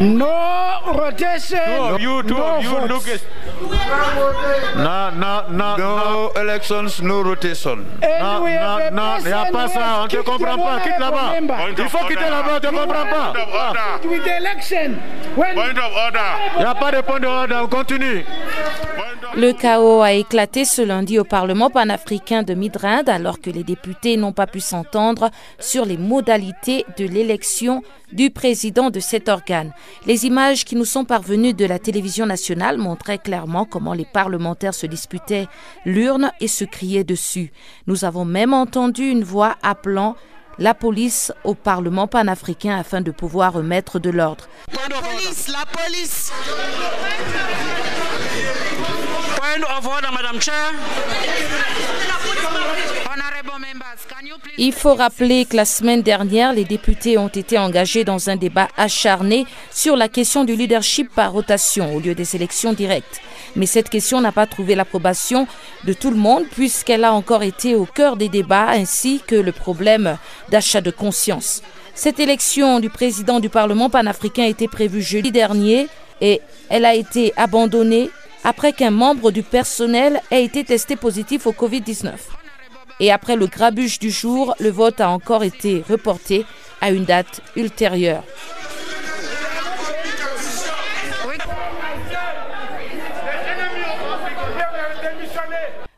No 0.00 0.80
rotation. 0.86 1.58
No, 1.58 1.98
you 1.98 2.22
too, 2.22 2.34
no 2.34 2.60
you 2.60 2.86
look 2.88 3.06
at. 3.08 3.20
No, 4.76 5.10
no, 5.10 5.48
no, 5.48 5.76
No 5.76 6.32
elections, 6.36 7.00
no 7.02 7.22
rotation. 7.22 7.86
Non, 8.00 8.44
non, 8.44 8.90
non, 8.92 9.18
il 9.18 9.24
n'y 9.26 9.32
a 9.32 9.44
pas 9.52 9.68
ça, 9.68 9.98
on 10.00 10.02
ne 10.04 10.08
te 10.08 10.16
comprend 10.22 10.58
pas, 10.58 10.80
quitte 10.80 10.98
là-bas. 10.98 11.34
Il 11.78 11.88
faut 11.88 11.98
quitter 12.06 12.30
là-bas, 12.30 12.60
tu 12.60 12.66
ne 12.66 12.78
comprends 12.78 13.06
pas. 13.06 13.32
Point 13.32 13.42
of 13.42 13.48
Ah, 13.54 13.68
order. 13.68 14.08
With 14.08 14.24
the 14.24 14.36
election, 14.36 14.98
when 15.36 15.54
Point 15.54 15.78
of 15.78 15.92
order. 15.94 16.18
Il 16.56 16.58
n'y 16.60 16.64
a 16.64 16.74
pas 16.74 16.90
de 16.90 17.00
point 17.02 17.20
de 17.20 17.26
on 17.54 17.66
continue. 17.68 18.24
Le 19.34 19.52
chaos 19.52 20.02
a 20.02 20.12
éclaté 20.12 20.66
ce 20.66 20.82
lundi 20.82 21.18
au 21.18 21.24
Parlement 21.24 21.70
panafricain 21.70 22.42
de 22.42 22.52
Midrand 22.52 23.08
alors 23.08 23.40
que 23.40 23.48
les 23.48 23.64
députés 23.64 24.18
n'ont 24.18 24.34
pas 24.34 24.46
pu 24.46 24.60
s'entendre 24.60 25.30
sur 25.58 25.86
les 25.86 25.96
modalités 25.96 26.84
de 26.98 27.06
l'élection 27.06 27.82
du 28.12 28.28
président 28.28 28.90
de 28.90 29.00
cet 29.00 29.30
organe. 29.30 29.72
Les 30.06 30.26
images 30.26 30.66
qui 30.66 30.76
nous 30.76 30.84
sont 30.84 31.06
parvenues 31.06 31.54
de 31.54 31.64
la 31.64 31.78
télévision 31.78 32.26
nationale 32.26 32.76
montraient 32.76 33.16
clairement 33.16 33.64
comment 33.64 33.94
les 33.94 34.04
parlementaires 34.04 34.74
se 34.74 34.84
disputaient 34.86 35.48
l'urne 35.86 36.30
et 36.40 36.48
se 36.48 36.66
criaient 36.66 37.02
dessus. 37.02 37.52
Nous 37.86 38.04
avons 38.04 38.26
même 38.26 38.52
entendu 38.52 39.08
une 39.08 39.24
voix 39.24 39.56
appelant 39.62 40.14
la 40.58 40.74
police 40.74 41.32
au 41.44 41.54
Parlement 41.54 42.06
panafricain 42.06 42.76
afin 42.76 43.00
de 43.00 43.10
pouvoir 43.10 43.54
remettre 43.54 43.98
de 43.98 44.10
l'ordre. 44.10 44.46
police, 44.68 45.48
la 45.48 45.64
police. 45.64 46.30
Point 46.44 46.58
of 46.58 46.82
order, 46.82 47.02
Madam 47.02 47.22
Chair. 47.24 47.62
Honorable 47.62 47.82
members, 47.82 48.32
can 48.34 48.44
you 48.44 48.52
please... 48.52 49.31
Il 54.58 54.72
faut 54.72 54.94
rappeler 54.94 55.44
que 55.44 55.56
la 55.56 55.64
semaine 55.64 56.02
dernière, 56.02 56.52
les 56.52 56.64
députés 56.64 57.18
ont 57.18 57.28
été 57.28 57.58
engagés 57.58 58.04
dans 58.04 58.30
un 58.30 58.36
débat 58.36 58.68
acharné 58.76 59.46
sur 59.70 59.96
la 59.96 60.08
question 60.08 60.44
du 60.44 60.54
leadership 60.54 61.12
par 61.14 61.32
rotation 61.32 61.94
au 61.94 62.00
lieu 62.00 62.14
des 62.14 62.36
élections 62.36 62.72
directes. 62.72 63.20
Mais 63.56 63.66
cette 63.66 63.90
question 63.90 64.20
n'a 64.20 64.32
pas 64.32 64.46
trouvé 64.46 64.74
l'approbation 64.74 65.46
de 65.84 65.92
tout 65.92 66.10
le 66.10 66.16
monde 66.16 66.44
puisqu'elle 66.52 67.04
a 67.04 67.12
encore 67.12 67.42
été 67.42 67.74
au 67.74 67.84
cœur 67.84 68.16
des 68.16 68.28
débats 68.28 68.68
ainsi 68.68 69.20
que 69.26 69.34
le 69.34 69.52
problème 69.52 70.18
d'achat 70.50 70.80
de 70.80 70.90
conscience. 70.90 71.62
Cette 71.94 72.20
élection 72.20 72.80
du 72.80 72.90
président 72.90 73.40
du 73.40 73.48
Parlement 73.48 73.90
panafricain 73.90 74.44
était 74.44 74.68
prévue 74.68 75.02
jeudi 75.02 75.32
dernier 75.32 75.88
et 76.20 76.40
elle 76.70 76.84
a 76.84 76.94
été 76.94 77.32
abandonnée 77.36 78.10
après 78.44 78.72
qu'un 78.72 78.90
membre 78.90 79.30
du 79.30 79.42
personnel 79.42 80.20
ait 80.30 80.44
été 80.44 80.64
testé 80.64 80.96
positif 80.96 81.46
au 81.46 81.52
Covid-19. 81.52 82.10
Et 83.00 83.10
après 83.10 83.36
le 83.36 83.46
grabuge 83.46 83.98
du 83.98 84.10
jour, 84.10 84.54
le 84.60 84.70
vote 84.70 85.00
a 85.00 85.08
encore 85.10 85.44
été 85.44 85.82
reporté 85.88 86.44
à 86.80 86.90
une 86.90 87.04
date 87.04 87.40
ultérieure. 87.56 88.24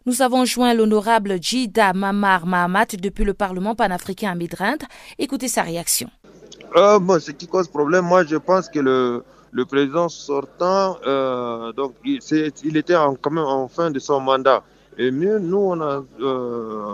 Nous 0.07 0.21
avons 0.21 0.45
joint 0.45 0.75
l'honorable 0.75 1.39
Jida 1.41 1.95
Mamar 1.95 2.47
Mahamat 2.47 2.97
depuis 3.01 3.25
le 3.25 3.33
Parlement 3.33 3.75
panafricain 3.75 4.31
à 4.31 4.35
Midrand. 4.35 4.77
Écoutez 5.19 5.49
sa 5.49 5.63
réaction. 5.63 6.11
Euh, 6.77 6.99
ce 7.21 7.31
qui 7.31 7.47
cause 7.47 7.69
problème, 7.69 8.05
moi, 8.05 8.23
je 8.25 8.37
pense 8.37 8.69
que 8.69 8.81
le, 8.81 9.25
le 9.55 9.65
président 9.65 10.09
sortant, 10.09 10.99
euh, 11.07 11.73
donc, 11.73 11.95
il, 12.05 12.77
était 12.77 12.97
en, 12.97 13.15
quand 13.15 13.31
même 13.31 13.45
en 13.45 13.69
fin 13.69 13.89
de 13.91 14.01
son 14.01 14.21
mandat. 14.21 14.63
Et 14.99 15.11
mieux, 15.13 15.39
nous, 15.39 15.59
on 15.75 15.81
a 15.81 16.03
euh, 16.21 16.85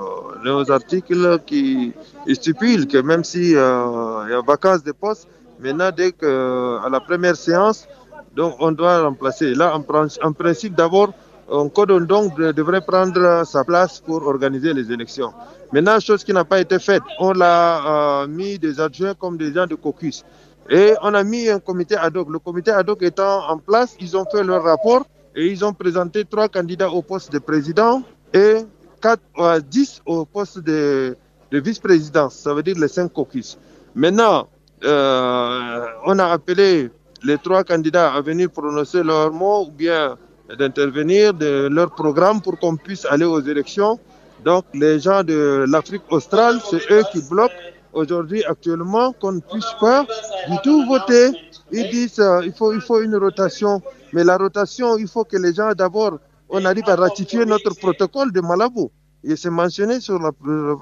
nos 0.45 0.71
articles 0.71 1.39
qui 1.47 1.93
stipulent 2.33 2.87
que 2.87 2.99
même 2.99 3.25
si 3.25 3.57
euh, 3.57 4.29
y 4.31 4.35
a 4.35 4.43
vacances 4.47 4.85
de 4.85 4.93
poste, 4.93 5.27
maintenant, 5.59 5.91
dès 5.97 6.13
que 6.13 6.79
à 6.85 6.89
la 6.91 7.01
première 7.01 7.37
séance, 7.37 7.89
donc, 8.37 8.55
on 8.61 8.73
doit 8.73 9.03
remplacer. 9.03 9.55
Là, 9.55 9.75
en, 9.75 9.81
prin- 9.83 10.07
en 10.23 10.33
principe, 10.33 10.75
d'abord, 10.75 11.13
un 11.51 11.69
code 11.69 12.07
donc 12.07 12.37
de- 12.39 12.53
devrait 12.53 12.81
prendre 12.83 13.43
sa 13.45 13.65
place 13.65 14.01
pour 14.01 14.25
organiser 14.27 14.73
les 14.75 14.93
élections. 14.93 15.33
Maintenant, 15.73 15.99
chose 15.99 16.23
qui 16.25 16.33
n'a 16.33 16.45
pas 16.45 16.61
été 16.61 16.79
faite, 16.79 17.03
on 17.19 17.33
l'a 17.33 18.23
euh, 18.23 18.27
mis 18.29 18.59
des 18.59 18.79
adjoints 18.81 19.15
comme 19.15 19.37
des 19.39 19.53
gens 19.53 19.67
de 19.67 19.75
caucus. 19.77 20.25
Et 20.69 20.95
on 21.03 21.15
a 21.15 21.25
mis 21.25 21.49
un 21.49 21.59
comité 21.59 21.97
ad 21.97 22.17
hoc. 22.17 22.29
Le 22.31 22.39
comité 22.39 22.71
ad 22.71 22.89
hoc 22.89 23.03
étant 23.03 23.49
en 23.49 23.59
place, 23.59 23.97
ils 24.01 24.17
ont 24.17 24.25
fait 24.31 24.45
leur 24.45 24.63
rapport 24.63 25.05
et 25.35 25.47
ils 25.47 25.65
ont 25.65 25.73
présenté 25.73 26.25
trois 26.25 26.49
candidats 26.49 26.91
au 26.91 27.03
poste 27.03 27.33
de 27.33 27.39
président 27.39 28.03
et 28.35 28.57
quatre, 29.01 29.23
euh, 29.39 29.61
10 29.61 30.03
au 30.07 30.25
poste 30.25 30.59
de, 30.61 31.17
de 31.51 31.59
vice-présidence. 31.59 32.35
Ça 32.35 32.55
veut 32.55 32.63
dire 32.63 32.77
les 32.79 32.89
cinq 32.89 33.13
caucus. 33.13 33.59
Maintenant, 33.95 34.49
euh, 34.85 35.87
on 36.07 36.19
a 36.19 36.27
appelé 36.27 36.91
les 37.23 37.39
trois 37.39 37.65
candidats 37.65 38.13
à 38.13 38.21
venir 38.21 38.51
prononcer 38.51 39.03
leurs 39.03 39.33
mots 39.33 39.67
ou 39.67 39.71
bien 39.71 40.17
d'intervenir 40.59 41.35
de 41.35 41.69
leur 41.71 41.91
programme 41.95 42.41
pour 42.41 42.59
qu'on 42.59 42.77
puisse 42.77 43.05
aller 43.07 43.25
aux 43.25 43.41
élections. 43.41 43.99
Donc 44.45 44.65
les 44.75 44.99
gens 45.01 45.23
de 45.23 45.65
l'Afrique 45.69 46.03
australe, 46.11 46.61
c'est 46.69 46.81
eux 46.91 47.03
qui 47.13 47.21
bloquent 47.29 47.53
aujourd'hui 47.93 48.45
actuellement 48.45 49.13
qu'on 49.13 49.33
ne 49.33 49.41
puisse 49.41 49.73
pas 49.81 50.07
du 50.49 50.57
tout 50.63 50.85
voter. 50.87 51.31
Ils 51.73 51.89
disent 51.91 52.19
euh, 52.21 52.43
il 52.45 52.53
faut 52.81 53.01
une 53.01 53.17
rotation, 53.17 53.83
mais 54.13 54.25
la 54.25 54.37
rotation 54.37 54.97
il 54.99 55.09
faut 55.09 55.25
que 55.25 55.37
les 55.37 55.55
gens 55.55 55.73
d'abord 55.73 56.19
on 56.49 56.65
arrive 56.65 56.89
à 56.89 56.97
ratifier 56.97 57.45
notre 57.45 57.75
protocole 57.77 58.33
de 58.33 58.41
Malabo. 58.41 58.91
Et 59.23 59.37
c'est 59.37 59.51
mentionné 59.51 60.01
sur 60.01 60.19
le, 60.19 60.31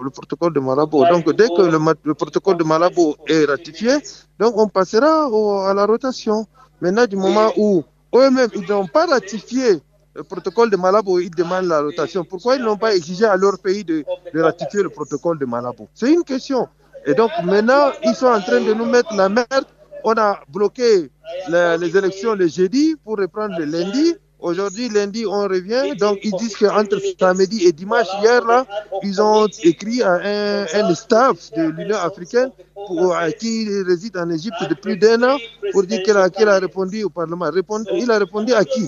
le 0.03 0.11
protocole 0.11 0.53
de 0.55 0.61
Malabo. 0.61 1.05
Donc 1.09 1.31
dès 1.35 1.49
que 1.49 1.63
le, 1.63 2.15
protocole 2.15 2.57
de 2.57 2.65
Malabo 2.65 3.17
est 3.27 3.45
ratifié, 3.45 3.97
donc 4.39 4.57
on 4.57 4.69
passera 4.69 5.27
à 5.69 5.75
la 5.75 5.85
rotation. 5.87 6.47
Maintenant 6.81 7.07
du 7.07 7.17
moment 7.17 7.53
où 7.57 7.83
eux-mêmes 8.15 8.49
ils 8.55 8.67
n'ont 8.69 8.87
pas 8.87 9.07
ratifié 9.07 9.81
le 10.15 10.23
protocole 10.25 10.71
de 10.71 10.77
Malabo, 10.77 11.19
ils 11.21 11.31
demandent 11.31 11.67
la 11.67 11.81
rotation. 11.83 12.25
Pourquoi 12.25 12.57
ils 12.57 12.63
n'ont 12.63 12.77
pas 12.77 12.95
exigé 12.95 13.25
à 13.25 13.37
leur 13.37 13.59
pays 13.59 13.85
de 13.85 14.05
ratifier 14.35 14.83
le 14.83 14.89
protocole 14.89 15.39
de 15.39 15.45
Malabo? 15.45 15.89
C'est 15.95 16.13
une 16.13 16.25
question. 16.25 16.69
Et 17.09 17.15
donc 17.15 17.31
maintenant, 17.43 17.91
ils 18.05 18.15
sont 18.15 18.27
en 18.27 18.41
train 18.41 18.61
de 18.61 18.75
nous 18.75 18.85
mettre 18.85 19.15
la 19.15 19.31
merde. 19.31 19.65
On 20.05 20.13
a 20.13 20.41
bloqué 20.49 21.11
les, 21.49 21.97
élections 21.97 22.35
le 22.35 22.47
jeudi 22.49 22.97
pour 23.03 23.17
reprendre 23.17 23.59
le 23.59 23.65
lundi. 23.65 24.15
Aujourd'hui, 24.41 24.91
lundi, 24.91 25.25
on 25.27 25.49
revient. 25.49 25.97
Donc, 25.97 26.19
ils 26.23 26.33
disent 26.37 26.55
qu'entre 26.55 27.01
samedi 27.19 27.65
et 27.65 27.73
dimanche, 27.73 28.07
hier, 28.23 28.45
là, 28.45 28.67
ils 29.03 29.21
ont 29.21 29.49
écrit 29.65 30.03
à 30.03 30.13
un, 30.23 30.67
un 30.75 30.95
staff 30.95 31.51
de 31.57 31.63
l'Union 31.71 31.97
africaine 31.97 32.51
pour, 32.75 33.17
à 33.17 33.33
qui 33.33 33.67
réside 33.83 34.17
en 34.19 34.29
Égypte 34.31 34.63
depuis 34.69 34.97
d'un 34.97 35.23
an 35.23 35.39
pour 35.73 35.85
dire 35.85 36.03
qu'elle 36.05 36.19
a, 36.19 36.29
qu'elle 36.29 36.51
a 36.51 36.59
répondu 36.59 37.03
au 37.05 37.09
Parlement. 37.09 37.47
Il 37.95 38.11
a 38.11 38.19
répondu 38.19 38.53
à 38.53 38.65
qui? 38.65 38.87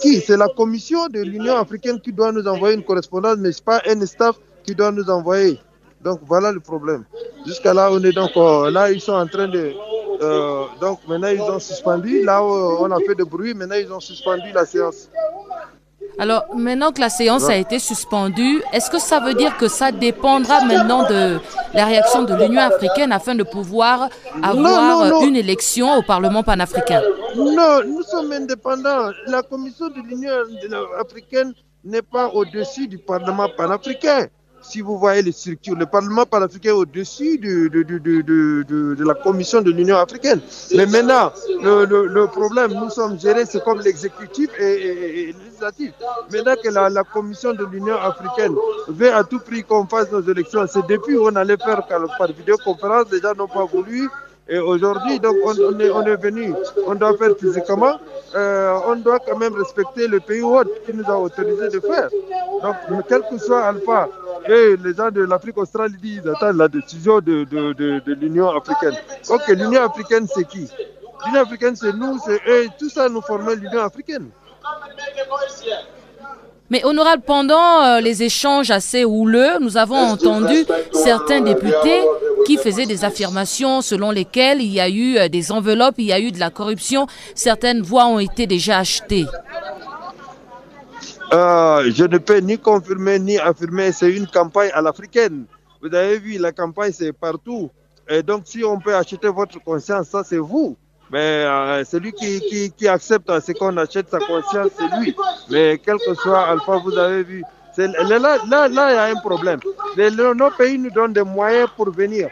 Qui? 0.00 0.20
C'est 0.20 0.38
la 0.38 0.48
commission 0.48 1.06
de 1.08 1.20
l'Union 1.20 1.56
africaine 1.56 2.00
qui 2.00 2.12
doit 2.12 2.32
nous 2.32 2.46
envoyer 2.48 2.76
une 2.76 2.82
correspondance, 2.84 3.36
mais 3.38 3.52
ce 3.52 3.58
n'est 3.58 3.64
pas? 3.64 3.82
Un 3.86 4.04
staff 4.06 4.36
qui 4.64 4.74
doit 4.74 4.90
nous 4.90 5.08
envoyer. 5.10 5.60
Donc 6.04 6.20
voilà 6.26 6.50
le 6.52 6.60
problème. 6.60 7.04
Jusqu'à 7.46 7.72
là, 7.74 7.88
on 7.92 8.02
est 8.02 8.12
donc 8.12 8.30
euh, 8.36 8.70
là, 8.70 8.90
ils 8.90 9.00
sont 9.00 9.12
en 9.12 9.26
train 9.26 9.48
de. 9.48 9.72
euh, 10.20 10.64
donc 10.80 11.00
maintenant, 11.08 11.28
ils 11.28 11.40
ont 11.40 11.58
suspendu. 11.58 12.22
Là, 12.24 12.40
euh, 12.40 12.76
on 12.80 12.90
a 12.90 12.98
fait 13.06 13.14
de 13.14 13.24
bruit. 13.24 13.54
Maintenant, 13.54 13.76
ils 13.76 13.92
ont 13.92 14.00
suspendu 14.00 14.50
la 14.52 14.66
séance. 14.66 15.08
Alors, 16.18 16.44
maintenant 16.54 16.92
que 16.92 17.00
la 17.00 17.08
séance 17.08 17.48
a 17.48 17.56
été 17.56 17.78
suspendue, 17.78 18.62
est-ce 18.74 18.90
que 18.90 18.98
ça 18.98 19.18
veut 19.20 19.32
dire 19.32 19.56
que 19.56 19.66
ça 19.66 19.90
dépendra 19.92 20.62
maintenant 20.64 21.08
de 21.08 21.38
la 21.72 21.86
réaction 21.86 22.24
de 22.24 22.34
l'Union 22.34 22.60
africaine 22.60 23.12
afin 23.12 23.34
de 23.34 23.42
pouvoir 23.44 24.08
avoir 24.42 25.06
non, 25.06 25.20
non. 25.20 25.26
une 25.26 25.36
élection 25.36 25.96
au 25.96 26.02
Parlement 26.02 26.42
panafricain? 26.42 27.00
Non, 27.34 27.80
nous 27.86 28.02
sommes 28.02 28.30
indépendants. 28.30 29.10
La 29.26 29.42
commission 29.42 29.88
de 29.88 30.00
l'Union 30.06 30.32
africaine 31.00 31.54
n'est 31.82 32.02
pas 32.02 32.28
au-dessus 32.28 32.86
du 32.88 32.98
Parlement 32.98 33.48
panafricain. 33.56 34.26
Si 34.62 34.80
vous 34.80 34.96
voyez 34.98 35.22
les 35.22 35.32
structures, 35.32 35.74
le 35.76 35.86
Parlement 35.86 36.24
panafricain 36.24 36.70
est 36.70 36.72
au-dessus 36.72 37.38
de, 37.38 37.68
de, 37.68 37.82
de, 37.82 38.20
de, 38.62 39.04
la 39.04 39.14
commission 39.14 39.60
de 39.60 39.70
l'Union 39.70 39.96
africaine. 39.96 40.40
Mais 40.76 40.86
maintenant, 40.86 41.32
le, 41.62 42.06
le, 42.06 42.26
problème, 42.28 42.72
nous 42.72 42.88
sommes 42.90 43.18
gérés, 43.18 43.44
c'est 43.44 43.62
comme 43.64 43.80
l'exécutif 43.80 44.50
et, 44.58 45.28
et- 45.28 45.32
législatif. 45.32 45.92
Maintenant 46.30 46.54
que 46.62 46.68
la, 46.70 46.88
la 46.88 47.02
commission 47.04 47.52
de 47.52 47.64
l'Union 47.64 47.96
africaine 47.96 48.54
veut 48.88 49.12
à 49.12 49.24
tout 49.24 49.40
prix 49.40 49.64
qu'on 49.64 49.86
fasse 49.86 50.10
nos 50.12 50.22
élections, 50.22 50.64
c'est 50.68 50.86
depuis 50.86 51.16
on 51.18 51.34
allait 51.36 51.56
faire 51.56 51.86
par 51.86 52.02
par 52.18 52.28
vidéoconférence, 52.32 53.06
les 53.12 53.20
gens 53.20 53.34
n'ont 53.34 53.48
pas 53.48 53.64
voulu. 53.64 54.08
Et 54.52 54.58
aujourd'hui, 54.58 55.18
donc, 55.18 55.36
on, 55.46 55.54
est, 55.80 56.16
venu, 56.16 56.52
on 56.86 56.94
doit 56.94 57.16
faire 57.16 57.30
physiquement, 57.40 57.98
euh, 58.34 58.78
on 58.86 58.96
doit 58.96 59.18
quand 59.18 59.38
même 59.38 59.54
respecter 59.54 60.06
le 60.06 60.20
pays 60.20 60.42
hôte 60.42 60.68
qui 60.84 60.92
nous 60.92 61.10
a 61.10 61.16
autorisé 61.18 61.70
de 61.70 61.80
faire. 61.80 62.10
Donc, 62.62 63.04
quel 63.08 63.22
que 63.30 63.38
soit 63.38 63.62
Alpha, 63.62 64.10
et 64.46 64.76
les 64.76 64.92
gens 64.94 65.10
de 65.10 65.22
l'Afrique 65.22 65.56
australe 65.56 65.92
disent, 65.92 66.28
attendent 66.28 66.58
la 66.58 66.68
décision 66.68 67.20
de, 67.20 67.44
de 67.44 68.12
l'Union 68.12 68.50
africaine. 68.50 68.94
Ok, 69.30 69.48
l'Union 69.48 69.84
africaine, 69.84 70.26
c'est 70.26 70.46
qui? 70.46 70.68
L'Union 71.24 71.40
africaine, 71.40 71.74
c'est 71.74 71.94
nous, 71.94 72.18
c'est 72.22 72.38
eux, 72.46 72.66
tout 72.78 72.90
ça 72.90 73.08
nous 73.08 73.22
formait 73.22 73.56
l'Union 73.56 73.80
africaine. 73.80 74.28
Mais 76.72 76.86
honorable, 76.86 77.22
pendant 77.26 77.82
euh, 77.82 78.00
les 78.00 78.22
échanges 78.22 78.70
assez 78.70 79.04
houleux, 79.04 79.58
nous 79.60 79.76
avons 79.76 79.98
entendu 79.98 80.64
certains 80.90 81.42
députés 81.42 82.00
qui 82.46 82.56
faisait 82.56 82.86
des 82.86 83.04
affirmations 83.04 83.82
selon 83.82 84.10
lesquelles 84.10 84.62
il 84.62 84.72
y 84.72 84.80
a 84.80 84.88
eu 84.88 85.18
euh, 85.18 85.28
des 85.28 85.52
enveloppes, 85.52 85.96
il 85.98 86.06
y 86.06 86.14
a 86.14 86.18
eu 86.18 86.32
de 86.32 86.40
la 86.40 86.48
corruption. 86.48 87.06
Certaines 87.34 87.82
voix 87.82 88.06
ont 88.06 88.18
été 88.18 88.46
déjà 88.46 88.78
achetées. 88.78 89.26
Euh, 91.34 91.92
je 91.94 92.04
ne 92.04 92.16
peux 92.16 92.38
ni 92.38 92.56
confirmer 92.56 93.18
ni 93.18 93.38
affirmer. 93.38 93.92
C'est 93.92 94.10
une 94.10 94.26
campagne 94.26 94.70
à 94.72 94.80
l'africaine. 94.80 95.44
Vous 95.82 95.94
avez 95.94 96.18
vu, 96.18 96.38
la 96.38 96.52
campagne, 96.52 96.92
c'est 96.94 97.12
partout. 97.12 97.68
Et 98.08 98.22
donc, 98.22 98.44
si 98.46 98.64
on 98.64 98.78
peut 98.78 98.96
acheter 98.96 99.28
votre 99.28 99.62
conscience, 99.62 100.08
ça, 100.08 100.24
c'est 100.24 100.38
vous. 100.38 100.78
Mais 101.12 101.44
euh, 101.44 101.84
celui 101.84 102.12
qui, 102.12 102.40
qui, 102.40 102.72
qui 102.72 102.88
accepte 102.88 103.30
ce 103.40 103.52
qu'on 103.52 103.76
achète 103.76 104.08
sa 104.08 104.18
conscience, 104.18 104.70
c'est 104.78 104.98
lui. 104.98 105.14
Mais 105.50 105.78
quel 105.84 105.98
que 105.98 106.14
soit 106.14 106.40
Alpha, 106.48 106.78
vous 106.78 106.96
avez 106.96 107.22
vu, 107.22 107.44
là, 107.76 108.18
là, 108.18 108.38
là, 108.48 108.68
il 108.68 108.74
y 108.74 108.78
a 108.78 109.04
un 109.04 109.20
problème. 109.20 109.60
Les, 109.96 110.10
nos 110.10 110.50
pays 110.50 110.78
nous 110.78 110.90
donnent 110.90 111.12
des 111.12 111.22
moyens 111.22 111.68
pour 111.76 111.90
venir, 111.90 112.28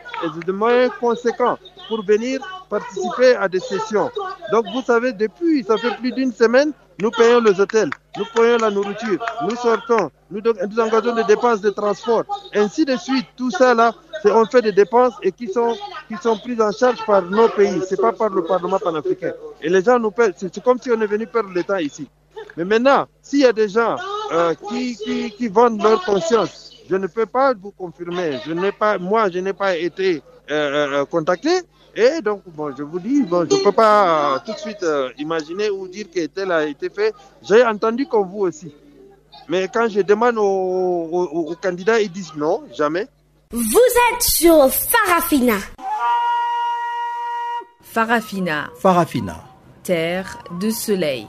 des 0.47 0.53
moyens 0.53 0.91
conséquents 0.99 1.59
pour 1.89 2.05
venir 2.05 2.41
participer 2.71 3.37
à 3.37 3.49
des 3.49 3.61
sessions. 3.61 4.11
Donc, 4.53 4.65
vous 4.73 4.83
savez, 4.83 5.13
depuis, 5.13 5.63
ça 5.65 5.77
fait 5.77 5.95
plus 5.97 6.13
d'une 6.13 6.33
semaine, 6.33 6.73
nous 7.01 7.11
payons 7.11 7.41
les 7.41 7.59
hôtels, 7.61 7.91
nous 8.17 8.25
payons 8.35 8.59
la 8.59 8.71
nourriture, 8.71 9.19
nous 9.49 9.57
sortons, 9.57 10.11
nous, 10.31 10.41
nous 10.41 10.81
engageons 10.81 11.15
des 11.15 11.25
dépenses 11.25 11.61
de 11.61 11.71
transport, 11.71 12.25
ainsi 12.55 12.85
de 12.85 12.97
suite. 12.97 13.27
Tout 13.37 13.51
ça 13.51 13.75
là, 13.75 13.93
on 14.25 14.45
fait 14.47 14.63
des 14.63 14.73
dépenses 14.73 15.15
et 15.23 15.33
qui 15.33 15.49
sont, 15.49 15.77
qui 16.09 16.17
sont 16.17 16.37
prises 16.37 16.61
en 16.61 16.73
charge 16.73 17.05
par 17.07 17.23
nos 17.23 17.49
pays, 17.49 17.81
c'est 17.89 18.01
pas 18.01 18.13
par 18.13 18.29
le 18.31 18.45
Parlement 18.45 18.79
panafricain. 18.79 19.33
Et 19.63 19.69
les 19.69 19.83
gens 19.83 19.99
nous 19.99 20.11
paient, 20.11 20.33
c'est 20.37 20.63
comme 20.63 20.79
si 20.79 20.91
on 20.91 21.01
est 21.01 21.07
venu 21.07 21.27
perdre 21.27 21.51
l'État 21.55 21.81
ici. 21.81 22.09
Mais 22.57 22.65
maintenant, 22.65 23.07
s'il 23.23 23.41
y 23.41 23.47
a 23.47 23.53
des 23.53 23.69
gens 23.69 23.97
euh, 24.33 24.55
qui, 24.69 24.97
qui, 24.97 25.31
qui, 25.31 25.49
vendent 25.49 25.83
leur 25.83 26.05
conscience, 26.05 26.73
je 26.89 26.97
ne 26.97 27.07
peux 27.07 27.27
pas 27.27 27.55
vous 27.55 27.71
confirmer. 27.71 28.41
Je 28.45 28.53
n'ai 28.53 28.73
pas, 28.73 28.99
moi, 28.99 29.31
je 29.31 29.39
n'ai 29.39 29.53
pas 29.53 29.77
été 29.77 30.23
euh, 30.51 31.01
euh 31.01 31.05
contacté. 31.05 31.51
Et 32.01 32.23
donc, 32.23 32.41
bon, 32.47 32.75
je 32.75 32.83
vous 32.83 32.99
dis, 32.99 33.23
bon, 33.25 33.47
je 33.51 33.55
ne 33.55 33.63
peux 33.63 33.73
pas 33.73 34.37
euh, 34.37 34.39
tout 34.47 34.55
de 34.55 34.57
suite 34.57 34.83
euh, 34.83 35.11
imaginer 35.19 35.69
ou 35.69 35.87
dire 35.87 36.07
que 36.11 36.25
tel 36.29 36.51
a 36.51 36.65
été 36.65 36.89
fait. 36.89 37.13
J'ai 37.43 37.63
entendu 37.63 38.07
comme 38.07 38.27
vous 38.27 38.39
aussi. 38.41 38.75
Mais 39.51 39.69
quand 39.69 39.87
je 39.87 40.01
demande 40.01 40.39
aux, 40.39 40.43
aux, 40.43 41.51
aux, 41.51 41.55
candidats, 41.57 42.01
ils 42.01 42.11
disent 42.11 42.33
non, 42.35 42.63
jamais. 42.75 43.07
Vous 43.51 43.91
êtes 44.15 44.23
sur 44.23 44.71
Farafina. 44.71 45.59
Farafina. 47.83 48.71
Farafina. 48.81 49.37
Terre 49.83 50.39
de 50.59 50.71
soleil. 50.71 51.27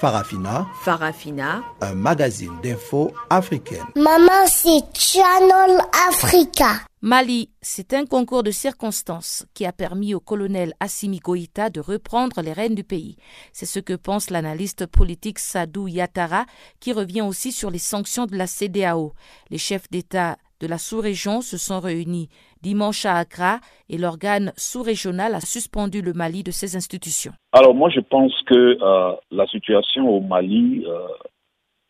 Farafina. 0.00 0.66
Farafina. 0.80 1.62
Un 1.82 1.94
magazine 1.94 2.58
d'infos 2.62 3.12
africaine. 3.28 3.84
Maman, 3.96 4.46
c'est 4.46 4.82
Channel 4.98 5.78
Africa. 6.08 6.80
Mali, 7.02 7.50
c'est 7.60 7.92
un 7.92 8.06
concours 8.06 8.42
de 8.42 8.50
circonstances 8.50 9.44
qui 9.52 9.66
a 9.66 9.72
permis 9.72 10.14
au 10.14 10.20
colonel 10.20 10.72
Assimi 10.80 11.18
Goïta 11.18 11.68
de 11.68 11.80
reprendre 11.80 12.40
les 12.40 12.54
rênes 12.54 12.74
du 12.74 12.82
pays. 12.82 13.16
C'est 13.52 13.66
ce 13.66 13.78
que 13.78 13.92
pense 13.92 14.30
l'analyste 14.30 14.86
politique 14.86 15.38
Sadou 15.38 15.86
Yatara, 15.86 16.46
qui 16.78 16.94
revient 16.94 17.20
aussi 17.20 17.52
sur 17.52 17.70
les 17.70 17.78
sanctions 17.78 18.24
de 18.24 18.36
la 18.36 18.46
CDAO. 18.46 19.12
Les 19.50 19.58
chefs 19.58 19.90
d'État 19.90 20.38
de 20.60 20.66
la 20.66 20.78
sous-région 20.78 21.42
se 21.42 21.58
sont 21.58 21.80
réunis 21.80 22.30
dimanche 22.62 23.06
à 23.06 23.16
Accra 23.16 23.60
et 23.88 23.98
l'organe 23.98 24.52
sous-régional 24.56 25.34
a 25.34 25.40
suspendu 25.40 26.02
le 26.02 26.12
Mali 26.12 26.42
de 26.42 26.50
ses 26.50 26.76
institutions. 26.76 27.32
Alors 27.52 27.74
moi 27.74 27.90
je 27.90 28.00
pense 28.00 28.34
que 28.46 28.78
euh, 28.80 29.16
la 29.30 29.46
situation 29.46 30.08
au 30.08 30.20
Mali 30.20 30.84
euh, 30.86 31.08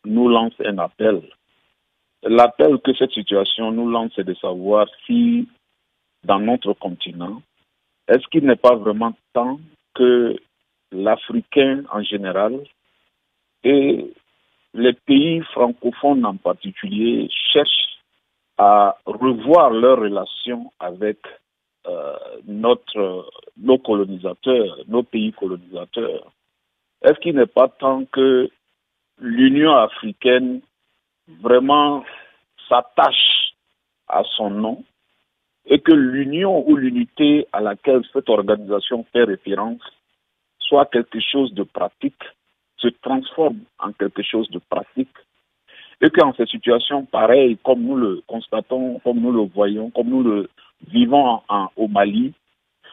nous 0.05 0.27
lance 0.27 0.53
un 0.65 0.77
appel. 0.77 1.21
L'appel 2.23 2.79
que 2.83 2.93
cette 2.95 3.11
situation 3.11 3.71
nous 3.71 3.89
lance, 3.89 4.11
c'est 4.15 4.23
de 4.23 4.35
savoir 4.35 4.87
si 5.05 5.47
dans 6.23 6.39
notre 6.39 6.73
continent, 6.73 7.41
est-ce 8.07 8.27
qu'il 8.27 8.45
n'est 8.45 8.55
pas 8.55 8.75
vraiment 8.75 9.13
temps 9.33 9.59
que 9.95 10.35
l'Africain 10.91 11.83
en 11.91 12.03
général 12.03 12.59
et 13.63 14.13
les 14.73 14.93
pays 14.93 15.41
francophones 15.53 16.25
en 16.25 16.35
particulier 16.35 17.29
cherchent 17.53 17.90
à 18.63 18.95
revoir 19.07 19.71
leurs 19.71 19.97
relations 19.97 20.71
avec 20.79 21.17
euh, 21.87 22.15
notre, 22.45 23.27
nos 23.57 23.79
colonisateurs, 23.79 24.77
nos 24.87 25.01
pays 25.01 25.33
colonisateurs. 25.33 26.31
Est-ce 27.01 27.19
qu'il 27.21 27.35
n'est 27.37 27.47
pas 27.47 27.69
temps 27.69 28.05
que 28.05 28.51
l'Union 29.19 29.75
africaine 29.75 30.61
vraiment 31.41 32.05
s'attache 32.69 33.55
à 34.07 34.21
son 34.37 34.51
nom 34.51 34.83
et 35.65 35.79
que 35.79 35.93
l'union 35.93 36.63
ou 36.69 36.75
l'unité 36.75 37.47
à 37.53 37.61
laquelle 37.61 38.03
cette 38.13 38.29
organisation 38.29 39.07
fait 39.11 39.23
référence 39.23 39.81
soit 40.59 40.85
quelque 40.85 41.19
chose 41.19 41.51
de 41.55 41.63
pratique, 41.63 42.23
se 42.77 42.89
transforme 43.01 43.61
en 43.79 43.91
quelque 43.91 44.21
chose 44.21 44.51
de 44.51 44.59
pratique 44.69 45.17
et 46.01 46.09
qu'en 46.09 46.33
ces 46.33 46.47
situations 46.47 47.05
pareilles, 47.05 47.57
comme 47.63 47.83
nous 47.83 47.95
le 47.95 48.21
constatons, 48.27 48.99
comme 49.03 49.19
nous 49.19 49.31
le 49.31 49.41
voyons, 49.53 49.91
comme 49.91 50.09
nous 50.09 50.23
le 50.23 50.49
vivons 50.87 51.41
au 51.75 51.87
Mali, 51.87 52.33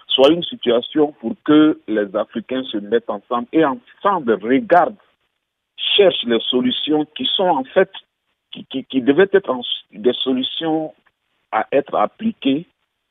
soit 0.08 0.30
une 0.30 0.42
situation 0.42 1.12
pour 1.12 1.34
que 1.44 1.80
les 1.88 2.14
Africains 2.14 2.64
se 2.64 2.76
mettent 2.76 3.08
ensemble 3.08 3.48
et 3.52 3.64
ensemble 3.64 4.34
regardent, 4.42 4.96
cherchent 5.96 6.24
les 6.24 6.40
solutions 6.50 7.06
qui 7.16 7.24
sont 7.24 7.48
en 7.48 7.64
fait, 7.64 7.90
qui 8.52 9.00
devaient 9.00 9.30
être 9.32 9.56
des 9.90 10.12
solutions 10.12 10.92
à 11.50 11.66
être 11.72 11.94
appliquées 11.94 12.66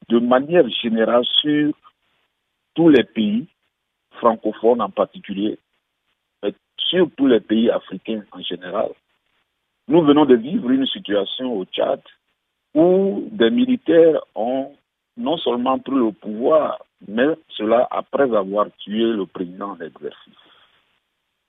de 0.09 0.19
manière 0.19 0.67
générale 0.69 1.25
sur 1.41 1.73
tous 2.75 2.89
les 2.89 3.03
pays, 3.03 3.47
francophones 4.11 4.81
en 4.81 4.89
particulier, 4.89 5.57
mais 6.43 6.53
sur 6.77 7.09
tous 7.17 7.27
les 7.27 7.39
pays 7.39 7.71
africains 7.71 8.23
en 8.31 8.41
général. 8.41 8.89
Nous 9.87 10.01
venons 10.01 10.25
de 10.25 10.35
vivre 10.35 10.69
une 10.69 10.85
situation 10.87 11.53
au 11.57 11.65
Tchad 11.65 12.01
où 12.73 13.27
des 13.31 13.49
militaires 13.49 14.21
ont 14.35 14.71
non 15.15 15.37
seulement 15.37 15.79
pris 15.79 15.95
le 15.95 16.11
pouvoir, 16.11 16.79
mais 17.07 17.29
cela 17.49 17.87
après 17.89 18.35
avoir 18.35 18.67
tué 18.79 19.13
le 19.13 19.25
président 19.25 19.71
en 19.71 19.79
exercice. 19.79 20.33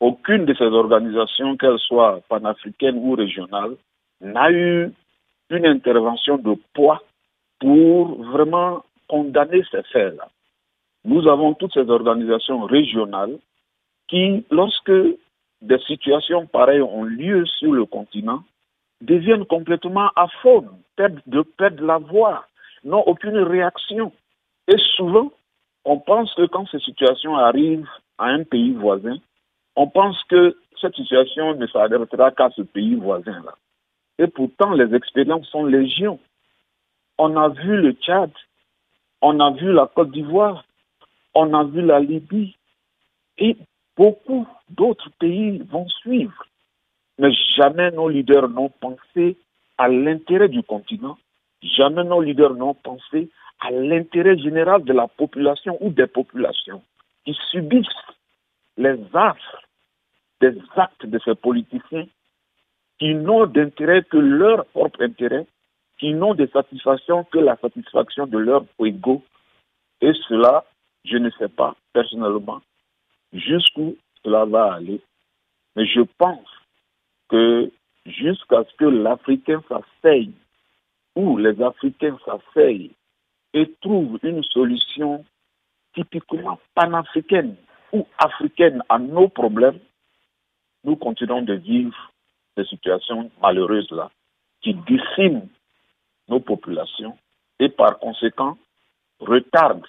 Aucune 0.00 0.44
de 0.44 0.55
ces 0.55 0.64
organisations, 0.64 1.56
qu'elles 1.56 1.81
soient 1.81 2.20
panafricaines 2.29 2.99
ou 2.99 3.14
régionales, 3.14 3.76
n'a 4.20 4.50
eu 4.52 4.93
une 5.50 5.67
intervention 5.67 6.38
de 6.38 6.55
poids 6.73 7.02
pour 7.58 8.23
vraiment 8.23 8.85
condamner 9.08 9.62
ces 9.70 9.82
faits-là. 9.82 10.28
Nous 11.04 11.26
avons 11.28 11.54
toutes 11.54 11.75
ces 11.75 11.90
organisations 11.90 12.62
régionales 12.64 13.38
qui, 14.07 14.45
lorsque 14.50 14.92
des 15.61 15.79
situations 15.81 16.47
pareilles 16.47 16.83
ont 16.83 17.05
lieu 17.05 17.45
sur 17.47 17.73
le 17.73 17.85
continent, 17.85 18.43
deviennent 19.00 19.45
complètement 19.45 20.11
aphones, 20.17 20.71
perdent, 20.97 21.21
de 21.27 21.43
perdre 21.43 21.85
la 21.85 21.99
voix, 21.99 22.47
n'ont 22.85 23.03
aucune 23.03 23.38
réaction. 23.38 24.12
Et 24.67 24.77
souvent, 24.97 25.33
on 25.85 25.99
pense 25.99 26.33
que 26.35 26.47
quand 26.47 26.67
ces 26.69 26.81
situations 26.81 27.37
arrivent 27.37 27.88
à 28.19 28.27
un 28.27 28.45
pays 28.45 28.73
voisin, 28.73 29.17
on 29.77 29.88
pense 29.88 30.23
que 30.25 30.57
cette 30.81 30.95
situation 30.95 31.55
ne 31.55 31.67
s'adressera 31.67 32.31
qu'à 32.31 32.50
ce 32.50 32.62
pays 32.62 32.95
voisin-là. 32.95 33.55
Et 34.19 34.27
pourtant, 34.27 34.73
les 34.73 34.95
expériences 34.95 35.47
sont 35.49 35.65
légion. 35.65 36.19
On 37.19 37.37
a 37.37 37.49
vu 37.49 37.81
le 37.81 37.93
Tchad, 37.93 38.31
on 39.23 39.41
a 39.41 39.50
vu 39.53 39.73
la 39.73 39.87
Côte 39.87 40.11
d'Ivoire, 40.11 40.65
on 41.35 41.55
a 41.55 41.65
vu 41.65 41.83
la 41.83 42.00
Libye. 42.00 42.57
Beaucoup 43.99 44.47
d'autres 44.71 45.11
pays 45.19 45.59
vont 45.71 45.88
suivre. 45.88 46.47
Mais 47.19 47.33
jamais 47.57 47.90
nos 47.90 48.09
leaders 48.09 48.49
n'ont 48.49 48.71
pensé 48.81 49.37
à 49.76 49.88
l'intérêt 49.88 50.49
du 50.49 50.62
continent, 50.62 51.19
jamais 51.62 52.05
nos 52.05 52.23
leaders 52.23 52.55
n'ont 52.55 52.75
pensé 52.75 53.28
à 53.61 53.71
l'intérêt 53.73 54.38
général 54.38 54.85
de 54.85 54.93
la 54.93 55.09
population 55.09 55.76
ou 55.81 55.90
des 55.90 56.07
populations 56.07 56.83
qui 57.25 57.37
subissent 57.50 58.07
les 58.76 58.97
affres 59.12 59.62
des 60.40 60.57
actes 60.76 61.05
de 61.05 61.19
ces 61.25 61.35
politiciens 61.35 62.07
qui 63.00 63.14
n'ont 63.14 63.47
d'intérêt 63.47 64.05
que 64.05 64.17
leur 64.17 64.64
propre 64.67 65.02
intérêt, 65.02 65.47
qui 65.99 66.14
n'ont 66.14 66.35
de 66.35 66.47
satisfaction 66.52 67.25
que 67.25 67.38
la 67.38 67.57
satisfaction 67.57 68.26
de 68.26 68.38
leur 68.38 68.64
ego. 68.81 69.25
Et 70.00 70.12
cela, 70.28 70.64
je 71.05 71.17
ne 71.17 71.31
sais 71.31 71.49
pas 71.49 71.75
personnellement 71.93 72.61
jusqu'où 73.32 73.97
cela 74.23 74.44
va 74.44 74.75
aller. 74.75 75.00
Mais 75.76 75.87
je 75.87 76.00
pense 76.18 76.49
que 77.28 77.70
jusqu'à 78.06 78.64
ce 78.64 78.75
que 78.76 78.85
l'Africain 78.85 79.62
s'asseye, 79.68 80.32
ou 81.14 81.37
les 81.37 81.61
Africains 81.61 82.18
s'asseyent 82.25 82.92
et 83.54 83.73
trouvent 83.80 84.18
une 84.23 84.42
solution 84.44 85.25
typiquement 85.94 86.61
panafricaine 86.75 87.56
ou 87.92 88.06
africaine 88.18 88.82
à 88.88 88.99
nos 88.99 89.28
problèmes, 89.28 89.80
nous 90.85 90.97
continuons 90.97 91.42
de 91.42 91.54
vivre 91.54 92.12
ces 92.56 92.64
situations 92.64 93.30
malheureuses-là. 93.42 94.11
qui 94.61 94.75
déciment 94.75 95.49
nos 96.28 96.40
populations 96.40 97.16
et 97.58 97.68
par 97.68 97.99
conséquent 97.99 98.58
retardent 99.20 99.87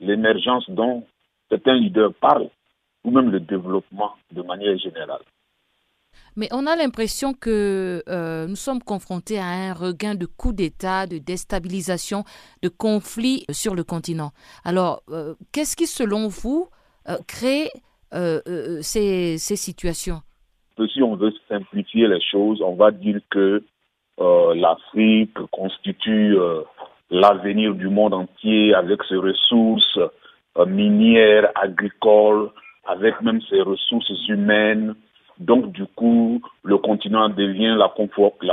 l'émergence 0.00 0.68
dont 0.70 1.06
certains 1.48 1.74
leaders 1.74 2.14
parlent 2.14 2.50
ou 3.06 3.10
même 3.12 3.30
le 3.30 3.40
développement 3.40 4.14
de 4.32 4.42
manière 4.42 4.76
générale. 4.76 5.22
Mais 6.36 6.48
on 6.52 6.66
a 6.66 6.76
l'impression 6.76 7.32
que 7.32 8.02
euh, 8.08 8.46
nous 8.46 8.56
sommes 8.56 8.82
confrontés 8.82 9.38
à 9.38 9.46
un 9.46 9.72
regain 9.72 10.14
de 10.14 10.26
coups 10.26 10.56
d'État, 10.56 11.06
de 11.06 11.18
déstabilisation, 11.18 12.24
de 12.62 12.68
conflits 12.68 13.44
sur 13.50 13.74
le 13.74 13.84
continent. 13.84 14.32
Alors, 14.64 15.02
euh, 15.08 15.34
qu'est-ce 15.52 15.76
qui, 15.76 15.86
selon 15.86 16.28
vous, 16.28 16.68
euh, 17.08 17.16
crée 17.26 17.70
ces, 18.80 19.36
ces, 19.36 19.56
situations? 19.56 20.20
Si 20.90 21.02
on 21.02 21.16
veut 21.16 21.34
simplifier 21.48 22.08
les 22.08 22.20
choses, 22.20 22.62
on 22.62 22.74
va 22.74 22.90
dire 22.90 23.20
que 23.30 23.62
l'Afrique 24.18 25.36
constitue 25.52 26.34
l'avenir 27.10 27.74
du 27.74 27.88
monde 27.88 28.14
entier 28.14 28.72
avec 28.74 29.02
ses 29.06 29.16
ressources 29.16 29.98
minières, 30.66 31.50
agricoles, 31.56 32.50
avec 32.86 33.20
même 33.20 33.40
ses 33.48 33.60
ressources 33.60 34.28
humaines, 34.28 34.94
donc, 35.38 35.72
du 35.72 35.86
coup, 35.86 36.40
le 36.64 36.78
continent 36.78 37.28
devient 37.28 37.76
la, 37.76 37.92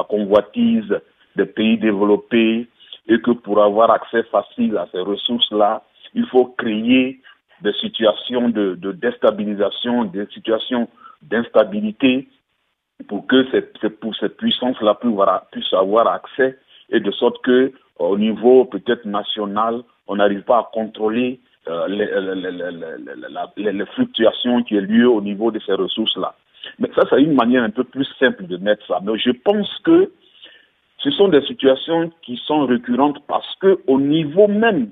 convoitise 0.04 1.00
des 1.36 1.46
pays 1.46 1.78
développés 1.78 2.68
et 3.08 3.20
que 3.22 3.32
pour 3.32 3.64
avoir 3.64 3.92
accès 3.92 4.24
facile 4.24 4.78
à 4.78 4.88
ces 4.92 5.00
ressources-là, 5.00 5.84
il 6.14 6.26
faut 6.28 6.46
créer 6.58 7.22
des 7.62 7.74
situations 7.74 8.50
de, 8.50 8.76
déstabilisation, 8.92 10.06
des 10.06 10.26
situations 10.34 10.90
d'instabilité 11.22 12.28
pour 13.08 13.26
que 13.28 13.90
pour 14.02 14.16
cette 14.16 14.38
puissance-là 14.38 15.00
puisse 15.52 15.74
avoir 15.74 16.08
accès 16.08 16.58
et 16.90 17.00
de 17.00 17.12
sorte 17.12 17.42
que 17.44 17.72
au 17.98 18.18
niveau 18.18 18.66
peut-être 18.66 19.06
national, 19.06 19.82
on 20.08 20.18
n'arrive 20.18 20.42
pas 20.42 20.60
à 20.60 20.70
contrôler 20.74 21.40
euh, 21.68 21.88
les, 21.88 23.72
les, 23.72 23.86
fluctuations 23.88 24.64
qui 24.64 24.76
ont 24.76 24.82
lieu 24.82 25.10
au 25.10 25.22
niveau 25.22 25.50
de 25.52 25.60
ces 25.66 25.74
ressources-là. 25.74 26.36
Mais 26.80 26.90
ça, 26.96 27.04
c'est 27.10 27.22
une 27.22 27.36
manière 27.36 27.64
un 27.64 27.70
peu 27.70 27.84
plus 27.84 28.08
simple 28.20 28.48
de 28.48 28.58
mettre 28.58 28.86
ça. 28.86 29.00
Mais 29.04 29.18
je 29.18 29.32
pense 29.32 29.70
que 29.84 30.12
ce 31.00 31.12
sont 31.12 31.28
des 31.28 31.42
situations 31.46 32.12
qui 32.22 32.38
sont 32.46 32.66
récurrentes 32.66 33.26
parce 33.28 33.56
que 33.62 33.80
au 33.88 34.00
niveau 34.00 34.48
même 34.48 34.92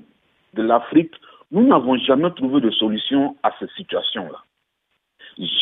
de 0.54 0.62
l'Afrique, 0.62 1.12
nous 1.50 1.66
n'avons 1.66 1.96
jamais 1.98 2.30
trouvé 2.30 2.60
de 2.60 2.70
solution 2.70 3.36
à 3.42 3.52
cette 3.58 3.70
situation-là. 3.72 4.38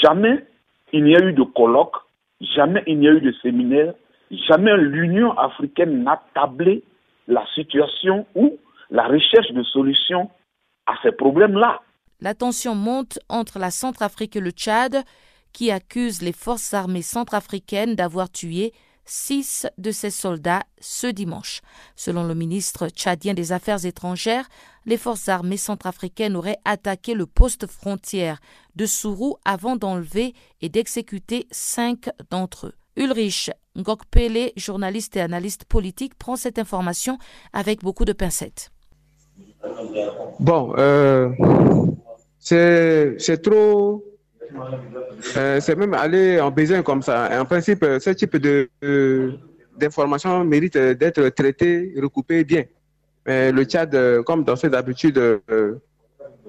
Jamais 0.03 0.45
il 0.93 1.05
n'y 1.05 1.17
a 1.17 1.25
eu 1.25 1.33
de 1.33 1.43
colloque, 1.43 1.97
jamais 2.41 2.83
il 2.87 2.99
n'y 2.99 3.09
a 3.09 3.13
eu 3.13 3.21
de 3.21 3.33
séminaire, 3.43 3.95
jamais 4.31 4.77
l'Union 4.77 5.37
africaine 5.39 6.03
n'a 6.03 6.23
tablé 6.35 6.83
la 7.29 7.45
situation 7.55 8.27
ou 8.35 8.59
la 8.91 9.07
recherche 9.07 9.53
de 9.53 9.63
solutions 9.63 10.31
à 10.87 10.95
ces 11.03 11.13
problèmes-là. 11.13 11.81
La 12.21 12.35
tension 12.35 12.75
monte 12.75 13.19
entre 13.29 13.59
la 13.59 13.71
Centrafrique 13.71 14.37
et 14.37 14.41
le 14.41 14.51
Tchad 14.51 15.05
qui 15.53 15.71
accuse 15.71 16.23
les 16.23 16.33
forces 16.33 16.75
armées 16.75 17.03
centrafricaines 17.03 17.95
d'avoir 17.95 18.31
tué 18.31 18.73
six 19.05 19.67
de 19.79 19.91
ses 19.91 20.11
soldats 20.11 20.63
ce 20.81 21.07
dimanche. 21.09 21.63
Selon 21.97 22.25
le 22.25 22.35
ministre 22.35 22.89
tchadien 22.89 23.35
des 23.35 23.53
Affaires 23.53 23.85
étrangères, 23.85 24.49
les 24.87 24.97
forces 24.97 25.29
armées 25.29 25.57
centrafricaines 25.57 26.37
auraient 26.37 26.61
attaqué 26.65 27.15
le 27.15 27.27
poste 27.27 27.67
frontière 27.67 28.39
de 28.77 28.87
Sourou 28.87 29.37
avant 29.45 29.77
d'enlever 29.77 30.35
et 30.61 30.69
d'exécuter 30.69 31.47
cinq 31.51 32.09
d'entre 32.31 32.69
eux. 32.69 32.75
Ulrich 32.97 33.51
Ngokpele, 33.77 34.53
journaliste 34.57 35.17
et 35.17 35.21
analyste 35.21 35.65
politique, 35.65 36.17
prend 36.17 36.37
cette 36.37 36.59
information 36.59 37.19
avec 37.53 37.83
beaucoup 37.83 38.05
de 38.05 38.13
pincettes. 38.13 38.71
Bon, 40.39 40.75
euh, 40.77 41.31
c'est 42.39 43.43
trop 43.43 44.05
euh, 45.37 45.61
c'est 45.61 45.77
même 45.77 45.95
aller 45.95 46.41
en 46.41 46.51
besoin 46.51 46.83
comme 46.83 47.03
ça. 47.03 47.29
En 47.41 47.45
principe, 47.45 47.85
ce 47.85 48.11
type 48.11 48.37
de, 48.37 48.69
d'information 49.77 50.45
mérite 50.45 50.77
d'être 50.77 51.29
traité, 51.29 51.93
recoupé 51.97 52.43
bien. 52.45 52.65
Mais 53.27 53.53
le 53.53 53.65
Tchad, 53.65 54.23
comme 54.25 54.45
dans 54.45 54.57
ses 54.57 54.73
habitudes, 54.75 55.19
euh, 55.19 55.79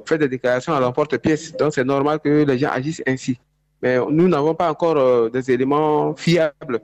fait 0.05 0.17
des 0.17 0.27
déclarations 0.27 0.73
à 0.73 0.79
l'emporte-pièce. 0.79 1.55
Donc, 1.55 1.73
c'est 1.73 1.83
normal 1.83 2.19
que 2.19 2.43
les 2.43 2.57
gens 2.57 2.69
agissent 2.71 3.03
ainsi. 3.07 3.39
Mais 3.81 3.97
nous 3.97 4.27
n'avons 4.27 4.55
pas 4.55 4.69
encore 4.69 4.97
euh, 4.97 5.29
des 5.29 5.51
éléments 5.51 6.15
fiables 6.15 6.81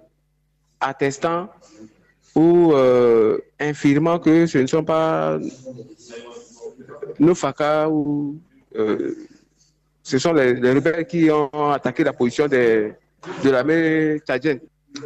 attestant 0.79 1.50
ou 2.38 2.74
infirmant 3.60 4.20
que 4.20 4.46
ce 4.46 4.60
ne 4.60 4.67
sont 4.67 4.84
pas 4.84 5.38
nos 7.20 7.36
FACA 7.36 7.89
ou 7.89 8.39
ce 10.03 10.17
sont 10.20 10.34
les, 10.34 10.53
rebelles 10.53 11.06
qui 11.06 11.29
ont 11.32 11.72
attaqué 11.72 12.03
la 12.03 12.13
position 12.13 12.48
de, 12.48 12.94
l'armée 13.44 14.20
tchadienne. 14.25 14.60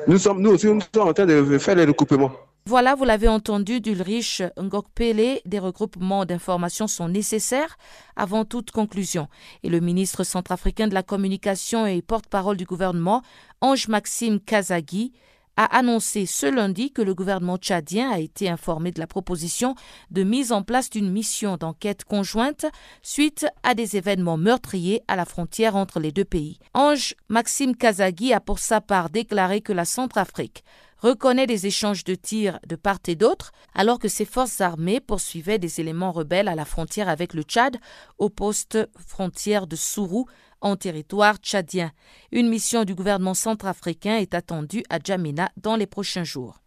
Nous, 0.07 0.17
sommes, 0.17 0.41
nous 0.41 0.51
aussi, 0.51 0.67
nous 0.67 0.81
sommes 0.93 1.07
en 1.07 1.13
train 1.13 1.25
de 1.25 1.57
faire 1.57 1.75
les 1.75 1.85
recoupements. 1.85 2.31
Voilà, 2.67 2.93
vous 2.93 3.05
l'avez 3.05 3.27
entendu 3.27 3.81
d'Ulrich 3.81 4.43
Ngokpele, 4.59 5.39
des 5.45 5.57
regroupements 5.57 6.25
d'informations 6.25 6.87
sont 6.87 7.09
nécessaires 7.09 7.75
avant 8.15 8.45
toute 8.45 8.69
conclusion. 8.69 9.27
Et 9.63 9.69
le 9.69 9.79
ministre 9.79 10.23
centrafricain 10.23 10.87
de 10.87 10.93
la 10.93 11.01
communication 11.01 11.87
et 11.87 12.03
porte-parole 12.03 12.57
du 12.57 12.65
gouvernement, 12.65 13.23
Ange 13.61 13.87
Maxime 13.87 14.39
Kazagui, 14.39 15.11
a 15.57 15.77
annoncé 15.77 16.25
ce 16.25 16.45
lundi 16.45 16.91
que 16.91 17.01
le 17.01 17.13
gouvernement 17.13 17.57
tchadien 17.57 18.09
a 18.11 18.19
été 18.19 18.49
informé 18.49 18.91
de 18.91 18.99
la 18.99 19.07
proposition 19.07 19.75
de 20.09 20.23
mise 20.23 20.51
en 20.51 20.63
place 20.63 20.89
d'une 20.89 21.11
mission 21.11 21.57
d'enquête 21.57 22.03
conjointe 22.03 22.65
suite 23.01 23.45
à 23.63 23.73
des 23.73 23.97
événements 23.97 24.37
meurtriers 24.37 25.01
à 25.07 25.15
la 25.15 25.25
frontière 25.25 25.75
entre 25.75 25.99
les 25.99 26.11
deux 26.11 26.25
pays. 26.25 26.59
Ange 26.73 27.15
Maxime 27.29 27.75
Kazagui 27.75 28.33
a 28.33 28.39
pour 28.39 28.59
sa 28.59 28.81
part 28.81 29.09
déclaré 29.09 29.61
que 29.61 29.73
la 29.73 29.85
Centrafrique 29.85 30.63
reconnaît 31.01 31.47
des 31.47 31.65
échanges 31.67 32.03
de 32.03 32.15
tirs 32.15 32.59
de 32.67 32.75
part 32.75 32.99
et 33.07 33.15
d'autre, 33.15 33.51
alors 33.73 33.99
que 33.99 34.07
ses 34.07 34.25
forces 34.25 34.61
armées 34.61 34.99
poursuivaient 34.99 35.59
des 35.59 35.81
éléments 35.81 36.11
rebelles 36.11 36.47
à 36.47 36.55
la 36.55 36.65
frontière 36.65 37.09
avec 37.09 37.33
le 37.33 37.41
Tchad, 37.41 37.77
au 38.19 38.29
poste 38.29 38.77
frontière 39.07 39.67
de 39.67 39.75
Sourou, 39.75 40.27
en 40.61 40.75
territoire 40.75 41.35
tchadien. 41.37 41.91
Une 42.31 42.47
mission 42.47 42.85
du 42.85 42.95
gouvernement 42.95 43.33
centrafricain 43.33 44.17
est 44.17 44.33
attendue 44.33 44.83
à 44.89 44.99
Djamena 45.03 45.49
dans 45.57 45.75
les 45.75 45.87
prochains 45.87 46.23
jours. 46.23 46.61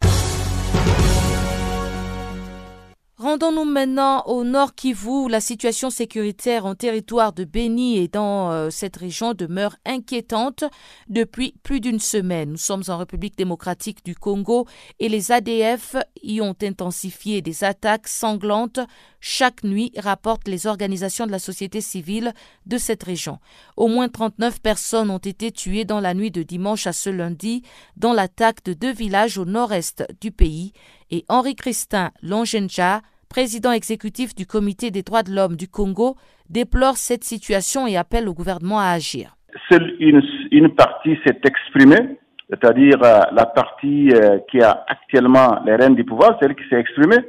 Rendons-nous 3.17 3.63
maintenant 3.63 4.23
au 4.25 4.43
nord 4.43 4.75
Kivu 4.75 5.29
la 5.29 5.39
situation 5.39 5.89
sécuritaire 5.89 6.65
en 6.65 6.75
territoire 6.75 7.31
de 7.31 7.45
Beni 7.45 7.97
et 7.97 8.09
dans 8.09 8.51
euh, 8.51 8.69
cette 8.69 8.97
région 8.97 9.33
demeure 9.33 9.77
inquiétante 9.85 10.65
depuis 11.07 11.55
plus 11.63 11.79
d'une 11.79 12.01
semaine. 12.01 12.51
Nous 12.51 12.57
sommes 12.57 12.83
en 12.89 12.97
République 12.97 13.37
démocratique 13.37 14.03
du 14.03 14.15
Congo 14.15 14.67
et 14.99 15.07
les 15.07 15.31
ADF 15.31 15.95
y 16.23 16.41
ont 16.41 16.57
intensifié 16.61 17.41
des 17.41 17.63
attaques 17.63 18.09
sanglantes 18.09 18.81
chaque 19.21 19.63
nuit, 19.63 19.91
rapportent 19.97 20.47
les 20.47 20.67
organisations 20.67 21.25
de 21.25 21.31
la 21.31 21.39
société 21.39 21.81
civile 21.81 22.31
de 22.67 22.77
cette 22.77 23.01
région. 23.01 23.39
Au 23.75 23.87
moins 23.87 24.07
39 24.07 24.61
personnes 24.61 25.09
ont 25.09 25.17
été 25.17 25.51
tuées 25.51 25.83
dans 25.83 25.99
la 25.99 26.13
nuit 26.13 26.29
de 26.29 26.43
dimanche 26.43 26.85
à 26.85 26.93
ce 26.93 27.09
lundi 27.09 27.63
dans 27.97 28.13
l'attaque 28.13 28.63
de 28.65 28.73
deux 28.73 28.93
villages 28.93 29.39
au 29.39 29.45
nord-est 29.45 30.05
du 30.21 30.31
pays 30.31 30.73
et 31.11 31.23
Henri 31.29 31.55
Christin 31.55 32.11
Longenja, 32.21 33.01
président 33.29 33.71
exécutif 33.71 34.35
du 34.35 34.45
Comité 34.45 34.91
des 34.91 35.03
droits 35.03 35.23
de 35.23 35.33
l'homme 35.33 35.55
du 35.55 35.67
Congo, 35.67 36.15
déplore 36.49 36.97
cette 36.97 37.23
situation 37.23 37.87
et 37.87 37.97
appelle 37.97 38.29
au 38.29 38.33
gouvernement 38.33 38.79
à 38.79 38.89
agir. 38.89 39.35
Seule 39.69 39.95
une, 39.99 40.69
partie 40.75 41.17
s'est 41.25 41.39
exprimée, 41.45 42.17
c'est-à-dire 42.49 43.01
euh, 43.03 43.21
la 43.31 43.45
partie 43.45 44.09
euh, 44.13 44.39
qui 44.49 44.61
a 44.61 44.83
actuellement 44.87 45.61
les 45.65 45.75
rênes 45.75 45.95
du 45.95 46.03
pouvoir, 46.03 46.37
celle 46.41 46.55
qui 46.55 46.67
s'est 46.69 46.79
exprimée. 46.79 47.19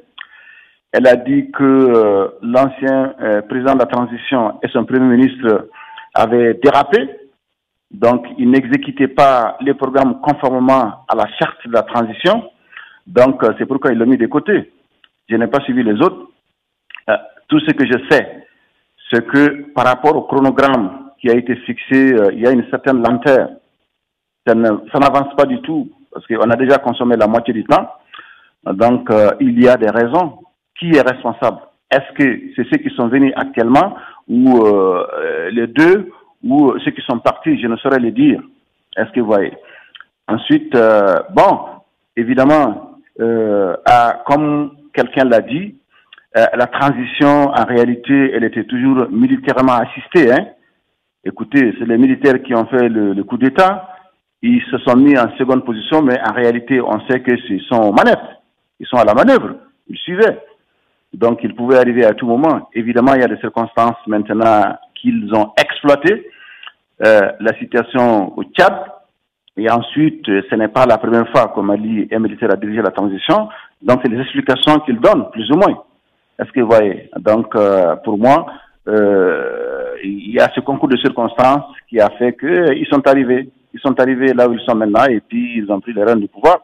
Elle 0.92 1.06
a 1.06 1.16
dit 1.16 1.50
que 1.50 1.62
euh, 1.62 2.28
l'ancien 2.42 3.14
président 3.49 3.75
de 3.75 3.80
la 3.80 3.87
transition 3.87 4.59
et 4.62 4.68
son 4.68 4.85
premier 4.85 5.16
ministre 5.16 5.68
avaient 6.14 6.54
dérapé, 6.54 7.09
donc 7.90 8.26
ils 8.38 8.50
n'exécutaient 8.50 9.09
pas 9.09 9.56
les 9.61 9.75
programmes 9.75 10.21
conformément 10.21 11.04
à 11.09 11.14
la 11.14 11.26
charte 11.38 11.66
de 11.66 11.73
la 11.73 11.83
transition. 11.83 12.50
Donc, 13.07 13.43
euh, 13.43 13.53
c'est 13.59 13.67
pourquoi 13.67 13.93
il 13.93 13.99
l'a 13.99 14.07
mis 14.07 14.17
de 14.17 14.27
côté. 14.27 14.73
Je 15.29 15.37
n'ai 15.37 15.47
pas 15.47 15.61
suivi 15.61 15.83
les 15.83 16.01
autres. 16.01 16.29
Euh, 17.09 17.17
tout 17.49 17.61
ce 17.61 17.73
que 17.73 17.87
je 17.87 17.99
sais, 18.11 18.47
c'est 19.11 19.25
que 19.27 19.73
par 19.73 19.87
rapport 19.87 20.17
au 20.17 20.23
chronogramme 20.23 21.11
qui 21.21 21.31
a 21.31 21.35
été 21.35 21.55
fixé, 21.57 22.15
euh, 22.15 22.33
il 22.33 22.41
y 22.41 22.47
a 22.47 22.51
une 22.51 22.69
certaine 22.71 23.03
lenteur. 23.03 23.51
Ça 24.47 24.55
n'avance 24.55 25.35
pas 25.37 25.45
du 25.45 25.61
tout, 25.63 25.91
parce 26.13 26.27
qu'on 26.27 26.51
a 26.51 26.57
déjà 26.57 26.79
consommé 26.79 27.17
la 27.17 27.27
moitié 27.27 27.53
du 27.53 27.65
temps. 27.65 27.89
Donc, 28.65 29.11
il 29.41 29.61
y 29.61 29.69
a 29.69 29.77
des 29.77 29.91
raisons. 29.91 30.39
Qui 30.79 30.91
est 30.91 31.01
responsable? 31.01 31.59
Est-ce 31.91 32.13
que 32.13 32.41
c'est 32.55 32.69
ceux 32.71 32.77
qui 32.77 32.95
sont 32.95 33.09
venus 33.09 33.33
actuellement, 33.35 33.97
ou 34.29 34.63
les 35.51 35.67
deux, 35.67 36.13
ou 36.45 36.79
ceux 36.79 36.93
qui 36.93 37.01
sont 37.03 37.19
partis? 37.19 37.61
Je 37.61 37.67
ne 37.67 37.77
saurais 37.77 37.99
le 37.99 38.13
dire. 38.13 38.41
Est-ce 38.97 39.11
que 39.11 39.21
vous 39.21 39.27
voyez? 39.27 39.53
Ensuite, 40.29 40.77
bon, 41.31 41.61
évidemment, 42.17 42.96
a, 43.21 44.23
comme 44.27 44.73
quelqu'un 44.93 45.25
l'a 45.25 45.41
dit, 45.41 45.75
euh, 46.37 46.45
la 46.55 46.67
transition, 46.67 47.49
en 47.49 47.65
réalité, 47.65 48.33
elle 48.35 48.45
était 48.45 48.65
toujours 48.65 49.07
militairement 49.11 49.77
assistée. 49.77 50.33
Hein. 50.33 50.49
Écoutez, 51.25 51.75
c'est 51.79 51.87
les 51.87 51.97
militaires 51.97 52.43
qui 52.43 52.55
ont 52.55 52.67
fait 52.67 52.89
le, 52.89 53.15
le 53.15 53.25
coup 53.25 53.39
d'État. 53.39 53.89
Ils 54.43 54.63
se 54.71 54.77
sont 54.79 54.97
mis 54.97 55.19
en 55.19 55.35
seconde 55.39 55.65
position, 55.65 56.03
mais 56.03 56.19
en 56.21 56.35
réalité, 56.35 56.81
on 56.81 57.01
sait 57.09 57.23
qu'ils 57.23 57.63
sont 57.63 57.81
aux 57.81 57.93
manettes. 57.93 58.19
Ils 58.79 58.87
sont 58.87 58.99
à 58.99 59.05
la 59.05 59.15
manœuvre. 59.15 59.57
Ils 59.89 59.97
suivaient. 59.97 60.39
Donc, 61.15 61.41
ils 61.43 61.55
pouvaient 61.55 61.79
arriver 61.79 62.05
à 62.05 62.13
tout 62.13 62.27
moment. 62.27 62.69
Évidemment, 62.75 63.15
il 63.15 63.23
y 63.23 63.25
a 63.25 63.29
des 63.29 63.39
circonstances 63.39 63.97
maintenant 64.07 64.77
qu'ils 64.95 65.33
ont 65.35 65.53
exploitées. 65.59 66.29
Euh, 67.05 67.33
la 67.41 67.59
situation 67.59 68.37
au 68.39 68.45
Tchad, 68.45 68.75
et 69.57 69.71
ensuite, 69.71 70.27
ce 70.27 70.55
n'est 70.55 70.69
pas 70.69 70.85
la 70.85 70.99
première 70.99 71.29
fois 71.31 71.53
que 71.55 71.61
Mali 71.61 72.07
est 72.11 72.19
militaire 72.19 72.53
à 72.53 72.57
diriger 72.57 72.83
la 72.83 72.91
transition. 72.91 73.49
Donc, 73.81 74.01
c'est 74.03 74.11
les 74.11 74.21
explications 74.21 74.81
qu'ils 74.81 75.01
donnent, 75.01 75.31
plus 75.31 75.51
ou 75.51 75.57
moins. 75.57 75.83
Est-ce 76.39 76.53
que 76.53 76.61
vous 76.61 76.69
voyez? 76.69 77.09
Donc, 77.19 77.55
euh, 77.55 77.97
pour 77.97 78.19
moi, 78.19 78.47
euh, 78.89 79.95
il 80.05 80.33
y 80.33 80.39
a 80.39 80.51
ce 80.55 80.61
concours 80.61 80.89
de 80.89 80.99
circonstances 80.99 81.65
qui 81.89 81.99
a 81.99 82.11
fait 82.11 82.37
qu'ils 82.37 82.87
sont 82.91 83.07
arrivés. 83.07 83.49
Ils 83.73 83.81
sont 83.81 83.99
arrivés 83.99 84.35
là 84.35 84.47
où 84.47 84.53
ils 84.53 84.61
sont 84.61 84.75
maintenant 84.75 85.05
et 85.07 85.21
puis 85.21 85.59
ils 85.59 85.71
ont 85.71 85.81
pris 85.81 85.95
les 85.95 86.05
rênes 86.05 86.21
du 86.21 86.29
pouvoir. 86.29 86.59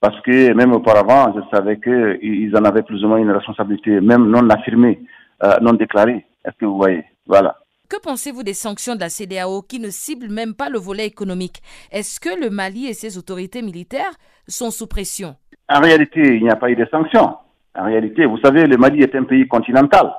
Parce 0.00 0.20
que 0.22 0.52
même 0.52 0.72
auparavant, 0.72 1.32
je 1.34 1.56
savais 1.56 1.78
qu'ils 1.78 2.54
en 2.56 2.64
avaient 2.64 2.82
plus 2.82 3.02
ou 3.04 3.08
moins 3.08 3.18
une 3.18 3.30
responsabilité, 3.30 4.00
même 4.00 4.28
non 4.28 4.48
affirmée, 4.50 5.00
euh, 5.42 5.56
non 5.62 5.72
déclarée. 5.72 6.26
Est-ce 6.44 6.56
que 6.58 6.66
vous 6.66 6.76
voyez? 6.76 7.04
Voilà. 7.26 7.56
Que 7.94 8.00
pensez-vous 8.00 8.42
des 8.42 8.54
sanctions 8.54 8.96
de 8.96 9.00
la 9.00 9.08
CDAO 9.08 9.62
qui 9.62 9.78
ne 9.78 9.88
ciblent 9.88 10.32
même 10.32 10.54
pas 10.54 10.68
le 10.68 10.80
volet 10.80 11.06
économique? 11.06 11.62
Est-ce 11.92 12.18
que 12.18 12.40
le 12.40 12.50
Mali 12.50 12.88
et 12.88 12.92
ses 12.92 13.18
autorités 13.18 13.62
militaires 13.62 14.10
sont 14.48 14.72
sous 14.72 14.88
pression? 14.88 15.36
En 15.68 15.80
réalité, 15.80 16.20
il 16.20 16.42
n'y 16.42 16.50
a 16.50 16.56
pas 16.56 16.70
eu 16.70 16.74
de 16.74 16.88
sanctions. 16.90 17.36
En 17.78 17.84
réalité, 17.84 18.26
vous 18.26 18.38
savez, 18.38 18.66
le 18.66 18.76
Mali 18.78 19.04
est 19.04 19.14
un 19.14 19.22
pays 19.22 19.46
continental. 19.46 20.12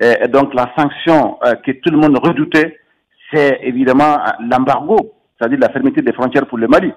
Et 0.00 0.28
donc 0.28 0.54
la 0.54 0.72
sanction 0.78 1.36
euh, 1.44 1.52
que 1.56 1.72
tout 1.72 1.90
le 1.90 1.98
monde 1.98 2.16
redoutait, 2.16 2.78
c'est 3.30 3.58
évidemment 3.62 4.16
l'embargo, 4.40 4.96
c'est-à-dire 5.36 5.58
la 5.58 5.68
fermeté 5.68 6.00
des 6.00 6.14
frontières 6.14 6.46
pour 6.46 6.56
le 6.56 6.68
Mali. 6.68 6.90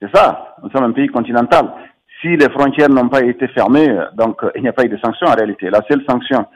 C'est 0.00 0.10
ça, 0.14 0.56
nous 0.62 0.70
sommes 0.70 0.84
un 0.84 0.92
pays 0.92 1.08
continental. 1.08 1.70
Si 2.22 2.36
les 2.36 2.48
frontières 2.48 2.88
n'ont 2.88 3.10
pas 3.10 3.22
été 3.22 3.48
fermées, 3.48 3.94
donc 4.14 4.40
il 4.56 4.62
n'y 4.62 4.68
a 4.68 4.72
pas 4.72 4.84
eu 4.84 4.88
de 4.88 4.96
sanctions 4.96 5.26
en 5.26 5.34
réalité. 5.34 5.68
La 5.68 5.82
seule 5.90 6.04
sanction, 6.08 6.46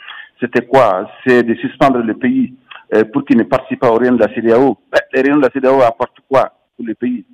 c'était 0.41 0.67
quoi? 0.67 1.09
C'est 1.27 1.43
de 1.43 1.55
suspendre 1.55 1.99
le 1.99 2.15
pays 2.15 2.55
euh, 2.95 3.05
pour 3.05 3.25
qu'il 3.25 3.39
ne 3.39 3.45
participe 3.45 3.81
pas 3.81 3.91
aux 3.91 3.97
réunions 3.97 4.17
de 4.17 4.23
la 4.23 4.35
CDAO. 4.35 4.79
Ben, 4.93 5.01
les 5.13 5.23
réunions 5.23 5.39
de 5.39 5.47
la 5.47 5.51
CDAO 5.51 5.81
apportent 5.83 6.21
quoi 6.29 6.53
pour 6.77 6.87
le 6.87 6.95
pays? 6.95 7.25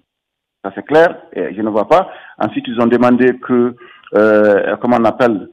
Ça 0.64 0.70
c'est 0.74 0.86
clair, 0.86 1.16
et 1.32 1.54
je 1.54 1.62
ne 1.62 1.70
vois 1.70 1.88
pas. 1.88 2.10
Ensuite, 2.38 2.66
ils 2.68 2.80
ont 2.80 2.86
demandé 2.86 3.38
que, 3.38 3.74
euh, 4.14 4.76
comment 4.76 4.98
on 5.00 5.04
appelle, 5.04 5.48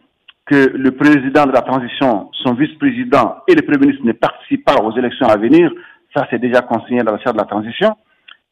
que 0.45 0.69
le 0.75 0.91
président 0.91 1.45
de 1.45 1.51
la 1.51 1.61
transition, 1.61 2.29
son 2.43 2.53
vice-président 2.53 3.37
et 3.47 3.55
le 3.55 3.61
premier 3.61 3.79
ministre 3.79 4.05
ne 4.05 4.13
participent 4.13 4.65
pas 4.65 4.75
aux 4.75 4.97
élections 4.97 5.27
à 5.27 5.37
venir. 5.37 5.71
Ça, 6.15 6.27
c'est 6.29 6.39
déjà 6.39 6.61
consigné 6.61 7.03
dans 7.03 7.11
la 7.13 7.19
charte 7.19 7.35
de 7.35 7.41
la 7.41 7.47
transition. 7.47 7.95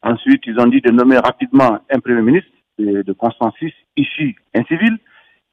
Ensuite, 0.02 0.42
ils 0.46 0.58
ont 0.60 0.66
dit 0.66 0.80
de 0.80 0.90
nommer 0.90 1.18
rapidement 1.18 1.78
un 1.90 1.98
premier 2.00 2.22
ministre 2.22 2.50
de, 2.78 3.02
de 3.02 3.12
consensus, 3.12 3.72
ici, 3.96 4.34
un 4.54 4.62
civil. 4.64 4.98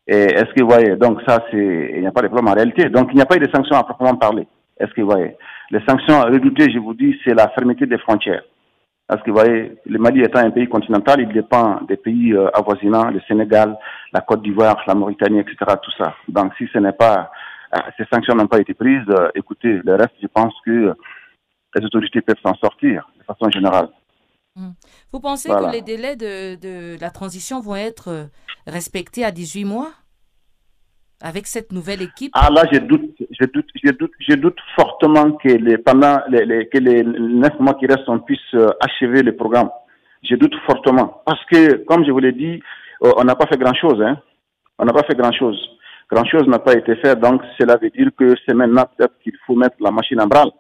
Est-ce 0.07 0.53
que 0.53 0.62
vous 0.62 0.69
voyez, 0.69 0.95
donc 0.98 1.22
ça, 1.25 1.43
c'est, 1.50 1.91
il 1.95 2.01
n'y 2.01 2.07
a 2.07 2.12
pas 2.12 2.22
de 2.22 2.27
problème 2.27 2.51
en 2.51 2.55
réalité. 2.55 2.89
Donc, 2.89 3.10
il 3.12 3.15
n'y 3.15 3.22
a 3.22 3.25
pas 3.25 3.38
eu 3.38 3.39
de 3.39 3.50
sanctions 3.50 3.77
à 3.77 3.83
proprement 3.83 4.15
parler. 4.15 4.48
Est-ce 4.79 4.91
que 4.93 5.01
vous 5.01 5.10
voyez 5.10 5.36
Les 5.72 5.79
sanctions 5.88 6.22
redoutées, 6.22 6.72
je 6.72 6.79
vous 6.79 6.93
dis, 6.93 7.15
c'est 7.24 7.33
la 7.33 7.48
fermeté 7.50 7.86
des 7.86 7.98
frontières. 7.98 8.43
Parce 9.07 9.22
que 9.24 9.31
vous 9.31 9.38
voyez, 9.38 9.77
le 9.86 10.00
Mali 10.00 10.22
étant 10.22 10.39
un 10.39 10.51
pays 10.51 10.67
continental, 10.67 11.22
il 11.22 11.29
dépend 11.29 11.81
des 11.88 11.98
pays 11.98 12.33
euh, 12.33 12.50
avoisinants, 12.53 13.12
le 13.12 13.22
Sénégal, 13.27 13.77
la 14.12 14.22
Côte 14.22 14.41
d'Ivoire, 14.41 14.81
la 14.88 14.95
Mauritanie, 14.95 15.39
etc., 15.39 15.55
tout 15.81 15.91
ça. 15.98 16.15
Donc, 16.27 16.53
si 16.57 16.67
ce 16.74 16.79
n'est 16.79 16.93
pas, 16.93 17.29
euh, 17.75 17.79
ces 17.98 18.05
sanctions 18.12 18.36
n'ont 18.36 18.48
pas 18.48 18.60
été 18.60 18.74
prises, 18.74 19.07
euh, 19.10 19.29
écoutez, 19.36 19.81
le 19.83 19.95
reste, 19.95 20.15
je 20.22 20.27
pense 20.27 20.53
que 20.66 20.94
les 21.75 21.85
autorités 21.85 22.22
peuvent 22.22 22.39
s'en 22.44 22.55
sortir 22.55 23.09
de 23.18 23.24
façon 23.24 23.50
générale. 23.50 23.89
Vous 25.11 25.20
pensez 25.20 25.50
que 25.50 25.72
les 25.72 25.81
délais 25.81 26.16
de, 26.16 26.55
de, 26.55 27.00
la 27.00 27.09
transition 27.09 27.59
vont 27.59 27.75
être 27.75 28.29
respectés 28.68 29.25
à 29.25 29.31
18 29.31 29.66
mois? 29.66 29.92
Avec 31.22 31.48
cette 31.48 31.72
nouvelle 31.72 32.01
équipe? 32.01 32.31
Ah 32.35 32.50
là, 32.51 32.66
je 32.72 32.79
doute, 32.79 33.16
je 33.20 33.46
doute, 33.46 33.68
je 33.81 33.92
doute, 33.92 34.11
je 34.20 34.35
doute 34.35 34.57
fortement 34.75 35.31
que 35.31 35.48
les, 35.48 35.77
pendant 35.77 36.20
les, 36.27 36.46
les, 36.46 36.68
que 36.68 36.77
les 36.77 37.01
neuf 37.01 37.57
mois 37.59 37.75
qui 37.75 37.85
restent, 37.85 38.09
on 38.09 38.20
puisse 38.20 38.53
achever 38.81 39.24
le 39.24 39.33
programme. 39.35 39.70
Je 40.22 40.35
doute 40.35 40.53
fortement. 40.66 41.22
Parce 41.25 41.44
que, 41.46 41.77
comme 41.85 42.05
je 42.05 42.11
vous 42.11 42.20
l'ai 42.20 42.33
dit, 42.33 42.61
on 43.00 43.24
n'a 43.24 43.35
pas 43.35 43.48
fait 43.48 43.57
grand-chose. 43.57 44.01
Hein. 44.01 44.18
On 44.77 44.85
n'a 44.85 44.94
pas 44.94 45.03
fait 45.03 45.16
grand-chose. 45.16 45.57
Grand-chose 46.11 46.48
n'a 46.48 46.59
pas 46.59 46.74
été 46.74 46.96
fait. 46.98 47.16
Donc, 47.18 47.42
cela 47.57 47.77
veut 47.77 47.89
dire 47.89 48.09
que 48.18 48.35
c'est 48.46 48.53
maintenant 48.53 48.85
peut-être 48.98 49.18
qu'il 49.24 49.37
faut 49.48 49.55
mettre 49.55 49.77
la 49.79 49.92
machine 49.92 50.22
en 50.22 50.27
branle. 50.27 50.51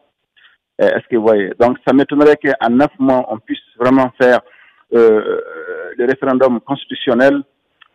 Est-ce 0.79 1.07
que 1.07 1.15
vous 1.17 1.23
voyez? 1.23 1.51
Donc, 1.59 1.77
ça 1.85 1.93
m'étonnerait 1.93 2.37
qu'en 2.37 2.69
neuf 2.69 2.91
mois, 2.99 3.25
on 3.29 3.37
puisse 3.37 3.59
vraiment 3.79 4.11
faire 4.19 4.41
euh, 4.95 5.39
le 5.97 6.05
référendum 6.05 6.59
constitutionnel, 6.61 7.41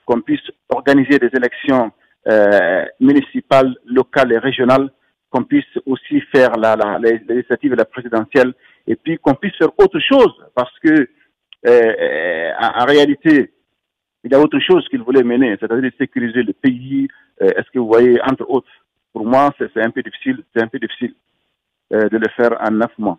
qu'on 0.04 0.20
puisse 0.20 0.50
organiser 0.68 1.18
des 1.18 1.30
élections 1.32 1.92
euh, 2.26 2.84
municipales, 3.00 3.76
locales 3.84 4.32
et 4.32 4.38
régionales, 4.38 4.90
qu'on 5.30 5.44
puisse 5.44 5.78
aussi 5.86 6.20
faire 6.32 6.56
la, 6.56 6.74
la, 6.74 6.98
les 6.98 7.20
législatives 7.28 7.72
et 7.72 7.76
la 7.76 7.84
présidentielle, 7.84 8.52
et 8.86 8.96
puis 8.96 9.18
qu'on 9.18 9.34
puisse 9.34 9.56
faire 9.56 9.70
autre 9.78 10.00
chose, 10.00 10.34
parce 10.54 10.76
que 10.80 11.08
euh, 11.66 12.50
en, 12.60 12.82
en, 12.82 12.84
réalité, 12.84 13.52
il 14.24 14.32
y 14.32 14.34
a 14.34 14.40
autre 14.40 14.58
chose 14.60 14.88
qu'il 14.88 15.02
voulait 15.02 15.22
mener, 15.22 15.56
c'est-à-dire 15.60 15.90
sécuriser 15.98 16.42
le 16.42 16.52
pays. 16.52 17.06
Est-ce 17.40 17.70
que 17.72 17.78
vous 17.78 17.86
voyez, 17.86 18.20
entre 18.22 18.48
autres, 18.50 18.70
pour 19.12 19.24
moi, 19.24 19.54
c'est 19.58 19.82
un 19.82 19.90
peu 19.90 20.02
difficile, 20.02 20.42
c'est 20.54 20.62
un 20.62 20.68
peu 20.68 20.78
difficile 20.78 21.14
de 21.90 22.16
le 22.16 22.28
faire 22.36 22.56
en 22.60 22.70
neuf 22.70 22.92
mois. 22.98 23.18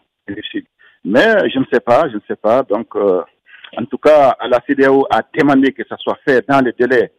Mais 1.04 1.50
je 1.50 1.60
ne 1.60 1.66
sais 1.72 1.80
pas, 1.80 2.08
je 2.10 2.16
ne 2.16 2.22
sais 2.28 2.36
pas. 2.36 2.64
Donc, 2.64 2.96
euh, 2.96 3.22
en 3.78 3.86
tout 3.86 3.98
cas, 3.98 4.36
la 4.48 4.60
CDAO 4.68 5.08
a 5.10 5.22
demandé 5.38 5.72
que 5.72 5.84
ça 5.88 5.96
soit 5.98 6.18
fait 6.28 6.46
dans 6.48 6.60
les 6.60 6.74
délais 6.78 7.12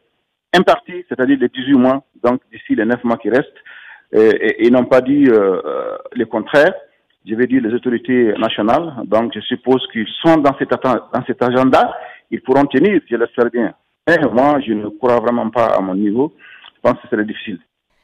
impartis, 0.55 1.05
c'est-à-dire 1.09 1.39
les 1.39 1.49
18 1.49 1.73
mois, 1.75 2.03
donc 2.23 2.41
d'ici 2.53 2.75
les 2.75 2.85
9 2.85 3.05
mois 3.05 3.17
qui 3.17 3.31
restent, 3.31 3.49
et, 4.13 4.67
ils 4.67 4.73
n'ont 4.73 4.85
pas 4.85 5.01
dit 5.01 5.25
euh, 5.29 5.97
le 6.13 6.25
contraire. 6.27 6.75
Je 7.27 7.35
vais 7.35 7.47
dire 7.47 7.63
les 7.63 7.73
autorités 7.75 8.33
nationales. 8.39 8.95
Donc, 9.05 9.33
je 9.35 9.41
suppose 9.41 9.87
qu'ils 9.93 10.09
sont 10.23 10.39
dans 10.39 10.57
cet, 10.59 10.71
dans 10.71 11.25
cet 11.27 11.43
agenda. 11.43 11.95
Ils 12.31 12.41
pourront 12.41 12.65
tenir, 12.65 13.01
je 13.09 13.17
l'espère 13.17 13.51
bien. 13.51 13.75
Mais 14.09 14.17
moi, 14.33 14.59
je 14.67 14.73
ne 14.73 14.89
crois 14.89 15.21
vraiment 15.21 15.51
pas 15.51 15.67
à 15.67 15.81
mon 15.81 15.95
niveau. 15.95 16.33
Je 16.77 16.81
pense 16.81 17.01
que 17.01 17.09
c'est 17.11 17.27
difficile. 17.27 17.61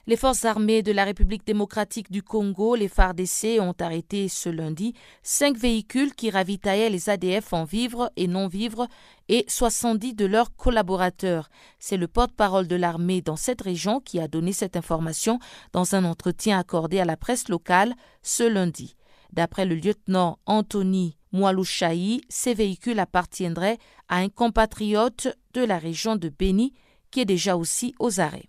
Les 0.08 0.16
forces 0.16 0.44
armées 0.44 0.84
de 0.84 0.92
la 0.92 1.02
République 1.02 1.44
démocratique 1.44 2.12
du 2.12 2.22
Congo, 2.22 2.76
les 2.76 2.86
FARDC, 2.86 3.58
ont 3.60 3.74
arrêté 3.80 4.28
ce 4.28 4.48
lundi 4.48 4.94
cinq 5.24 5.56
véhicules 5.56 6.14
qui 6.14 6.30
ravitaillaient 6.30 6.90
les 6.90 7.10
ADF 7.10 7.52
en 7.52 7.64
vivres 7.64 8.12
et 8.14 8.28
non-vivres 8.28 8.86
et 9.28 9.44
70 9.48 10.14
de 10.14 10.24
leurs 10.24 10.54
collaborateurs. 10.54 11.48
C'est 11.80 11.96
le 11.96 12.06
porte-parole 12.06 12.68
de 12.68 12.76
l'armée 12.76 13.20
dans 13.20 13.34
cette 13.34 13.62
région 13.62 13.98
qui 13.98 14.20
a 14.20 14.28
donné 14.28 14.52
cette 14.52 14.76
information 14.76 15.40
dans 15.72 15.96
un 15.96 16.04
entretien 16.04 16.56
accordé 16.56 17.00
à 17.00 17.04
la 17.04 17.16
presse 17.16 17.48
locale 17.48 17.92
ce 18.22 18.44
lundi. 18.44 18.94
D'après 19.32 19.66
le 19.66 19.74
lieutenant 19.74 20.38
Anthony 20.46 21.16
Moualouchaï, 21.32 22.20
ces 22.28 22.54
véhicules 22.54 23.00
appartiendraient 23.00 23.78
à 24.08 24.18
un 24.18 24.28
compatriote 24.28 25.36
de 25.52 25.64
la 25.64 25.78
région 25.78 26.14
de 26.14 26.28
Béni 26.28 26.74
qui 27.10 27.18
est 27.18 27.24
déjà 27.24 27.56
aussi 27.56 27.92
aux 27.98 28.20
arrêts. 28.20 28.48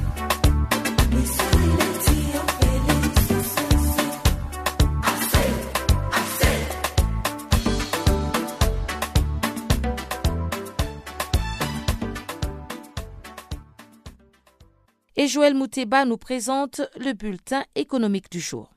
Et 15.21 15.27
Joël 15.27 15.53
Mouteba 15.53 16.03
nous 16.05 16.17
présente 16.17 16.81
le 16.95 17.13
bulletin 17.13 17.63
économique 17.75 18.31
du 18.31 18.39
jour. 18.39 18.71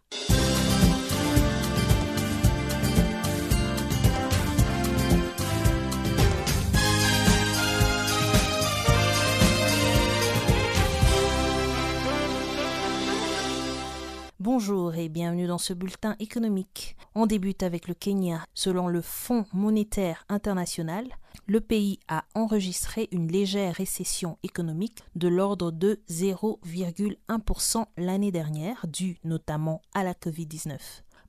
Bienvenue 15.09 15.47
dans 15.47 15.59
ce 15.59 15.73
bulletin 15.73 16.17
économique. 16.19 16.97
On 17.15 17.27
débute 17.27 17.63
avec 17.63 17.89
le 17.89 17.95
Kenya. 17.95 18.45
Selon 18.55 18.89
le 18.89 19.01
Fonds 19.01 19.47
monétaire 19.53 20.25
international, 20.29 21.07
le 21.47 21.61
pays 21.61 21.99
a 22.09 22.25
enregistré 22.35 23.09
une 23.11 23.31
légère 23.31 23.75
récession 23.75 24.39
économique 24.43 25.03
de 25.15 25.29
l'ordre 25.29 25.71
de 25.71 26.01
0,1% 26.09 27.87
l'année 27.97 28.33
dernière, 28.33 28.87
due 28.87 29.19
notamment 29.25 29.83
à 29.95 30.05
la 30.05 30.13
Covid-19. 30.13 30.79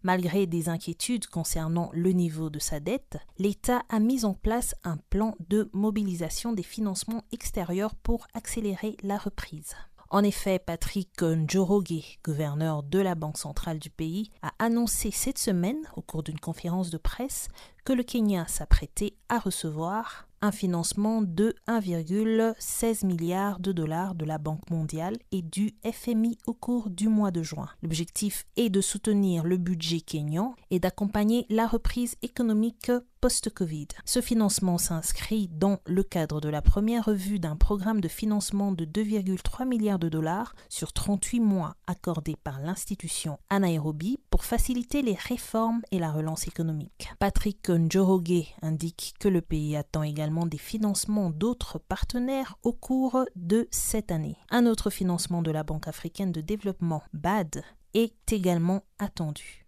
Malgré 0.03 0.45
des 0.45 0.69
inquiétudes 0.69 1.27
concernant 1.27 1.89
le 1.91 2.11
niveau 2.11 2.49
de 2.49 2.59
sa 2.59 2.79
dette, 2.79 3.17
l'État 3.39 3.81
a 3.89 3.99
mis 3.99 4.23
en 4.23 4.35
place 4.35 4.75
un 4.83 4.97
plan 5.09 5.35
de 5.49 5.69
mobilisation 5.73 6.53
des 6.53 6.63
financements 6.63 7.23
extérieurs 7.31 7.95
pour 7.95 8.27
accélérer 8.35 8.97
la 9.01 9.17
reprise. 9.17 9.73
En 10.09 10.23
effet, 10.23 10.59
Patrick 10.59 11.21
Njoroge, 11.21 12.19
gouverneur 12.23 12.83
de 12.83 12.99
la 12.99 13.15
Banque 13.15 13.37
centrale 13.37 13.79
du 13.79 13.89
pays, 13.89 14.29
a 14.41 14.51
annoncé 14.59 15.11
cette 15.11 15.39
semaine, 15.39 15.81
au 15.95 16.01
cours 16.01 16.23
d'une 16.23 16.39
conférence 16.39 16.89
de 16.89 16.97
presse, 16.97 17.47
que 17.83 17.93
le 17.93 18.03
Kenya 18.03 18.45
s'apprêtait 18.47 19.15
à 19.29 19.39
recevoir 19.39 20.27
un 20.41 20.51
financement 20.51 21.21
de 21.21 21.55
1,16 21.67 23.05
milliard 23.05 23.59
de 23.59 23.71
dollars 23.71 24.15
de 24.15 24.25
la 24.25 24.37
Banque 24.37 24.69
mondiale 24.69 25.17
et 25.31 25.41
du 25.41 25.73
FMI 25.83 26.37
au 26.45 26.53
cours 26.53 26.89
du 26.89 27.07
mois 27.07 27.31
de 27.31 27.41
juin. 27.41 27.69
L'objectif 27.81 28.45
est 28.55 28.69
de 28.69 28.81
soutenir 28.81 29.43
le 29.43 29.57
budget 29.57 30.01
kényan 30.01 30.55
et 30.69 30.79
d'accompagner 30.79 31.47
la 31.49 31.65
reprise 31.65 32.15
économique 32.21 32.91
post-Covid. 33.21 33.87
Ce 34.05 34.21
financement 34.21 34.77
s'inscrit 34.77 35.49
dans 35.49 35.79
le 35.85 36.03
cadre 36.03 36.41
de 36.41 36.49
la 36.49 36.61
première 36.61 37.05
revue 37.05 37.39
d'un 37.39 37.55
programme 37.55 38.01
de 38.01 38.07
financement 38.07 38.71
de 38.71 38.85
2,3 38.85 39.67
milliards 39.67 39.99
de 39.99 40.09
dollars 40.09 40.55
sur 40.69 40.93
38 40.93 41.39
mois 41.39 41.75
accordé 41.87 42.35
par 42.43 42.59
l'institution 42.61 43.37
à 43.49 43.59
pour 44.29 44.45
faciliter 44.45 45.01
les 45.01 45.15
réformes 45.15 45.81
et 45.91 45.99
la 45.99 46.11
relance 46.11 46.47
économique. 46.47 47.09
Patrick 47.19 47.69
Njoroge 47.69 48.53
indique 48.61 49.13
que 49.19 49.27
le 49.27 49.41
pays 49.41 49.75
attend 49.75 50.03
également 50.03 50.45
des 50.45 50.57
financements 50.57 51.29
d'autres 51.29 51.79
partenaires 51.79 52.57
au 52.63 52.73
cours 52.73 53.25
de 53.35 53.67
cette 53.71 54.11
année. 54.11 54.37
Un 54.49 54.65
autre 54.65 54.89
financement 54.89 55.41
de 55.41 55.51
la 55.51 55.63
Banque 55.63 55.87
africaine 55.87 56.31
de 56.31 56.41
développement, 56.41 57.03
BAD, 57.13 57.63
est 57.93 58.31
également 58.31 58.83
attendu. 58.99 59.65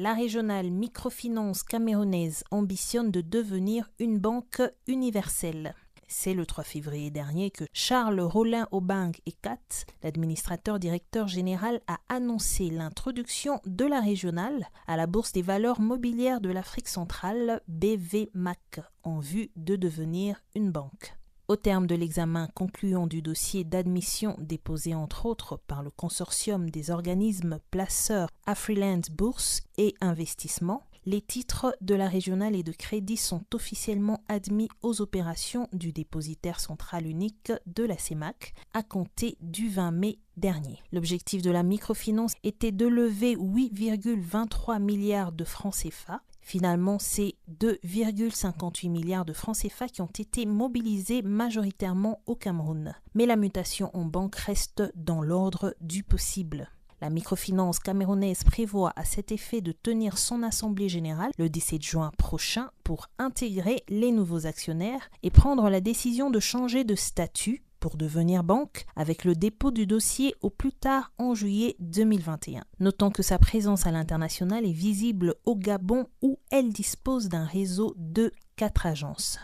La 0.00 0.14
régionale 0.14 0.70
microfinance 0.70 1.64
camerounaise 1.64 2.44
ambitionne 2.52 3.10
de 3.10 3.20
devenir 3.20 3.90
une 3.98 4.20
banque 4.20 4.62
universelle. 4.86 5.74
C'est 6.06 6.34
le 6.34 6.46
3 6.46 6.62
février 6.62 7.10
dernier 7.10 7.50
que 7.50 7.64
Charles 7.72 8.20
Rollin 8.20 8.68
Obang 8.70 9.10
Ekat, 9.26 9.58
l'administrateur 10.04 10.78
directeur 10.78 11.26
général, 11.26 11.80
a 11.88 11.98
annoncé 12.08 12.70
l'introduction 12.70 13.60
de 13.66 13.86
la 13.86 14.00
régionale 14.00 14.68
à 14.86 14.96
la 14.96 15.08
Bourse 15.08 15.32
des 15.32 15.42
valeurs 15.42 15.80
mobilières 15.80 16.40
de 16.40 16.50
l'Afrique 16.50 16.88
centrale, 16.88 17.60
BVMAC, 17.66 18.80
en 19.02 19.18
vue 19.18 19.50
de 19.56 19.74
devenir 19.74 20.40
une 20.54 20.70
banque. 20.70 21.17
Au 21.50 21.56
terme 21.56 21.86
de 21.86 21.94
l'examen 21.94 22.46
concluant 22.54 23.06
du 23.06 23.22
dossier 23.22 23.64
d'admission 23.64 24.36
déposé 24.38 24.94
entre 24.94 25.24
autres 25.24 25.56
par 25.56 25.82
le 25.82 25.88
consortium 25.88 26.68
des 26.68 26.90
organismes 26.90 27.58
placeurs 27.70 28.28
Afriland 28.44 29.00
Bourse 29.10 29.62
et 29.78 29.94
Investissement, 30.02 30.84
les 31.06 31.22
titres 31.22 31.74
de 31.80 31.94
la 31.94 32.06
régionale 32.06 32.54
et 32.54 32.62
de 32.62 32.72
crédit 32.72 33.16
sont 33.16 33.42
officiellement 33.54 34.22
admis 34.28 34.68
aux 34.82 35.00
opérations 35.00 35.68
du 35.72 35.90
dépositaire 35.90 36.60
central 36.60 37.06
unique 37.06 37.50
de 37.64 37.84
la 37.84 37.96
CEMAC 37.96 38.52
à 38.74 38.82
compter 38.82 39.38
du 39.40 39.70
20 39.70 39.92
mai 39.92 40.18
dernier. 40.36 40.82
L'objectif 40.92 41.40
de 41.40 41.50
la 41.50 41.62
microfinance 41.62 42.34
était 42.44 42.72
de 42.72 42.86
lever 42.86 43.36
8,23 43.36 44.82
milliards 44.82 45.32
de 45.32 45.44
francs 45.44 45.76
CFA. 45.76 46.20
Finalement, 46.48 46.98
c'est 46.98 47.34
2,58 47.60 48.88
milliards 48.88 49.26
de 49.26 49.34
francs 49.34 49.58
CFA 49.58 49.86
qui 49.86 50.00
ont 50.00 50.06
été 50.06 50.46
mobilisés 50.46 51.20
majoritairement 51.20 52.22
au 52.24 52.36
Cameroun. 52.36 52.94
Mais 53.12 53.26
la 53.26 53.36
mutation 53.36 53.90
en 53.94 54.06
banque 54.06 54.36
reste 54.36 54.82
dans 54.94 55.20
l'ordre 55.20 55.74
du 55.82 56.02
possible. 56.02 56.70
La 57.02 57.10
microfinance 57.10 57.80
camerounaise 57.80 58.44
prévoit 58.44 58.94
à 58.96 59.04
cet 59.04 59.30
effet 59.30 59.60
de 59.60 59.72
tenir 59.72 60.16
son 60.16 60.42
assemblée 60.42 60.88
générale 60.88 61.32
le 61.36 61.50
17 61.50 61.82
juin 61.82 62.12
prochain 62.16 62.70
pour 62.82 63.08
intégrer 63.18 63.82
les 63.90 64.10
nouveaux 64.10 64.46
actionnaires 64.46 65.10
et 65.22 65.30
prendre 65.30 65.68
la 65.68 65.82
décision 65.82 66.30
de 66.30 66.40
changer 66.40 66.82
de 66.82 66.94
statut 66.94 67.62
pour 67.80 67.96
devenir 67.96 68.44
banque 68.44 68.86
avec 68.96 69.24
le 69.24 69.34
dépôt 69.34 69.70
du 69.70 69.86
dossier 69.86 70.34
au 70.40 70.50
plus 70.50 70.72
tard 70.72 71.12
en 71.18 71.34
juillet 71.34 71.76
2021. 71.80 72.64
Notons 72.80 73.10
que 73.10 73.22
sa 73.22 73.38
présence 73.38 73.86
à 73.86 73.90
l'international 73.90 74.64
est 74.64 74.72
visible 74.72 75.34
au 75.44 75.56
Gabon 75.56 76.06
où 76.22 76.38
elle 76.50 76.72
dispose 76.72 77.28
d'un 77.28 77.44
réseau 77.44 77.94
de 77.96 78.32
quatre 78.56 78.86
agences. 78.86 79.38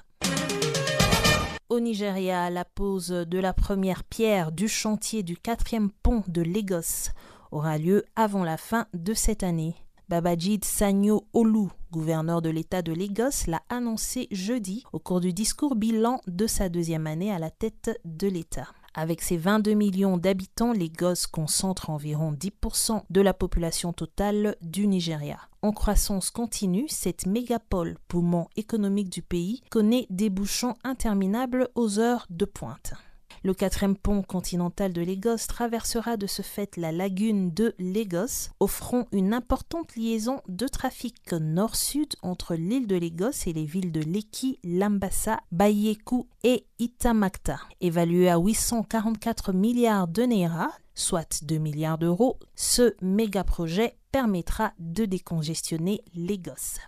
Au 1.70 1.80
Nigeria, 1.80 2.50
la 2.50 2.64
pose 2.64 3.08
de 3.08 3.38
la 3.38 3.52
première 3.52 4.04
pierre 4.04 4.52
du 4.52 4.68
chantier 4.68 5.22
du 5.22 5.36
quatrième 5.36 5.90
pont 5.90 6.22
de 6.28 6.42
Lagos 6.42 7.10
aura 7.50 7.78
lieu 7.78 8.04
avant 8.16 8.44
la 8.44 8.56
fin 8.56 8.86
de 8.92 9.14
cette 9.14 9.42
année. 9.42 9.74
Babajid 10.08 10.64
Sanyo 10.64 11.26
Olu, 11.32 11.68
gouverneur 11.90 12.42
de 12.42 12.50
l'État 12.50 12.82
de 12.82 12.92
Lagos, 12.92 13.46
l'a 13.46 13.62
annoncé 13.70 14.28
jeudi 14.30 14.84
au 14.92 14.98
cours 14.98 15.20
du 15.20 15.32
discours 15.32 15.76
bilan 15.76 16.20
de 16.26 16.46
sa 16.46 16.68
deuxième 16.68 17.06
année 17.06 17.32
à 17.32 17.38
la 17.38 17.50
tête 17.50 17.98
de 18.04 18.28
l'État. 18.28 18.68
Avec 18.92 19.22
ses 19.22 19.38
22 19.38 19.72
millions 19.72 20.18
d'habitants, 20.18 20.72
Lagos 20.72 21.26
concentre 21.32 21.88
environ 21.88 22.32
10% 22.32 23.02
de 23.08 23.20
la 23.22 23.32
population 23.32 23.92
totale 23.92 24.56
du 24.60 24.86
Nigeria. 24.86 25.38
En 25.62 25.72
croissance 25.72 26.30
continue, 26.30 26.86
cette 26.88 27.26
mégapole, 27.26 27.96
poumon 28.06 28.46
économique 28.56 29.08
du 29.08 29.22
pays, 29.22 29.62
connaît 29.70 30.06
des 30.10 30.28
bouchons 30.28 30.74
interminables 30.84 31.70
aux 31.74 31.98
heures 31.98 32.26
de 32.28 32.44
pointe. 32.44 32.92
Le 33.42 33.54
quatrième 33.54 33.96
pont 33.96 34.22
continental 34.22 34.92
de 34.92 35.02
Lagos 35.02 35.46
traversera 35.48 36.16
de 36.16 36.26
ce 36.26 36.42
fait 36.42 36.76
la 36.76 36.92
lagune 36.92 37.52
de 37.52 37.74
Lagos, 37.78 38.50
offrant 38.60 39.06
une 39.12 39.34
importante 39.34 39.96
liaison 39.96 40.40
de 40.48 40.68
trafic 40.68 41.32
nord-sud 41.32 42.14
entre 42.22 42.54
l'île 42.54 42.86
de 42.86 42.96
Lagos 42.96 43.46
et 43.46 43.52
les 43.52 43.64
villes 43.64 43.92
de 43.92 44.00
Lekki, 44.00 44.58
Lambassa, 44.64 45.40
Bayeku 45.52 46.26
et 46.42 46.66
Itamakta. 46.78 47.58
Évalué 47.80 48.28
à 48.28 48.38
844 48.38 49.52
milliards 49.52 50.08
de 50.08 50.22
Naira, 50.22 50.70
soit 50.94 51.42
2 51.42 51.58
milliards 51.58 51.98
d'euros, 51.98 52.38
ce 52.54 52.94
méga-projet 53.02 53.96
permettra 54.12 54.72
de 54.78 55.04
décongestionner 55.04 56.02
Lagos. 56.14 56.78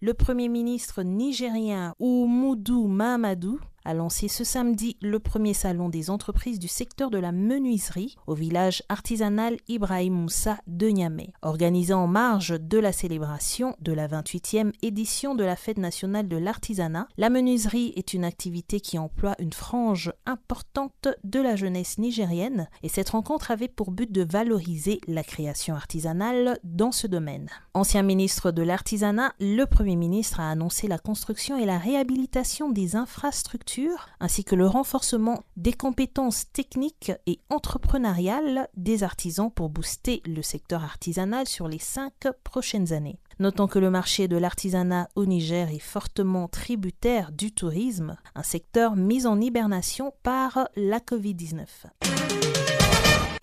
Le 0.00 0.12
Premier 0.12 0.48
ministre 0.48 1.02
nigérien 1.02 1.94
Oumoudou 1.98 2.86
Mahamadou 2.86 3.58
a 3.84 3.94
lancé 3.94 4.28
ce 4.28 4.44
samedi 4.44 4.96
le 5.02 5.18
premier 5.18 5.52
salon 5.52 5.88
des 5.88 6.08
entreprises 6.10 6.58
du 6.58 6.68
secteur 6.68 7.10
de 7.10 7.18
la 7.18 7.32
menuiserie 7.32 8.16
au 8.26 8.34
village 8.34 8.82
artisanal 8.88 9.58
Ibrahim 9.68 10.14
Moussa 10.14 10.58
de 10.66 10.88
Niamey. 10.88 11.32
Organisé 11.42 11.92
en 11.92 12.06
marge 12.06 12.58
de 12.58 12.78
la 12.78 12.92
célébration 12.92 13.76
de 13.80 13.92
la 13.92 14.08
28e 14.08 14.72
édition 14.82 15.34
de 15.34 15.44
la 15.44 15.56
Fête 15.56 15.78
nationale 15.78 16.28
de 16.28 16.36
l'artisanat, 16.36 17.08
la 17.18 17.30
menuiserie 17.30 17.92
est 17.96 18.14
une 18.14 18.24
activité 18.24 18.80
qui 18.80 18.98
emploie 18.98 19.34
une 19.38 19.52
frange 19.52 20.12
importante 20.24 21.08
de 21.22 21.40
la 21.40 21.56
jeunesse 21.56 21.98
nigérienne 21.98 22.68
et 22.82 22.88
cette 22.88 23.10
rencontre 23.10 23.50
avait 23.50 23.68
pour 23.68 23.90
but 23.90 24.10
de 24.10 24.22
valoriser 24.22 25.00
la 25.06 25.22
création 25.22 25.74
artisanale 25.74 26.58
dans 26.64 26.92
ce 26.92 27.06
domaine. 27.06 27.50
Ancien 27.74 28.02
ministre 28.02 28.50
de 28.50 28.62
l'artisanat, 28.62 29.32
le 29.40 29.64
Premier 29.64 29.96
ministre 29.96 30.40
a 30.40 30.50
annoncé 30.50 30.88
la 30.88 30.98
construction 30.98 31.58
et 31.58 31.66
la 31.66 31.78
réhabilitation 31.78 32.70
des 32.70 32.96
infrastructures 32.96 33.73
ainsi 34.20 34.44
que 34.44 34.54
le 34.54 34.66
renforcement 34.66 35.42
des 35.56 35.72
compétences 35.72 36.50
techniques 36.52 37.12
et 37.26 37.40
entrepreneuriales 37.50 38.68
des 38.76 39.02
artisans 39.02 39.50
pour 39.50 39.68
booster 39.68 40.22
le 40.26 40.42
secteur 40.42 40.82
artisanal 40.84 41.46
sur 41.46 41.68
les 41.68 41.78
cinq 41.78 42.12
prochaines 42.42 42.92
années. 42.92 43.18
Notons 43.40 43.66
que 43.66 43.78
le 43.78 43.90
marché 43.90 44.28
de 44.28 44.36
l'artisanat 44.36 45.08
au 45.16 45.26
Niger 45.26 45.68
est 45.70 45.80
fortement 45.80 46.46
tributaire 46.46 47.32
du 47.32 47.52
tourisme, 47.52 48.16
un 48.34 48.42
secteur 48.44 48.94
mis 48.96 49.26
en 49.26 49.40
hibernation 49.40 50.12
par 50.22 50.68
la 50.76 50.98
Covid-19. 50.98 51.66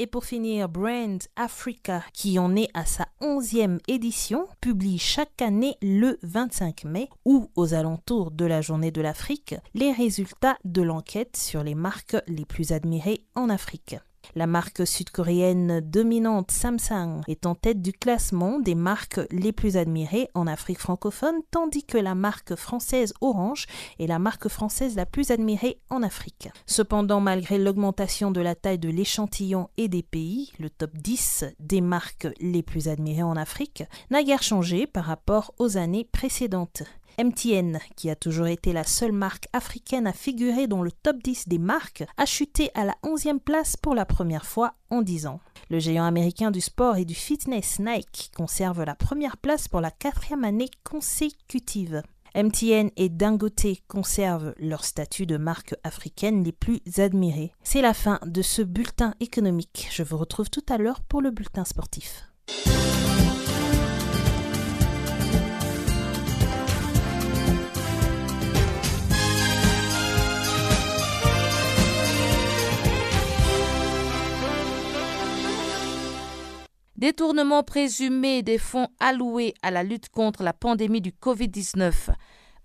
Et 0.02 0.08
pour 0.08 0.26
finir, 0.26 0.68
Brand 0.68 1.22
Africa, 1.36 2.04
qui 2.12 2.40
en 2.40 2.56
est 2.56 2.70
à 2.74 2.88
sa 2.88 3.06
11e 3.22 3.78
édition, 3.88 4.48
publie 4.60 4.98
chaque 4.98 5.44
année 5.44 5.76
le 5.84 6.18
25 6.24 6.86
mai 6.86 7.08
ou 7.24 7.52
aux 7.56 7.76
alentours 7.76 8.32
de 8.32 8.46
la 8.46 8.62
journée 8.62 8.90
de 8.90 9.00
l'Afrique 9.00 9.54
les 9.76 9.92
résultats 9.92 10.58
de 10.66 10.82
l'enquête 10.82 11.38
sur 11.38 11.62
les 11.62 11.76
marques 11.76 12.18
les 12.28 12.46
plus 12.46 12.72
admirées 12.72 13.26
en 13.36 13.48
Afrique. 13.48 13.96
La 14.36 14.48
marque 14.48 14.88
sud-coréenne 14.88 15.82
dominante 15.82 16.52
Samsung 16.52 17.22
est 17.28 17.46
en 17.46 17.56
tête 17.56 17.82
du 17.82 17.92
classement 17.92 18.60
des 18.60 18.76
marques 18.76 19.20
les 19.32 19.52
plus 19.52 19.78
admirées 19.78 20.30
en 20.34 20.48
Afrique 20.48 20.80
francophone, 20.80 21.42
tandis 21.52 21.84
que 21.84 21.98
la 21.98 22.16
marque 22.16 22.56
française 22.56 23.14
Orange 23.22 23.66
est 24.00 24.08
la 24.08 24.20
marque 24.20 24.48
française 24.48 24.96
la 24.96 25.06
plus 25.06 25.32
admirée 25.32 25.80
en 25.90 26.04
Afrique. 26.04 26.50
Cependant, 26.66 27.20
malgré 27.20 27.58
l'augmentation 27.58 28.32
de 28.32 28.42
la 28.42 28.56
taille 28.56 28.80
de 28.80 28.90
l'échantillon 28.90 29.70
et 29.78 29.88
des 29.88 30.04
pays, 30.04 30.54
le 30.60 30.70
top 30.70 30.92
10 30.96 31.46
des 31.60 31.82
marques 31.82 32.28
les 32.40 32.64
plus 32.64 32.88
admirées 32.88 33.24
en 33.24 33.36
Afrique 33.36 33.84
n'a 34.10 34.24
guère 34.24 34.44
changé 34.44 34.88
par 34.88 35.06
rapport 35.06 35.54
aux 35.60 35.78
années 35.78 36.08
précédentes. 36.12 36.84
MTN, 37.24 37.78
qui 37.96 38.10
a 38.10 38.16
toujours 38.16 38.48
été 38.48 38.74
la 38.74 38.84
seule 38.84 39.12
marque 39.12 39.48
africaine 39.54 40.08
à 40.08 40.14
figurer 40.14 40.68
dans 40.68 40.82
le 40.82 40.92
top 40.92 41.18
10 41.24 41.48
des 41.48 41.60
marques, 41.60 42.04
a 42.18 42.26
chuté 42.26 42.72
à 42.74 42.84
la 42.86 42.96
11e 43.04 43.40
place 43.40 43.78
pour 43.78 43.94
la 43.94 44.06
première 44.06 44.46
fois 44.46 44.74
en 44.90 45.02
10 45.02 45.28
ans. 45.28 45.40
Le 45.70 45.80
géant 45.80 46.06
américain 46.06 46.52
du 46.52 46.62
sport 46.62 46.98
et 46.98 47.06
du 47.06 47.14
fitness 47.14 47.80
Nike 47.80 48.32
conserve 48.36 48.84
la 48.84 48.96
première 48.96 49.38
place 49.38 49.68
pour 49.68 49.82
la 49.82 49.92
quatrième 49.92 50.44
année 50.44 50.70
consécutive. 50.84 52.02
MTN 52.36 52.90
et 52.96 53.10
Dangote 53.10 53.82
conservent 53.88 54.54
leur 54.58 54.86
statut 54.86 55.26
de 55.26 55.38
marque 55.38 55.76
africaine 55.84 56.44
les 56.44 56.54
plus 56.54 56.80
admirées. 56.98 57.52
C'est 57.62 57.82
la 57.82 57.94
fin 57.94 58.20
de 58.26 58.42
ce 58.42 58.62
bulletin 58.62 59.14
économique. 59.20 59.90
Je 59.92 60.04
vous 60.04 60.18
retrouve 60.18 60.50
tout 60.50 60.66
à 60.70 60.78
l'heure 60.78 61.02
pour 61.02 61.22
le 61.22 61.32
bulletin 61.32 61.66
sportif. 61.66 62.26
Détournement 77.02 77.64
présumé 77.64 78.44
des 78.44 78.60
fonds 78.60 78.88
alloués 79.00 79.56
à 79.64 79.72
la 79.72 79.82
lutte 79.82 80.10
contre 80.10 80.44
la 80.44 80.54
pandémie 80.54 81.02
du 81.02 81.10
Covid-19. 81.10 82.12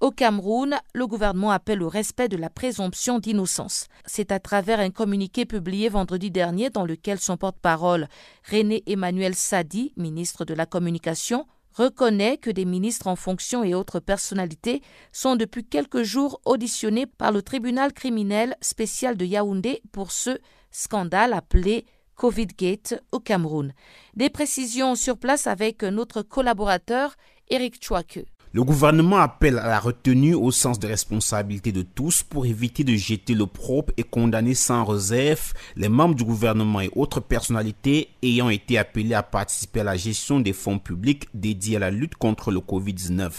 Au 0.00 0.10
Cameroun, 0.10 0.76
le 0.92 1.06
gouvernement 1.06 1.52
appelle 1.52 1.82
au 1.82 1.88
respect 1.88 2.28
de 2.28 2.36
la 2.36 2.50
présomption 2.50 3.18
d'innocence. 3.18 3.86
C'est 4.04 4.32
à 4.32 4.38
travers 4.38 4.78
un 4.78 4.90
communiqué 4.90 5.46
publié 5.46 5.88
vendredi 5.88 6.30
dernier 6.30 6.68
dans 6.68 6.84
lequel 6.84 7.18
son 7.18 7.38
porte-parole, 7.38 8.08
René 8.50 8.82
Emmanuel 8.86 9.34
Sadi, 9.34 9.94
ministre 9.96 10.44
de 10.44 10.52
la 10.52 10.66
Communication, 10.66 11.46
reconnaît 11.72 12.36
que 12.36 12.50
des 12.50 12.66
ministres 12.66 13.06
en 13.06 13.16
fonction 13.16 13.64
et 13.64 13.74
autres 13.74 14.00
personnalités 14.00 14.82
sont 15.12 15.36
depuis 15.36 15.64
quelques 15.64 16.02
jours 16.02 16.42
auditionnés 16.44 17.06
par 17.06 17.32
le 17.32 17.40
tribunal 17.40 17.94
criminel 17.94 18.54
spécial 18.60 19.16
de 19.16 19.24
Yaoundé 19.24 19.80
pour 19.92 20.12
ce 20.12 20.38
scandale 20.70 21.32
appelé 21.32 21.86
Covid 22.16 22.48
Gate 22.58 23.02
au 23.12 23.20
Cameroun. 23.20 23.72
Des 24.14 24.30
précisions 24.30 24.94
sur 24.94 25.18
place 25.18 25.46
avec 25.46 25.82
notre 25.82 26.22
collaborateur 26.22 27.14
Eric 27.48 27.82
Chouake. 27.84 28.24
Le 28.52 28.64
gouvernement 28.64 29.18
appelle 29.18 29.58
à 29.58 29.68
la 29.68 29.78
retenue 29.78 30.34
au 30.34 30.50
sens 30.50 30.78
de 30.78 30.86
responsabilité 30.86 31.72
de 31.72 31.82
tous 31.82 32.22
pour 32.22 32.46
éviter 32.46 32.84
de 32.84 32.94
jeter 32.94 33.34
le 33.34 33.44
propre 33.44 33.92
et 33.98 34.02
condamner 34.02 34.54
sans 34.54 34.82
réserve 34.82 35.52
les 35.76 35.90
membres 35.90 36.14
du 36.14 36.24
gouvernement 36.24 36.80
et 36.80 36.90
autres 36.96 37.20
personnalités 37.20 38.08
ayant 38.22 38.48
été 38.48 38.78
appelés 38.78 39.12
à 39.12 39.22
participer 39.22 39.80
à 39.80 39.84
la 39.84 39.96
gestion 39.96 40.40
des 40.40 40.54
fonds 40.54 40.78
publics 40.78 41.28
dédiés 41.34 41.76
à 41.76 41.80
la 41.80 41.90
lutte 41.90 42.14
contre 42.14 42.50
le 42.50 42.60
Covid-19. 42.60 43.30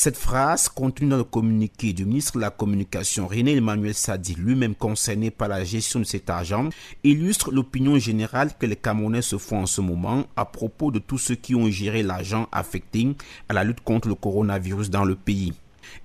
Cette 0.00 0.16
phrase, 0.16 0.68
contenue 0.68 1.08
dans 1.08 1.16
le 1.16 1.24
communiqué 1.24 1.92
du 1.92 2.04
ministre 2.04 2.36
de 2.36 2.40
la 2.40 2.50
Communication 2.50 3.26
René 3.26 3.56
Emmanuel 3.56 3.94
Sadi, 3.94 4.36
lui-même 4.36 4.76
concerné 4.76 5.32
par 5.32 5.48
la 5.48 5.64
gestion 5.64 5.98
de 5.98 6.04
cet 6.04 6.30
argent, 6.30 6.68
illustre 7.02 7.50
l'opinion 7.50 7.98
générale 7.98 8.52
que 8.56 8.66
les 8.66 8.76
Camerounais 8.76 9.22
se 9.22 9.38
font 9.38 9.62
en 9.62 9.66
ce 9.66 9.80
moment 9.80 10.26
à 10.36 10.44
propos 10.44 10.92
de 10.92 11.00
tous 11.00 11.18
ceux 11.18 11.34
qui 11.34 11.56
ont 11.56 11.68
géré 11.68 12.04
l'argent 12.04 12.48
affecté 12.52 13.08
à 13.48 13.54
la 13.54 13.64
lutte 13.64 13.80
contre 13.80 14.06
le 14.06 14.14
coronavirus 14.14 14.88
dans 14.88 15.04
le 15.04 15.16
pays. 15.16 15.52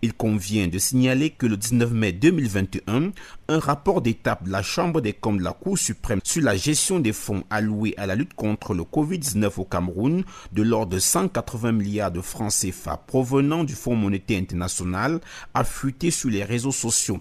Il 0.02 0.14
convient 0.14 0.68
de 0.68 0.78
signaler 0.78 1.30
que 1.30 1.46
le 1.46 1.58
19 1.58 1.92
mai 1.92 2.12
2021, 2.12 3.12
un 3.48 3.60
rapport 3.60 4.02
d'étape 4.02 4.44
de 4.46 4.52
la 4.52 4.62
Chambre 4.62 5.02
des 5.02 5.14
comptes 5.14 5.38
de 5.40 5.44
la 5.44 5.54
Cour 5.54 5.78
suprême 5.78 6.20
sur 6.24 6.42
la 6.42 6.56
gestion 6.56 7.00
des 7.00 7.14
fonds 7.14 7.44
alloués 7.50 7.94
à 7.98 8.06
la 8.06 8.16
lutte 8.16 8.34
contre 8.34 8.74
le 8.74 8.84
Covid-19 8.84 9.52
au 9.58 9.66
Cameroun 9.66 10.24
de 10.52 10.64
l'ordre 10.64 10.94
de 10.94 11.00
180 11.00 11.72
milliards 11.72 12.12
de 12.12 12.22
francs 12.22 12.54
CFA 12.54 12.98
provenant 12.98 13.64
du 13.64 13.74
Fonds 13.74 13.96
monétaire 13.96 14.40
international 14.40 15.20
a 15.54 15.64
fuité 15.64 16.12
sur 16.12 16.30
les 16.30 16.44
réseaux 16.44 16.72
sociaux. 16.72 17.20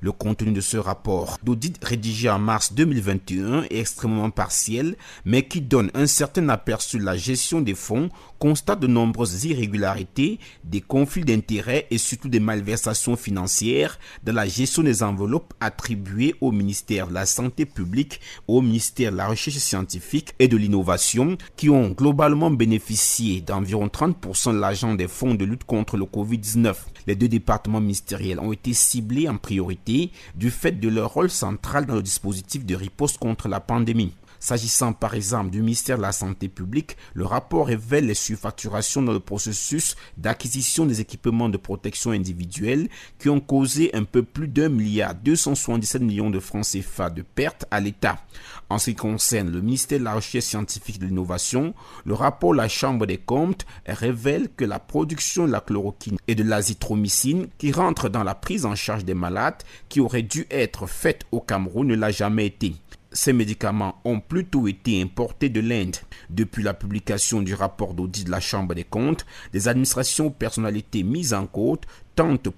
Le 0.00 0.10
contenu 0.10 0.50
de 0.50 0.60
ce 0.60 0.76
rapport 0.76 1.38
d'audit 1.44 1.78
rédigé 1.80 2.28
en 2.28 2.40
mars 2.40 2.72
2021 2.72 3.62
est 3.70 3.78
extrêmement 3.78 4.30
partiel, 4.30 4.96
mais 5.24 5.46
qui 5.46 5.60
donne 5.60 5.92
un 5.94 6.08
certain 6.08 6.48
aperçu 6.48 6.98
de 6.98 7.04
la 7.04 7.16
gestion 7.16 7.60
des 7.60 7.76
fonds, 7.76 8.08
constate 8.42 8.80
de 8.80 8.88
nombreuses 8.88 9.44
irrégularités, 9.44 10.40
des 10.64 10.80
conflits 10.80 11.24
d'intérêts 11.24 11.86
et 11.92 11.98
surtout 11.98 12.28
des 12.28 12.40
malversations 12.40 13.14
financières 13.14 14.00
dans 14.24 14.34
la 14.34 14.48
gestion 14.48 14.82
des 14.82 15.04
enveloppes 15.04 15.54
attribuées 15.60 16.34
au 16.40 16.50
ministère 16.50 17.06
de 17.06 17.14
la 17.14 17.24
Santé 17.24 17.66
publique, 17.66 18.20
au 18.48 18.60
ministère 18.60 19.12
de 19.12 19.18
la 19.18 19.28
Recherche 19.28 19.58
scientifique 19.58 20.34
et 20.40 20.48
de 20.48 20.56
l'Innovation, 20.56 21.38
qui 21.56 21.70
ont 21.70 21.90
globalement 21.90 22.50
bénéficié 22.50 23.42
d'environ 23.42 23.86
30% 23.86 24.54
de 24.54 24.58
l'argent 24.58 24.96
des 24.96 25.06
fonds 25.06 25.36
de 25.36 25.44
lutte 25.44 25.62
contre 25.62 25.96
le 25.96 26.06
Covid-19. 26.06 26.74
Les 27.06 27.14
deux 27.14 27.28
départements 27.28 27.80
ministériels 27.80 28.40
ont 28.40 28.52
été 28.52 28.72
ciblés 28.72 29.28
en 29.28 29.36
priorité 29.36 30.10
du 30.34 30.50
fait 30.50 30.80
de 30.80 30.88
leur 30.88 31.12
rôle 31.12 31.30
central 31.30 31.86
dans 31.86 31.94
le 31.94 32.02
dispositif 32.02 32.66
de 32.66 32.74
riposte 32.74 33.18
contre 33.18 33.46
la 33.46 33.60
pandémie. 33.60 34.14
S'agissant 34.42 34.92
par 34.92 35.14
exemple 35.14 35.50
du 35.50 35.60
ministère 35.60 35.98
de 35.98 36.02
la 36.02 36.10
Santé 36.10 36.48
publique, 36.48 36.96
le 37.14 37.24
rapport 37.24 37.68
révèle 37.68 38.06
les 38.06 38.14
surfacturations 38.14 39.00
dans 39.00 39.12
le 39.12 39.20
processus 39.20 39.94
d'acquisition 40.16 40.84
des 40.84 41.00
équipements 41.00 41.48
de 41.48 41.56
protection 41.56 42.10
individuelle 42.10 42.88
qui 43.20 43.28
ont 43.28 43.38
causé 43.38 43.94
un 43.94 44.02
peu 44.02 44.24
plus 44.24 44.48
d'un 44.48 44.68
milliard 44.68 45.14
277 45.14 46.02
millions 46.02 46.28
de 46.28 46.40
francs 46.40 46.66
CFA 46.66 47.10
de 47.10 47.22
pertes 47.22 47.66
à 47.70 47.78
l'État. 47.78 48.18
En 48.68 48.78
ce 48.78 48.90
qui 48.90 48.96
concerne 48.96 49.48
le 49.48 49.60
ministère 49.60 50.00
de 50.00 50.04
la 50.04 50.14
Recherche 50.14 50.46
scientifique 50.46 50.96
et 50.96 50.98
de 50.98 51.06
l'Innovation, 51.06 51.72
le 52.04 52.14
rapport 52.14 52.50
de 52.50 52.56
la 52.56 52.68
Chambre 52.68 53.06
des 53.06 53.18
comptes 53.18 53.64
révèle 53.86 54.48
que 54.56 54.64
la 54.64 54.80
production 54.80 55.46
de 55.46 55.52
la 55.52 55.60
chloroquine 55.60 56.18
et 56.26 56.34
de 56.34 56.42
l'azithromycine 56.42 57.46
qui 57.58 57.70
rentrent 57.70 58.08
dans 58.08 58.24
la 58.24 58.34
prise 58.34 58.66
en 58.66 58.74
charge 58.74 59.04
des 59.04 59.14
malades 59.14 59.62
qui 59.88 60.00
auraient 60.00 60.22
dû 60.22 60.48
être 60.50 60.88
faites 60.88 61.26
au 61.30 61.38
Cameroun 61.38 61.86
ne 61.86 61.94
l'a 61.94 62.10
jamais 62.10 62.46
été 62.46 62.74
ces 63.12 63.32
médicaments 63.32 64.00
ont 64.04 64.20
plutôt 64.20 64.66
été 64.68 65.02
importés 65.02 65.48
de 65.48 65.60
l'Inde. 65.60 65.96
Depuis 66.30 66.62
la 66.62 66.74
publication 66.74 67.42
du 67.42 67.54
rapport 67.54 67.94
d'audit 67.94 68.24
de 68.26 68.30
la 68.30 68.40
Chambre 68.40 68.74
des 68.74 68.84
comptes, 68.84 69.26
des 69.52 69.68
administrations 69.68 70.30
personnalités 70.30 71.02
mises 71.02 71.34
en 71.34 71.46
côte 71.46 71.84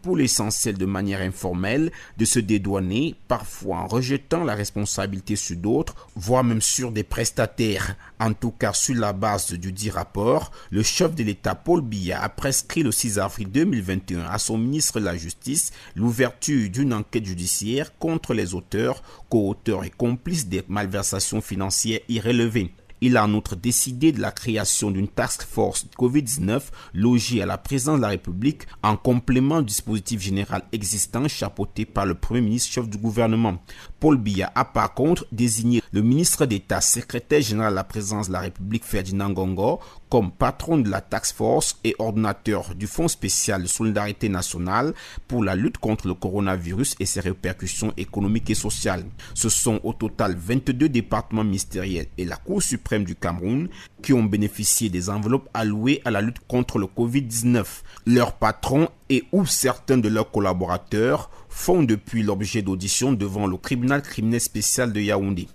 pour 0.03 0.17
l'essentiel 0.17 0.77
de 0.77 0.87
manière 0.87 1.21
informelle 1.21 1.91
de 2.19 2.25
se 2.25 2.39
dédouaner, 2.39 3.15
parfois 3.29 3.79
en 3.79 3.87
rejetant 3.87 4.45
la 4.45 4.55
responsabilité 4.55 5.37
sur 5.37 5.57
d'autres, 5.57 6.09
voire 6.17 6.45
même 6.45 6.61
sur 6.61 6.93
des 6.93 7.03
prestataires. 7.03 7.97
En 8.21 8.33
tout 8.33 8.51
cas, 8.51 8.73
sur 8.73 8.95
la 8.95 9.13
base 9.13 9.53
du 9.53 9.73
dit 9.73 9.91
rapport, 9.91 10.51
le 10.71 10.83
chef 10.83 11.15
de 11.15 11.23
l'État 11.23 11.55
Paul 11.55 11.81
Biya 11.81 12.23
a 12.23 12.29
prescrit 12.29 12.83
le 12.83 12.93
6 12.93 13.19
avril 13.19 13.51
2021 13.51 14.25
à 14.27 14.39
son 14.39 14.59
ministre 14.59 15.01
de 15.01 15.05
la 15.05 15.17
Justice 15.17 15.73
l'ouverture 15.95 16.69
d'une 16.71 16.93
enquête 16.93 17.25
judiciaire 17.25 17.97
contre 17.99 18.35
les 18.35 18.55
auteurs, 18.55 19.03
co-auteurs 19.29 19.85
et 19.85 19.91
complices 19.91 20.47
des 20.47 20.63
malversations 20.69 21.41
financières 21.41 22.01
irrélevées. 22.09 22.73
Il 23.07 23.19
a 23.19 23.25
en 23.25 23.35
outre 23.35 23.55
décidé 23.55 24.13
de 24.13 24.21
la 24.23 24.33
création 24.33 24.91
d'une 24.91 25.09
task 25.09 25.43
force 25.43 25.85
Covid-19 25.99 26.63
logée 26.95 27.43
à 27.43 27.45
la 27.45 27.59
présidence 27.59 27.99
de 27.99 28.01
la 28.01 28.09
République 28.09 28.63
en 28.83 28.97
complément 28.97 29.61
du 29.61 29.67
dispositif 29.67 30.23
général 30.23 30.63
existant 30.73 31.29
chapeauté 31.29 31.85
par 31.85 32.07
le 32.07 32.15
Premier 32.15 32.41
ministre 32.41 32.73
chef 32.73 32.89
du 32.89 32.97
gouvernement. 32.97 33.59
Paul 34.01 34.19
Biya 34.19 34.53
a 34.55 34.65
par 34.65 34.95
contre 34.95 35.27
désigné 35.33 35.83
le 35.93 36.03
ministre 36.03 36.47
d'État 36.47 36.81
secrétaire 36.81 37.41
général 37.41 37.73
de 37.73 37.77
la 37.77 37.85
présidence 37.85 38.29
de 38.29 38.33
la 38.33 38.41
République 38.41 38.85
Ferdinand 38.85 39.31
Gongo 39.31 39.81
comme 40.09 40.31
patron 40.31 40.79
de 40.79 40.89
la 40.91 41.01
task 41.01 41.37
force 41.37 41.79
et 41.83 41.97
ordinateur 41.99 42.75
du 42.75 42.87
Fonds 42.87 43.09
spécial 43.09 43.63
de 43.63 43.67
solidarité 43.67 44.29
nationale 44.29 44.95
pour 45.27 45.43
la 45.43 45.57
lutte 45.57 45.79
contre 45.79 46.07
le 46.07 46.15
coronavirus 46.15 46.95
et 47.01 47.07
ses 47.07 47.21
répercussions 47.21 47.93
économiques 47.97 48.51
et 48.51 48.55
sociales. 48.55 49.05
Ce 49.35 49.49
sont 49.49 49.81
au 49.83 49.93
total 49.93 50.37
22 50.37 50.89
départements 50.89 51.45
ministériels 51.45 52.07
et 52.17 52.25
la 52.25 52.37
Cour 52.37 52.63
suprême 52.63 53.05
du 53.05 53.17
Cameroun 53.17 53.69
qui 54.03 54.13
ont 54.13 54.23
bénéficié 54.23 54.89
des 54.91 55.09
enveloppes 55.09 55.49
allouées 55.55 56.03
à 56.05 56.11
la 56.11 56.21
lutte 56.21 56.47
contre 56.47 56.79
le 56.79 56.87
Covid-19. 56.87 57.65
Leurs 58.07 58.35
patrons 58.35 58.89
et 59.09 59.25
ou 59.33 59.47
certains 59.47 59.99
de 59.99 60.09
leurs 60.09 60.31
collaborateurs 60.31 61.31
font 61.55 61.85
depuis 61.85 62.23
l'objet 62.23 62.63
d'audition 62.63 63.13
devant 63.13 63.47
le 63.47 63.57
tribunal 63.57 64.03
criminel 64.03 64.41
spécial 64.41 64.93
de 64.93 65.01
Yaoundé. 65.01 65.47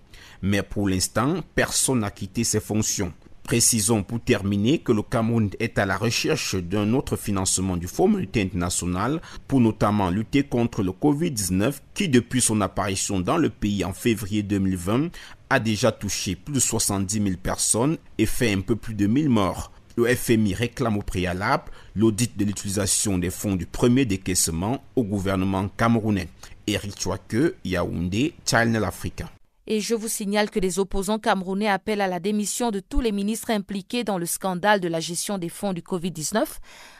Mais 0.41 0.63
pour 0.63 0.87
l'instant, 0.87 1.41
personne 1.53 1.99
n'a 1.99 2.09
quitté 2.09 2.43
ses 2.45 2.61
fonctions. 2.61 3.13
Précisons 3.43 4.03
pour 4.03 4.21
terminer 4.21 4.79
que 4.79 4.93
le 4.93 5.03
Cameroun 5.03 5.49
est 5.59 5.77
à 5.77 5.85
la 5.85 5.97
recherche 5.97 6.55
d'un 6.55 6.93
autre 6.93 7.17
financement 7.17 7.77
du 7.77 7.87
Fonds 7.87 8.07
monétaire 8.07 8.45
international 8.45 9.21
pour 9.47 9.59
notamment 9.59 10.09
lutter 10.09 10.43
contre 10.43 10.83
le 10.83 10.91
Covid-19 10.91 11.73
qui 11.93 12.07
depuis 12.07 12.41
son 12.41 12.61
apparition 12.61 13.19
dans 13.19 13.37
le 13.37 13.49
pays 13.49 13.83
en 13.83 13.93
février 13.93 14.41
2020 14.41 15.09
a 15.49 15.59
déjà 15.59 15.91
touché 15.91 16.35
plus 16.35 16.53
de 16.53 16.59
70 16.59 17.21
000 17.23 17.29
personnes 17.43 17.97
et 18.17 18.25
fait 18.25 18.53
un 18.53 18.61
peu 18.61 18.75
plus 18.75 18.93
de 18.95 19.05
1000 19.05 19.29
morts. 19.29 19.71
Le 19.99 20.15
FMI 20.15 20.53
réclame 20.53 20.95
au 20.97 21.01
préalable 21.01 21.65
l'audit 21.93 22.37
de 22.37 22.45
l'utilisation 22.45 23.17
des 23.17 23.29
fonds 23.29 23.57
du 23.57 23.65
premier 23.65 24.05
décaissement 24.05 24.81
au 24.95 25.03
gouvernement 25.03 25.67
camerounais. 25.67 26.29
Eric 26.67 27.01
Chouake, 27.01 27.35
Yaoundé, 27.65 28.33
Channel 28.45 28.85
Africa. 28.85 29.29
Et 29.71 29.81
je 29.81 29.93
vous 29.93 30.07
signale 30.07 30.49
que 30.49 30.59
les 30.59 30.79
opposants 30.79 31.19
camerounais 31.19 31.67
appellent 31.67 32.01
à 32.01 32.07
la 32.07 32.19
démission 32.19 32.71
de 32.71 32.79
tous 32.79 33.01
les 33.01 33.11
ministres 33.11 33.51
impliqués 33.51 34.03
dans 34.03 34.17
le 34.17 34.25
scandale 34.25 34.79
de 34.79 34.87
la 34.87 34.99
gestion 34.99 35.37
des 35.37 35.47
fonds 35.47 35.73
du 35.73 35.81
Covid-19. 35.81 36.43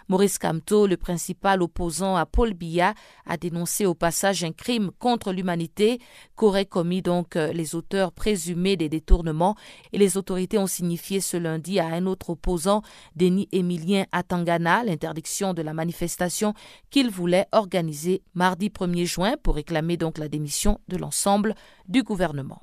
Maurice 0.07 0.37
Kamto, 0.37 0.85
le 0.85 0.95
principal 0.95 1.63
opposant 1.63 2.15
à 2.15 2.27
Paul 2.27 2.53
Biya, 2.53 2.93
a 3.25 3.37
dénoncé 3.37 3.87
au 3.87 3.95
passage 3.95 4.43
un 4.43 4.51
crime 4.51 4.91
contre 4.99 5.31
l'humanité 5.31 5.99
qu'auraient 6.35 6.65
commis 6.67 7.01
donc 7.01 7.35
euh, 7.35 7.51
les 7.53 7.73
auteurs 7.73 8.11
présumés 8.11 8.77
des 8.77 8.89
détournements. 8.89 9.55
Et 9.91 9.97
les 9.97 10.15
autorités 10.15 10.59
ont 10.59 10.67
signifié 10.67 11.21
ce 11.21 11.37
lundi 11.37 11.79
à 11.79 11.87
un 11.87 12.05
autre 12.05 12.31
opposant, 12.31 12.83
Denis 13.15 13.47
Emilien 13.51 14.05
Atangana, 14.11 14.83
l'interdiction 14.83 15.55
de 15.55 15.63
la 15.63 15.73
manifestation 15.73 16.53
qu'il 16.91 17.09
voulait 17.09 17.47
organiser 17.51 18.21
mardi 18.35 18.69
1er 18.69 19.05
juin 19.05 19.33
pour 19.41 19.55
réclamer 19.55 19.97
donc 19.97 20.19
la 20.19 20.27
démission 20.27 20.79
de 20.87 20.97
l'ensemble 20.97 21.55
du 21.89 22.03
gouvernement. 22.03 22.61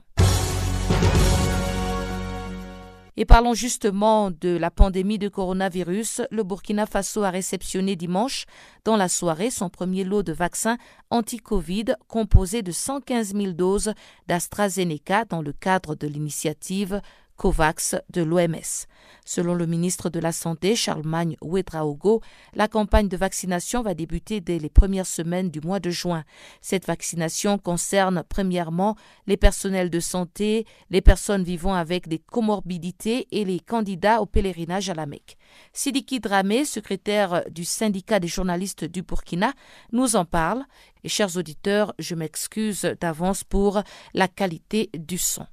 Et 3.18 3.24
parlons 3.24 3.54
justement 3.54 4.30
de 4.30 4.56
la 4.58 4.70
pandémie 4.70 5.18
de 5.18 5.28
coronavirus. 5.28 6.20
Le 6.30 6.42
Burkina 6.42 6.84
Faso 6.84 7.22
a 7.22 7.30
réceptionné 7.30 7.96
dimanche, 7.96 8.44
dans 8.84 8.96
la 8.96 9.08
soirée, 9.08 9.50
son 9.50 9.70
premier 9.70 10.04
lot 10.04 10.22
de 10.22 10.34
vaccins 10.34 10.76
anti-Covid 11.08 11.94
composé 12.08 12.60
de 12.60 12.72
115 12.72 13.34
000 13.34 13.52
doses 13.52 13.94
d'AstraZeneca 14.26 15.24
dans 15.24 15.40
le 15.40 15.52
cadre 15.52 15.94
de 15.94 16.06
l'initiative 16.06 17.00
COVAX 17.36 17.96
de 18.10 18.22
l'OMS. 18.22 18.86
Selon 19.24 19.54
le 19.54 19.66
ministre 19.66 20.08
de 20.08 20.20
la 20.20 20.32
Santé, 20.32 20.76
Charlemagne 20.76 21.36
Ouedraogo, 21.40 22.20
la 22.54 22.68
campagne 22.68 23.08
de 23.08 23.16
vaccination 23.16 23.82
va 23.82 23.94
débuter 23.94 24.40
dès 24.40 24.58
les 24.58 24.68
premières 24.68 25.06
semaines 25.06 25.50
du 25.50 25.60
mois 25.60 25.80
de 25.80 25.90
juin. 25.90 26.24
Cette 26.60 26.86
vaccination 26.86 27.58
concerne 27.58 28.22
premièrement 28.28 28.96
les 29.26 29.36
personnels 29.36 29.90
de 29.90 30.00
santé, 30.00 30.64
les 30.90 31.00
personnes 31.00 31.42
vivant 31.42 31.74
avec 31.74 32.08
des 32.08 32.18
comorbidités 32.18 33.26
et 33.32 33.44
les 33.44 33.60
candidats 33.60 34.20
au 34.20 34.26
pèlerinage 34.26 34.90
à 34.90 34.94
la 34.94 35.06
Mecque. 35.06 35.36
Sidiki 35.72 36.20
Dramé, 36.20 36.64
secrétaire 36.64 37.42
du 37.50 37.64
syndicat 37.64 38.20
des 38.20 38.28
journalistes 38.28 38.84
du 38.84 39.02
Burkina, 39.02 39.52
nous 39.92 40.16
en 40.16 40.24
parle. 40.24 40.64
Et 41.04 41.08
chers 41.08 41.36
auditeurs, 41.36 41.94
je 41.98 42.14
m'excuse 42.14 42.82
d'avance 43.00 43.44
pour 43.44 43.82
la 44.14 44.28
qualité 44.28 44.90
du 44.94 45.18
son. 45.18 45.46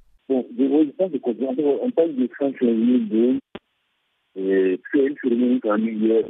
On 0.98 1.90
parle 1.90 2.14
de 2.14 2.28
5 2.38 2.60
de 2.60 3.38
et 4.36 4.80
puis 4.82 5.00
une 5.00 5.16
cérémonie 5.22 5.60
quand 5.60 5.78
hier, 5.78 6.24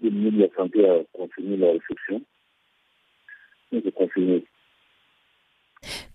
de 0.00 0.40
la 0.40 0.48
Santé 0.56 0.88
a 0.88 1.02
confirmé 1.12 1.56
la 1.56 1.72
réception. 1.72 2.22
Donc, 3.72 3.90
confirmé. 3.92 4.44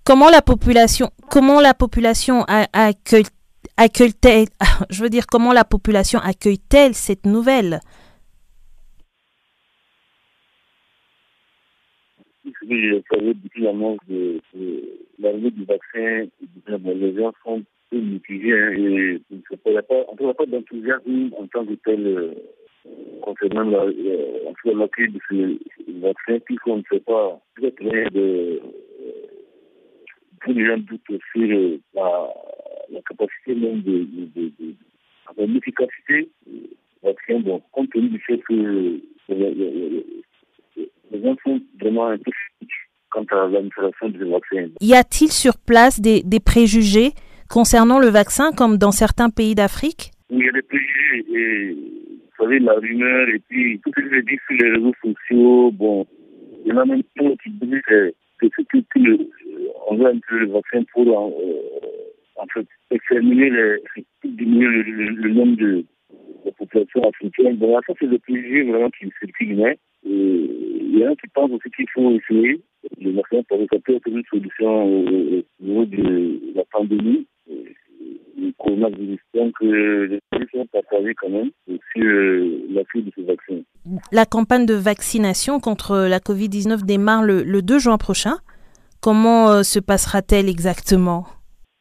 Comment 0.03 0.29
la 0.29 0.41
population, 0.41 1.09
comment 1.29 1.59
la 1.59 1.73
population 1.73 2.43
accueille, 2.73 3.25
accueille-t-elle, 3.77 4.47
je 4.89 5.03
veux 5.03 5.09
dire, 5.09 5.27
comment 5.27 5.53
la 5.53 5.65
population 5.65 6.19
accueille-t-elle 6.19 6.93
cette 6.93 7.25
nouvelle? 7.25 7.79
Vous 12.43 12.51
savez, 12.63 13.33
depuis 13.33 13.61
l'annonce 13.61 13.99
de, 14.07 14.39
l'arrivée 15.19 15.51
du 15.51 15.63
vaccin, 15.65 16.25
les 16.67 17.15
gens 17.15 17.33
sont 17.43 17.63
peu 17.91 17.99
mitigés 17.99 18.53
hein, 18.53 18.71
et 18.71 19.21
il 19.29 19.41
n'y 19.67 19.77
a 19.77 19.83
pas, 19.83 20.45
d'enthousiasme 20.47 21.29
en 21.37 21.45
tant 21.47 21.65
que 21.65 21.73
tel 21.85 22.07
euh, 22.07 22.33
concernant 23.21 23.63
l'accueil 23.63 25.09
de 25.11 25.19
ce 25.29 25.99
vaccin, 25.99 26.39
puisqu'on 26.45 26.77
ne 26.77 26.83
sait 26.89 27.01
pas 27.01 27.39
peut-être 27.55 28.13
de 28.13 28.59
tous 30.43 30.53
les 30.53 30.65
gens 30.65 30.77
doutent 30.77 31.21
sur 31.31 31.41
euh, 31.41 31.77
la, 31.93 32.33
la, 32.89 33.01
capacité 33.01 33.53
même 33.53 33.81
de, 33.81 33.99
de, 33.99 34.25
de, 34.35 34.51
de 35.37 35.53
l'efficacité 35.53 36.29
du 36.47 36.61
vaccin. 37.03 37.39
Bon, 37.41 37.61
compte 37.71 37.91
tenu 37.91 38.09
du 38.09 38.19
fait 38.19 38.39
que 38.39 38.99
les, 41.11 41.21
gens 41.21 41.35
sont 41.43 41.61
vraiment 41.79 42.07
un 42.07 42.17
peu 42.17 42.31
quant 43.09 43.25
à 43.31 43.47
l'administration 43.47 44.09
du 44.09 44.25
vaccin. 44.25 44.67
Y 44.79 44.93
a-t-il 44.93 45.31
sur 45.31 45.53
place 45.57 45.99
des, 45.99 46.23
des, 46.23 46.39
préjugés 46.39 47.11
concernant 47.49 47.99
le 47.99 48.07
vaccin 48.07 48.51
comme 48.51 48.77
dans 48.77 48.91
certains 48.91 49.29
pays 49.29 49.55
d'Afrique? 49.55 50.11
Oui, 50.29 50.39
il 50.39 50.45
y 50.45 50.49
a 50.49 50.51
des 50.53 50.61
préjugés. 50.61 51.25
Et, 51.33 51.73
vous 51.73 52.45
savez, 52.45 52.59
la 52.59 52.73
rumeur 52.73 53.27
et 53.29 53.39
puis 53.49 53.79
tout 53.83 53.91
ce 53.95 54.01
que 54.01 54.15
je 54.15 54.21
dis 54.21 54.39
sur 54.47 54.57
les 54.57 54.71
réseaux 54.71 54.93
sociaux, 55.03 55.71
bon, 55.71 56.07
il 56.65 56.71
y 56.71 56.73
en 56.73 56.77
a 56.77 56.85
même 56.85 57.03
qui 57.03 57.49
disent 57.49 57.81
que, 57.87 58.13
que, 58.39 58.47
que, 58.47 58.77
que 58.77 59.27
on 59.87 59.95
veut 59.95 60.07
un 60.07 60.19
peu 60.27 60.39
le 60.39 60.47
vaccin 60.47 60.83
pour 60.93 61.07
euh, 61.07 61.31
en 62.37 62.45
fait 62.47 62.65
exterminer, 62.89 63.49
les, 63.49 64.05
diminuer 64.23 64.67
le, 64.67 64.81
le, 64.83 65.09
le 65.09 65.33
nombre 65.33 65.57
de, 65.57 65.85
de 66.45 66.51
populations 66.57 67.07
africaines. 67.07 67.57
Bon, 67.57 67.79
ça, 67.85 67.93
c'est 67.99 68.05
le 68.05 68.17
préjugé 68.19 68.63
vraiment 68.63 68.89
qui 68.89 69.11
circule. 69.19 69.65
Hein. 69.65 69.73
Il 70.03 70.97
y 70.97 71.05
en 71.05 71.11
a 71.11 71.15
qui 71.15 71.27
pensent 71.33 71.51
aussi 71.51 71.69
qu'il 71.75 71.89
faut 71.93 72.11
essayer 72.11 72.61
le 72.99 73.11
vaccin 73.11 73.41
parce 73.47 73.61
que 73.61 73.67
ça 73.75 73.79
peut 73.83 73.95
être 73.95 74.07
une 74.07 74.23
solution 74.29 74.85
au 74.85 75.43
niveau 75.59 75.85
de 75.85 76.55
la 76.55 76.63
pandémie 76.71 77.27
le 78.41 78.51
coronavirus. 78.57 79.19
Donc, 79.33 79.53
euh, 79.61 80.07
les 80.07 80.19
pays 80.31 80.47
sont 80.51 80.65
partagés 80.67 81.13
quand 81.15 81.29
même 81.29 81.51
sur 81.67 82.03
euh, 82.03 82.61
l'appui 82.69 83.03
de 83.03 83.11
ce 83.15 83.21
vaccin. 83.21 83.61
La 84.11 84.25
campagne 84.25 84.65
de 84.65 84.73
vaccination 84.73 85.59
contre 85.59 86.07
la 86.07 86.19
COVID-19 86.19 86.85
démarre 86.85 87.23
le, 87.23 87.43
le 87.43 87.61
2 87.61 87.79
juin 87.79 87.97
prochain. 87.97 88.37
Comment 89.01 89.49
euh, 89.49 89.63
se 89.63 89.79
passera-t-elle 89.79 90.49
exactement? 90.49 91.25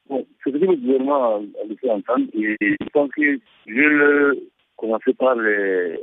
Bon, 0.08 0.24
c'est 0.42 0.52
ce 0.52 0.56
que 0.56 0.64
le 0.64 0.76
gouvernement 0.76 1.36
a, 1.36 1.40
laissé 1.68 1.90
entendre 1.90 2.26
et 2.34 2.56
je 2.60 2.88
pense 2.92 3.10
que 3.10 3.38
je 3.66 3.74
vais 3.74 4.40
commencer 4.76 5.12
par 5.14 5.34
les, 5.36 5.98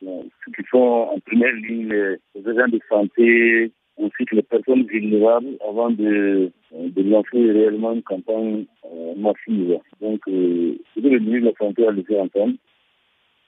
ceux 0.00 0.52
qui 0.54 0.62
sont 0.70 1.08
en 1.12 1.18
première 1.20 1.52
ligne, 1.54 1.88
les, 2.34 2.48
agents 2.48 2.68
de 2.68 2.80
santé, 2.88 3.72
ainsi 3.98 4.24
que 4.26 4.36
les 4.36 4.42
personnes 4.42 4.84
vulnérables 4.84 5.56
avant 5.66 5.90
de, 5.90 6.50
de 6.72 7.02
lancer 7.02 7.50
réellement 7.50 7.92
une 7.92 8.02
campagne 8.02 8.66
euh, 8.84 9.14
massive. 9.16 9.78
Donc, 10.00 10.20
euh, 10.28 10.74
c'est 10.94 11.00
le 11.00 11.18
ministre 11.18 11.40
de 11.40 11.46
la 11.46 11.52
Santé 11.58 11.86
a 11.86 11.92
laissé 11.92 12.18
entendre. 12.18 12.54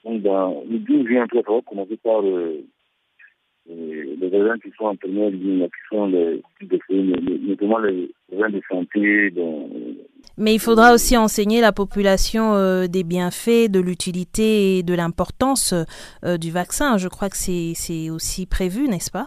Donc, 0.05 0.23
dans 0.23 0.65
le 0.69 0.79
12 0.79 1.07
juin, 1.07 1.27
on 1.35 1.63
commencer 1.63 1.97
par 2.03 2.23
euh, 2.23 2.63
les 3.67 4.35
agents 4.35 4.59
qui 4.63 4.71
sont 4.79 4.87
en 4.87 4.97
première 4.97 5.31
ligne, 5.31 5.67
qui 5.67 5.89
sont 5.91 6.07
les 6.07 6.43
notamment 6.63 7.79
les 7.79 8.11
agents 8.33 8.51
de 8.51 8.63
santé. 8.71 9.31
Dont, 9.31 9.69
Mais 10.41 10.55
il 10.55 10.61
faudra 10.61 10.95
aussi 10.95 11.17
enseigner 11.17 11.61
la 11.61 11.73
population 11.73 12.55
euh, 12.55 12.87
des 12.87 13.03
bienfaits, 13.03 13.69
de 13.69 13.81
l'utilité 13.81 14.79
et 14.79 14.83
de 14.85 14.95
l'importance 14.95 15.75
euh, 16.25 16.39
du 16.39 16.53
vaccin. 16.53 16.97
Je 16.97 17.09
crois 17.09 17.29
que 17.29 17.37
c'est 17.37 18.11
aussi 18.11 18.47
prévu, 18.47 18.87
n'est-ce 18.89 19.11
pas? 19.11 19.27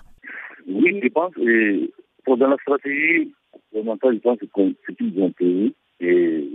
Oui, 0.67 1.01
je 1.03 1.09
pense. 1.09 1.33
Et 1.37 1.91
pour 2.23 2.37
dans 2.37 2.47
la 2.47 2.57
stratégie 2.61 3.29
je 3.73 3.79
pense 4.19 4.39
que 4.39 4.45
c'est 4.87 4.95
qu'ils 4.95 5.21
ont 5.21 5.31
payé. 5.31 5.73
Et 5.99 6.47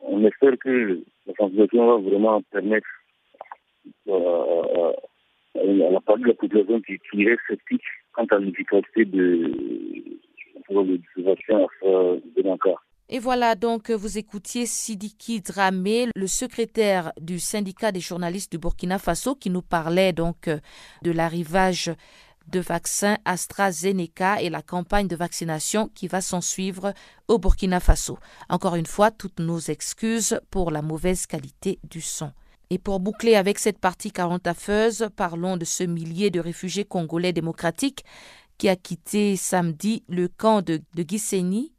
on 0.00 0.24
espère 0.24 0.58
que 0.58 1.00
la 1.26 1.34
sensibilisation 1.34 1.86
va 1.86 2.08
vraiment 2.08 2.42
permettre 2.50 2.86
euh, 4.08 4.92
à 5.54 5.90
la 5.90 6.00
part 6.00 6.18
de 6.18 6.26
la 6.26 6.34
population 6.34 6.80
qui, 6.80 6.98
qui 7.10 7.26
sceptique 7.48 7.82
quant 8.12 8.26
à 8.30 8.38
l'efficacité 8.38 9.04
de, 9.04 9.52
de 10.68 11.00
ce 11.14 11.20
vaccin 11.20 11.66
de 11.82 12.42
l'encore. 12.42 12.82
Et 13.08 13.20
voilà 13.20 13.54
donc 13.54 13.92
vous 13.92 14.18
écoutiez 14.18 14.66
Sidiki 14.66 15.40
Dramé, 15.40 16.08
le 16.16 16.26
secrétaire 16.26 17.12
du 17.20 17.38
syndicat 17.38 17.92
des 17.92 18.00
journalistes 18.00 18.50
du 18.50 18.58
Burkina 18.58 18.98
Faso, 18.98 19.36
qui 19.36 19.48
nous 19.48 19.62
parlait 19.62 20.12
donc 20.12 20.50
de 21.02 21.10
l'arrivage 21.12 21.92
de 22.48 22.58
vaccins 22.58 23.16
AstraZeneca 23.24 24.42
et 24.42 24.50
la 24.50 24.60
campagne 24.60 25.06
de 25.06 25.14
vaccination 25.14 25.88
qui 25.94 26.08
va 26.08 26.20
s'en 26.20 26.40
suivre 26.40 26.94
au 27.28 27.38
Burkina 27.38 27.78
Faso. 27.78 28.18
Encore 28.48 28.74
une 28.74 28.86
fois, 28.86 29.12
toutes 29.12 29.38
nos 29.38 29.60
excuses 29.60 30.40
pour 30.50 30.72
la 30.72 30.82
mauvaise 30.82 31.26
qualité 31.26 31.78
du 31.88 32.00
son. 32.00 32.32
Et 32.70 32.78
pour 32.78 32.98
boucler 32.98 33.36
avec 33.36 33.60
cette 33.60 33.78
partie 33.78 34.10
carantafeuse, 34.10 35.10
parlons 35.14 35.56
de 35.56 35.64
ce 35.64 35.84
millier 35.84 36.30
de 36.30 36.40
réfugiés 36.40 36.84
congolais 36.84 37.32
démocratiques 37.32 38.04
qui 38.58 38.68
a 38.68 38.74
quitté 38.74 39.36
samedi 39.36 40.02
le 40.08 40.26
camp 40.26 40.60
de, 40.60 40.82
de 40.94 41.02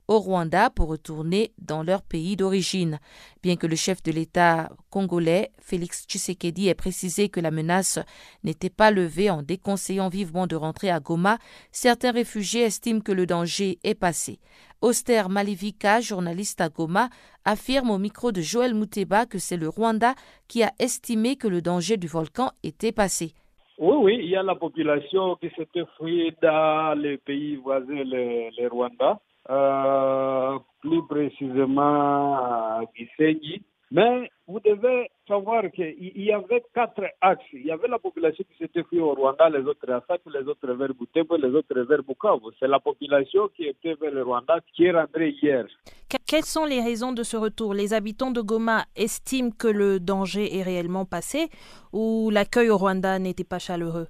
au 0.08 0.20
Rwanda 0.20 0.70
pour 0.70 0.88
retourner 0.88 1.52
dans 1.58 1.84
leur 1.84 2.02
pays 2.02 2.36
d'origine. 2.36 3.00
Bien 3.44 3.56
que 3.56 3.68
le 3.68 3.76
chef 3.76 4.02
de 4.04 4.12
l'État 4.12 4.70
congolais, 4.90 5.52
Félix 5.60 6.06
Tshisekedi, 6.08 6.70
ait 6.70 6.76
précisé 6.76 7.30
que 7.30 7.40
la 7.40 7.52
menace 7.52 8.00
n'était 8.44 8.70
pas 8.70 8.92
levée 8.92 9.30
en 9.30 9.42
déconseillant 9.42 10.10
vivement 10.10 10.48
de 10.48 10.56
rentrer 10.56 10.90
à 10.90 11.00
Goma, 11.00 11.38
certains 11.72 12.12
réfugiés 12.12 12.64
estiment 12.64 13.02
que 13.02 13.12
le 13.12 13.26
danger 13.26 13.80
est 13.84 13.96
passé. 13.96 14.40
Auster 14.82 15.24
Malivika, 15.30 16.02
journaliste 16.02 16.62
à 16.62 16.70
Goma, 16.70 17.10
affirme 17.46 17.90
au 17.90 17.98
micro 17.98 18.32
de 18.32 18.42
Joël 18.42 18.76
Mouteba 18.76 19.26
que 19.26 19.40
c'est 19.40 19.58
le 19.58 19.70
Rwanda 19.70 20.14
qui 20.48 20.64
a 20.64 20.72
estimé 20.80 21.36
que 21.36 21.48
le 21.48 21.62
danger 21.62 21.98
du 21.98 22.08
volcan 22.08 22.52
était 22.64 22.92
passé. 22.92 23.34
Oui, 23.80 23.96
oui, 24.00 24.18
il 24.20 24.30
y 24.30 24.36
a 24.36 24.42
la 24.42 24.56
population 24.56 25.36
qui 25.36 25.50
s'était 25.56 25.86
fuie 25.98 26.34
dans 26.42 27.00
les 27.00 27.18
pays 27.18 27.58
voisins, 27.58 28.04
le, 28.04 28.50
le 28.60 28.68
Rwanda, 28.70 29.20
euh, 29.50 30.60
plus 30.82 31.06
précisément 31.08 32.36
à. 32.36 32.82
Mais 33.90 34.30
vous 34.48 34.60
devez 34.60 35.10
savoir 35.26 35.64
qu'il 35.72 36.12
y 36.18 36.32
avait 36.32 36.64
quatre 36.74 37.04
axes. 37.22 37.46
Il 37.54 37.66
y 37.66 37.72
avait 37.72 37.88
la 37.88 38.00
population 38.00 38.44
qui 38.50 38.58
s'était 38.58 38.84
fuie 38.84 39.00
au 39.00 39.14
Rwanda, 39.14 39.50
les 39.50 39.64
autres 39.64 39.90
à 39.90 40.04
Sac, 40.08 40.22
les 40.26 40.46
autres 40.46 40.74
vers 40.74 40.94
Butembo, 40.94 41.38
les 41.38 41.50
autres 41.56 41.80
vers 41.80 42.04
Bukavu. 42.04 42.52
C'est 42.60 42.68
la 42.68 42.82
population 42.82 43.48
qui 43.56 43.64
était 43.64 43.94
vers 43.94 44.12
le 44.12 44.24
Rwanda 44.24 44.60
qui 44.76 44.86
est 44.86 44.92
rentrée 44.92 45.34
hier. 45.42 45.66
Quelles 46.28 46.44
sont 46.44 46.66
les 46.66 46.82
raisons 46.82 47.14
de 47.14 47.24
ce 47.24 47.38
retour? 47.38 47.74
Les 47.74 47.94
habitants 47.94 48.32
de 48.32 48.42
Goma 48.42 48.84
estiment 48.98 49.52
que 49.52 49.70
le 49.70 50.02
danger 50.02 50.58
est 50.58 50.64
réellement 50.64 51.06
passé 51.06 51.48
ou 51.94 52.30
l'accueil 52.30 52.70
au 52.70 52.78
Rwanda 52.78 53.20
n'était 53.20 53.46
pas 53.46 53.60
chaleureux? 53.60 54.08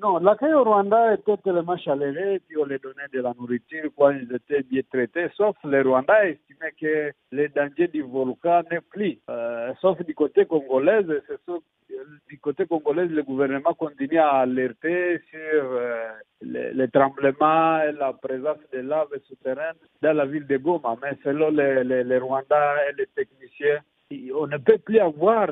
Non, 0.00 0.18
l'accueil 0.18 0.54
au 0.54 0.64
Rwanda 0.64 1.14
était 1.14 1.36
tellement 1.38 1.76
chaleureux, 1.76 2.38
puis 2.46 2.56
on 2.56 2.64
les 2.64 2.78
donnait 2.78 3.08
de 3.12 3.20
la 3.20 3.34
nourriture 3.38 3.90
quand 3.96 4.10
ils 4.10 4.32
étaient 4.34 4.62
bien 4.62 4.82
traités, 4.90 5.28
sauf 5.36 5.56
les 5.64 5.82
Rwandais 5.82 6.32
estimaient 6.32 6.72
que 6.80 7.12
le 7.32 7.48
danger 7.48 7.88
du 7.88 8.02
volcan 8.02 8.62
n'est 8.70 8.80
plus. 8.80 9.18
Euh, 9.28 9.72
sauf 9.80 10.00
du 10.02 10.14
côté 10.14 10.46
congolais, 10.46 11.02
du 12.28 12.38
côté 12.38 12.66
congolais, 12.66 13.06
le 13.06 13.22
gouvernement 13.22 13.74
continue 13.74 14.18
à 14.18 14.40
alerter 14.40 15.20
sur 15.28 15.38
euh, 15.42 16.08
les, 16.40 16.72
les, 16.72 16.88
tremblements 16.88 17.82
et 17.82 17.92
la 17.92 18.12
présence 18.12 18.58
de 18.72 18.78
lave 18.78 19.08
souterraine 19.28 19.76
dans 20.00 20.16
la 20.16 20.24
ville 20.24 20.46
de 20.46 20.56
Goma. 20.56 20.96
Mais 21.02 21.18
selon 21.22 21.50
les, 21.50 21.84
les, 21.84 22.04
les 22.04 22.18
Rwandais 22.18 22.90
et 22.90 22.96
les 22.96 23.06
techniciens, 23.08 23.80
on 24.34 24.46
ne 24.46 24.56
peut 24.58 24.78
plus 24.78 24.98
avoir 24.98 25.48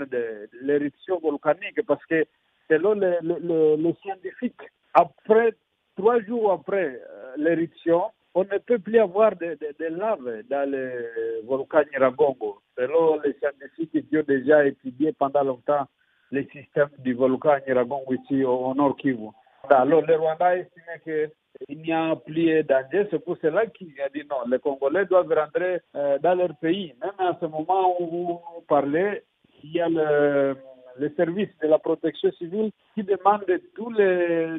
l'éruption 0.62 1.18
volcanique 1.20 1.84
parce 1.86 2.04
que 2.06 2.24
selon 2.68 2.94
les, 2.94 3.18
les, 3.22 3.76
les, 3.76 3.94
scientifiques, 4.02 4.60
après 4.94 5.54
trois 5.96 6.20
jours 6.22 6.52
après 6.52 7.00
euh, 7.00 7.34
l'éruption, 7.36 8.02
on 8.34 8.44
ne 8.44 8.58
peut 8.58 8.78
plus 8.78 8.98
avoir 8.98 9.34
de, 9.36 9.58
de, 9.60 9.86
lave 9.86 10.42
dans 10.48 10.70
le 10.70 11.42
volcan 11.46 11.82
Nyiragongo. 11.90 12.58
Selon 12.76 13.20
les 13.20 13.34
scientifiques 13.34 14.08
qui 14.08 14.18
ont 14.18 14.24
déjà 14.26 14.66
étudié 14.66 15.12
pendant 15.12 15.42
longtemps 15.42 15.86
le 16.30 16.44
système 16.44 16.90
du 16.98 17.14
volcan 17.14 17.56
Nyiragongo 17.66 18.14
ici 18.14 18.44
au, 18.44 18.52
au 18.52 18.74
Nord 18.74 18.96
Kivu. 18.96 19.28
Alors, 19.70 20.02
le 20.02 20.16
Rwanda 20.16 20.56
estimait 20.56 21.30
qu'il 21.66 21.82
n'y 21.82 21.92
a 21.92 22.16
plus 22.16 22.46
de 22.46 22.62
danger. 22.62 23.06
C'est 23.10 23.18
pour 23.24 23.36
cela 23.38 23.66
qu'il 23.66 23.92
a 24.00 24.08
dit 24.08 24.22
non, 24.30 24.48
les 24.50 24.58
Congolais 24.58 25.04
doivent 25.06 25.32
rentrer 25.32 25.80
euh, 25.94 26.18
dans 26.20 26.34
leur 26.34 26.56
pays. 26.56 26.94
Même 27.02 27.12
à 27.18 27.36
ce 27.40 27.46
moment 27.46 28.00
où 28.00 28.06
vous 28.06 28.40
parlez, 28.68 29.22
il 29.62 29.72
y 29.72 29.80
a 29.80 29.88
le 29.88 30.56
le 30.98 31.12
service 31.16 31.48
de 31.62 31.68
la 31.68 31.78
protection 31.78 32.30
civile 32.32 32.70
qui 32.94 33.02
demande 33.02 33.44
tous 33.74 33.90
les, 33.90 34.56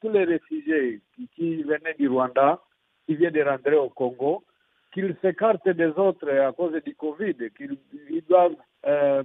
tous 0.00 0.08
les 0.10 0.24
réfugiés 0.24 1.00
qui, 1.34 1.62
venaient 1.62 1.94
du 1.98 2.08
Rwanda, 2.08 2.60
qui 3.06 3.14
viennent 3.14 3.32
de 3.32 3.42
rentrer 3.42 3.76
au 3.76 3.88
Congo, 3.88 4.42
qu'ils 4.92 5.16
s'écartent 5.22 5.68
des 5.68 5.92
autres 5.96 6.30
à 6.30 6.52
cause 6.52 6.72
du 6.84 6.94
Covid, 6.94 7.36
qu'ils 7.56 7.78
ils 8.10 8.24
doivent, 8.28 8.56
euh, 8.86 9.22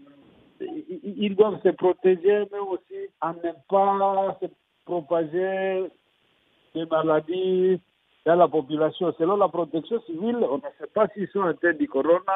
ils 0.59 1.36
doivent 1.36 1.62
se 1.64 1.70
protéger, 1.70 2.45
mais 2.51 2.59
aussi 2.59 3.09
à 3.20 3.34
ne 3.34 3.51
pas 3.70 4.38
se 4.41 4.47
propager 4.86 5.88
des 6.76 6.86
maladies 6.86 7.80
dans 8.26 8.36
la 8.36 8.47
population. 8.47 9.14
Selon 9.18 9.38
la 9.38 9.47
protection 9.47 9.99
civile, 10.01 10.38
on 10.41 10.57
ne 10.57 10.62
sait 10.80 10.91
pas 10.93 11.07
s'ils 11.09 11.28
sont 11.30 11.41
atteints 11.41 11.74
du 11.74 11.88
corona 11.88 12.34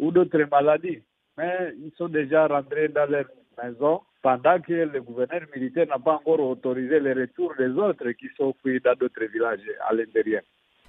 ou 0.00 0.10
d'autres 0.10 0.42
maladies, 0.50 1.02
mais 1.36 1.74
ils 1.78 1.92
sont 1.96 2.08
déjà 2.08 2.48
rentrés 2.48 2.88
dans 2.88 3.08
leur 3.08 3.26
maison 3.62 4.00
pendant 4.22 4.60
que 4.60 4.72
le 4.72 5.00
gouverneur 5.00 5.42
militaire 5.54 5.86
n'a 5.86 5.98
pas 5.98 6.14
encore 6.14 6.40
autorisé 6.40 7.00
le 7.00 7.12
retour 7.12 7.52
des 7.58 7.68
autres 7.68 8.10
qui 8.12 8.26
sont 8.36 8.54
fuis 8.62 8.80
dans 8.80 8.94
d'autres 8.94 9.24
villages 9.32 9.60
à 9.88 9.94
l'intérieur. 9.94 10.42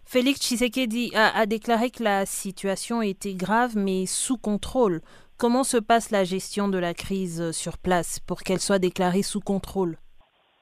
Félix 0.05 0.39
Tshisekedi 0.39 1.11
a, 1.15 1.37
a, 1.37 1.45
déclaré 1.45 1.91
que 1.91 2.03
la 2.03 2.25
situation 2.25 3.01
était 3.01 3.35
grave 3.35 3.77
mais 3.77 4.05
sous 4.07 4.37
contrôle. 4.37 5.01
Comment 5.37 5.63
se 5.63 5.77
passe 5.77 6.11
la 6.11 6.23
gestion 6.23 6.67
de 6.67 6.79
la 6.79 6.93
crise 6.93 7.51
sur 7.51 7.77
place 7.77 8.19
pour 8.19 8.41
qu'elle 8.41 8.59
soit 8.59 8.79
déclarée 8.79 9.21
sous 9.21 9.39
contrôle? 9.39 9.97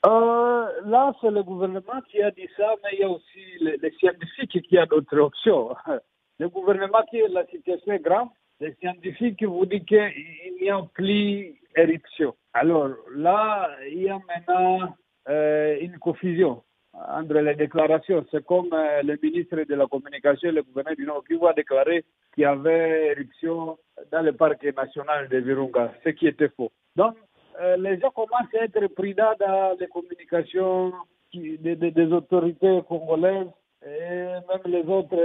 Euh, 0.06 0.48
Là, 0.86 1.14
c'est 1.20 1.32
le 1.32 1.44
gouvernement 1.44 2.02
qui 2.10 2.22
a 2.22 2.32
dit 2.32 2.48
ça, 2.56 2.76
mais 2.84 2.90
il 2.94 3.00
y 3.00 3.04
a 3.04 3.10
aussi 3.10 3.44
les, 3.60 3.78
les 3.78 3.92
scientifiques 3.92 4.62
qui 4.62 4.78
ont 4.80 4.86
d'autres 4.86 5.18
options. 5.20 5.76
Le 6.40 6.50
gouvernement 6.50 7.02
qui 7.10 7.20
la 7.30 7.48
situation 7.48 7.94
est 7.94 8.00
grave, 8.00 8.28
les 8.60 8.76
scientifiques 8.76 9.44
vous 9.44 9.66
disent 9.66 9.86
qu'il 9.86 10.58
n'y 10.62 10.70
a 10.70 10.84
plus 10.94 11.56
éruption. 11.78 12.36
Alors 12.54 12.90
là, 13.16 13.70
il 13.90 14.04
y 14.04 14.10
a 14.10 14.20
maintenant 14.28 14.96
euh, 15.30 15.78
une 15.80 15.98
confusion 16.00 16.64
entre 16.94 17.36
les 17.36 17.56
déclarations. 17.56 18.26
C'est 18.32 18.46
comme 18.46 18.74
euh, 18.74 19.04
le 19.04 19.18
ministre 19.22 19.58
de 19.58 19.76
la 19.76 19.86
Communication, 19.88 20.52
le 20.52 20.64
gouverneur 20.64 20.96
du 20.96 21.06
Nord, 21.06 21.24
qui 21.26 21.36
va 21.36 21.54
déclarer 21.54 22.04
qu'il 22.34 22.44
y 22.44 22.46
avait 22.46 23.08
éruption 23.12 23.78
dans 24.12 24.22
le 24.22 24.34
parc 24.34 24.64
national 24.64 25.30
de 25.30 25.38
Virunga, 25.38 25.94
ce 26.04 26.10
qui 26.10 26.28
était 26.28 26.50
faux. 26.50 26.72
Donc, 26.96 27.16
euh, 27.60 27.78
les 27.78 28.00
gens 28.00 28.12
commencent 28.12 28.54
à 28.60 28.66
être 28.66 28.88
prudents 28.88 29.34
dans 29.40 29.78
les 29.80 29.88
communications 29.88 30.94
des 31.34 32.12
autorités 32.14 32.82
congolaises 32.88 33.48
et 33.88 34.40
même 34.48 34.62
les 34.66 34.84
autres 34.88 35.16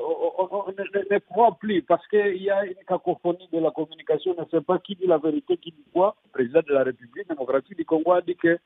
on, 0.00 0.70
ne, 0.70 1.14
ne 1.14 1.18
croit 1.18 1.56
plus 1.58 1.82
parce 1.82 2.06
qu'il 2.08 2.42
y 2.42 2.50
a 2.50 2.64
une 2.64 2.84
cacophonie 2.86 3.48
de 3.52 3.58
la 3.58 3.70
communication, 3.70 4.34
on 4.36 4.42
ne 4.42 4.48
sait 4.48 4.60
pas 4.60 4.78
qui 4.78 4.96
dit 4.96 5.06
la 5.06 5.18
vérité, 5.18 5.56
qui 5.56 5.72
dit 5.72 5.84
quoi. 5.92 6.16
Le 6.26 6.30
président 6.30 6.60
de 6.66 6.72
la 6.72 6.84
République 6.84 7.28
démocratique 7.28 7.76
du 7.76 7.84
Congo 7.84 8.12
a 8.12 8.22
dit 8.22 8.36
que 8.36 8.58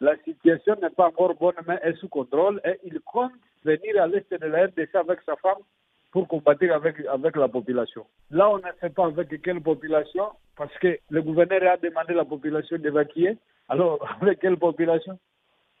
la 0.00 0.16
situation 0.24 0.76
n'est 0.80 0.90
pas 0.90 1.08
encore 1.08 1.34
bonne, 1.34 1.54
mais 1.66 1.78
est 1.82 1.96
sous 1.96 2.08
contrôle 2.08 2.60
et 2.64 2.78
il 2.84 3.00
compte 3.00 3.32
venir 3.64 4.02
à 4.02 4.06
l'est 4.06 4.30
de 4.30 4.46
la 4.46 4.66
RDC 4.66 4.94
avec 4.94 5.20
sa 5.26 5.36
femme 5.36 5.62
pour 6.10 6.26
combattre 6.26 6.70
avec, 6.72 6.96
avec 7.06 7.36
la 7.36 7.48
population. 7.48 8.06
Là, 8.30 8.50
on 8.50 8.58
ne 8.58 8.62
sait 8.80 8.90
pas 8.90 9.06
avec 9.06 9.42
quelle 9.42 9.60
population, 9.60 10.28
parce 10.56 10.76
que 10.78 10.98
le 11.10 11.22
gouverneur 11.22 11.72
a 11.72 11.76
demandé 11.76 12.14
à 12.14 12.16
la 12.16 12.24
population 12.24 12.78
d'évacuer. 12.78 13.36
Alors, 13.68 13.98
avec 14.20 14.40
quelle 14.40 14.56
population? 14.56 15.18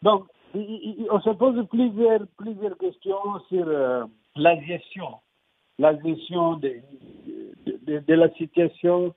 Donc, 0.02 0.26
on 0.54 1.20
se 1.20 1.30
pose 1.30 1.66
plusieurs, 1.68 2.78
questions 2.78 3.40
sur 3.48 3.66
euh, 3.66 4.04
la 4.36 4.60
gestion, 4.62 5.20
de, 5.78 6.80
de, 7.66 7.98
de 7.98 8.14
la 8.14 8.30
situation 8.34 9.14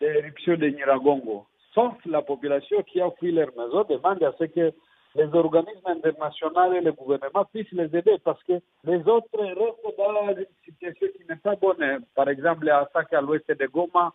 d'éruption 0.00 0.56
de 0.56 0.66
Niragongo. 0.68 1.46
Sauf 1.74 1.94
la 2.06 2.22
population 2.22 2.82
qui 2.82 3.00
a 3.00 3.10
fui 3.18 3.32
leur 3.32 3.48
maison 3.56 3.84
demande 3.84 4.22
à 4.22 4.32
ce 4.38 4.44
que 4.44 4.72
les 5.14 5.34
organismes 5.34 5.86
internationaux 5.86 6.72
et 6.72 6.80
le 6.80 6.92
gouvernement 6.92 7.44
puissent 7.52 7.72
les 7.72 7.94
aider 7.96 8.16
parce 8.24 8.42
que 8.44 8.60
les 8.84 9.00
autres 9.08 9.28
restent 9.34 9.96
dans 9.98 10.28
une 10.36 10.46
situation 10.64 11.06
qui 11.16 11.24
n'est 11.28 11.36
pas 11.36 11.56
bonne. 11.56 12.04
Par 12.14 12.28
exemple, 12.28 12.68
à 12.68 12.88
Saka, 12.92 13.18
à 13.18 13.20
l'ouest 13.20 13.48
de 13.48 13.66
Goma, 13.66 14.12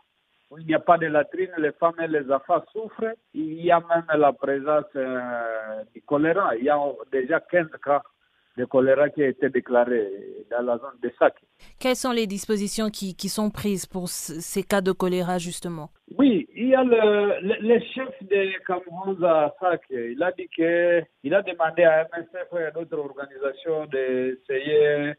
où 0.51 0.57
il 0.59 0.67
n'y 0.67 0.73
a 0.75 0.79
pas 0.79 0.97
de 0.97 1.07
latrine, 1.07 1.51
les 1.57 1.71
femmes 1.73 1.99
et 2.01 2.07
les 2.07 2.29
enfants 2.31 2.63
souffrent. 2.71 3.15
Il 3.33 3.63
y 3.63 3.71
a 3.71 3.79
même 3.79 4.05
la 4.19 4.33
présence 4.33 4.85
euh, 4.95 5.83
du 5.93 6.01
choléra. 6.01 6.55
Il 6.55 6.65
y 6.65 6.69
a 6.69 6.79
déjà 7.11 7.39
15 7.39 7.67
cas 7.83 8.01
de 8.57 8.65
choléra 8.65 9.09
qui 9.09 9.21
a 9.21 9.27
été 9.27 9.49
déclaré 9.49 10.07
dans 10.49 10.61
la 10.61 10.77
zone 10.77 10.97
de 11.01 11.11
Sac. 11.19 11.35
Quelles 11.79 11.95
sont 11.95 12.11
les 12.11 12.25
dispositions 12.25 12.89
qui, 12.89 13.15
qui 13.15 13.27
sont 13.27 13.49
prises 13.49 13.85
pour 13.85 14.07
ces 14.07 14.63
cas 14.63 14.81
de 14.81 14.91
choléra, 14.93 15.39
justement? 15.39 15.89
Oui, 16.17 16.47
il 16.55 16.67
y 16.69 16.75
a 16.75 16.83
le, 16.83 17.41
le, 17.41 17.55
le 17.67 17.79
chef 17.93 18.09
de 18.21 18.57
Cameroun 18.65 19.21
à 19.25 19.53
Sac. 19.59 19.81
Il 19.89 20.21
a 20.23 20.31
dit 20.31 20.47
qu'il 20.55 21.33
a 21.33 21.41
demandé 21.41 21.83
à 21.83 22.07
MSF 22.15 22.47
et 22.59 22.63
à 22.63 22.71
d'autres 22.71 22.97
organisations 22.97 23.85
d'essayer 23.87 25.13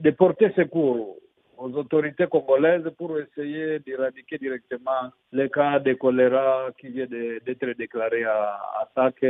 de 0.00 0.10
porter 0.10 0.52
secours 0.54 1.16
aux 1.58 1.72
autorités 1.74 2.26
congolaises 2.26 2.88
pour 2.96 3.18
essayer 3.18 3.78
d'éradiquer 3.80 4.38
directement 4.38 5.10
les 5.32 5.50
cas 5.50 5.78
de 5.78 5.94
choléra 5.94 6.68
qui 6.78 6.88
vient 6.88 7.06
d'être 7.06 7.76
déclarés 7.76 8.24
à, 8.24 8.54
à 8.80 8.88
Sac. 8.94 9.20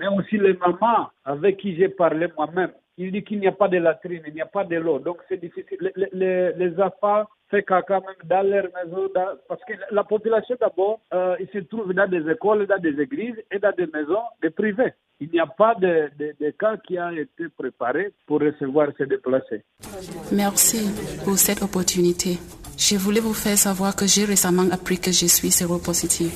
Mais 0.00 0.08
aussi 0.08 0.38
les 0.38 0.54
mamans 0.54 1.10
avec 1.24 1.58
qui 1.58 1.76
j'ai 1.76 1.88
parlé 1.88 2.28
moi-même. 2.36 2.72
Il 2.98 3.10
dit 3.10 3.24
qu'il 3.24 3.40
n'y 3.40 3.46
a 3.46 3.52
pas 3.52 3.68
de 3.68 3.78
latrine, 3.78 4.22
il 4.26 4.34
n'y 4.34 4.40
a 4.42 4.46
pas 4.46 4.64
de 4.64 4.76
l'eau. 4.76 4.98
Donc 4.98 5.18
c'est 5.28 5.40
difficile. 5.40 5.90
Les, 5.96 6.08
les, 6.12 6.52
les 6.52 6.80
enfants 6.80 7.24
fait 7.50 7.62
caca 7.62 8.00
même 8.00 8.22
dans 8.24 8.46
leur 8.46 8.64
maison, 8.76 9.08
parce 9.48 9.62
que 9.64 9.74
la 9.90 10.04
population 10.04 10.56
d'abord, 10.60 11.00
euh, 11.12 11.36
se 11.52 11.58
trouve 11.58 11.92
dans 11.92 12.08
des 12.08 12.30
écoles, 12.30 12.66
dans 12.66 12.78
des 12.78 13.00
églises 13.00 13.36
et 13.50 13.58
dans 13.58 13.72
des 13.76 13.86
maisons 13.86 14.22
des 14.42 14.50
privés. 14.50 14.92
Il 15.20 15.30
n'y 15.30 15.40
a 15.40 15.46
pas 15.46 15.74
de, 15.74 16.10
de, 16.18 16.34
de 16.40 16.50
cas 16.50 16.76
qui 16.78 16.98
a 16.98 17.12
été 17.12 17.48
préparé 17.56 18.12
pour 18.26 18.40
recevoir 18.40 18.88
ces 18.98 19.06
déplacés. 19.06 19.62
Merci 20.32 20.90
pour 21.24 21.38
cette 21.38 21.62
opportunité. 21.62 22.38
Je 22.76 22.96
voulais 22.96 23.20
vous 23.20 23.34
faire 23.34 23.56
savoir 23.56 23.94
que 23.94 24.06
j'ai 24.06 24.24
récemment 24.24 24.68
appris 24.72 24.98
que 24.98 25.12
je 25.12 25.26
suis 25.26 25.50
séropositive. 25.50 26.32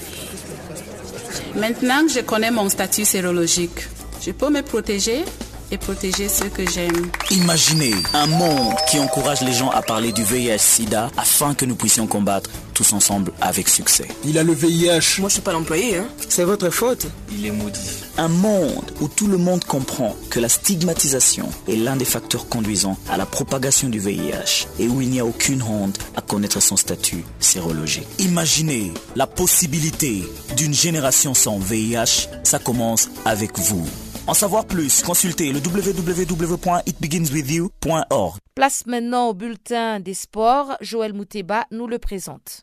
Maintenant 1.59 2.03
que 2.07 2.13
je 2.13 2.25
connais 2.25 2.51
mon 2.51 2.69
statut 2.69 3.05
sérologique, 3.05 3.81
je 4.21 4.33
peux 4.33 4.51
me 4.51 4.63
protéger? 4.63 5.25
Et 5.71 5.79
protéger 5.79 6.29
ceux 6.29 6.49
que 6.49 6.69
j'aime. 6.69 7.11
Imaginez 7.31 7.95
un 8.15 8.27
monde 8.27 8.75
qui 8.91 8.99
encourage 8.99 9.41
les 9.43 9.53
gens 9.53 9.71
à 9.71 9.83
parler 9.83 10.13
du 10.13 10.23
VIH-Sida 10.23 11.11
afin 11.17 11.55
que 11.55 11.65
nous 11.65 11.77
puissions 11.77 12.07
combattre 12.07 12.51
tous 12.75 12.93
ensemble 12.93 13.33
avec 13.41 13.69
succès. 13.69 14.07
Il 14.25 14.39
a 14.39 14.43
le 14.43 14.53
VIH. 14.53 15.21
Moi, 15.21 15.29
je 15.29 15.35
suis 15.35 15.43
pas 15.43 15.53
l'employé, 15.53 15.97
hein. 15.97 16.09
C'est 16.29 16.45
votre 16.45 16.69
faute. 16.69 17.07
Il 17.33 17.47
est 17.47 17.51
maudit. 17.51 17.81
Un 18.19 18.29
monde 18.29 18.93
où 19.01 19.09
tout 19.09 19.27
le 19.27 19.39
monde 19.39 19.65
comprend 19.65 20.15
que 20.31 20.41
la 20.41 20.49
stigmatisation 20.49 21.49
est 21.69 21.77
l'un 21.77 21.97
des 21.97 22.05
facteurs 22.05 22.49
conduisant 22.49 22.99
à 23.11 23.17
la 23.17 23.25
propagation 23.25 23.89
du 23.89 23.99
VIH 23.99 24.67
et 24.79 24.89
où 24.89 25.01
il 25.01 25.09
n'y 25.09 25.21
a 25.21 25.25
aucune 25.25 25.63
honte 25.63 25.99
à 26.17 26.21
connaître 26.21 26.61
son 26.61 26.77
statut 26.77 27.25
sérologique. 27.41 28.07
Imaginez 28.19 28.93
la 29.15 29.27
possibilité 29.27 30.23
d'une 30.57 30.75
génération 30.75 31.33
sans 31.33 31.59
VIH. 31.59 32.29
Ça 32.43 32.59
commence 32.59 33.09
avec 33.25 33.59
vous. 33.59 33.87
En 34.29 34.35
savoir 34.35 34.67
plus, 34.67 35.05
consultez 35.05 35.53
le 35.53 35.61
www.itbeginswithyou.org. 35.61 38.39
Place 38.57 38.85
maintenant 38.87 39.29
au 39.29 39.35
bulletin 39.35 40.01
des 40.01 40.15
sports. 40.15 40.77
Joël 40.81 41.13
Mouteba 41.13 41.65
nous 41.71 41.87
le 41.87 42.01
présente. 42.01 42.63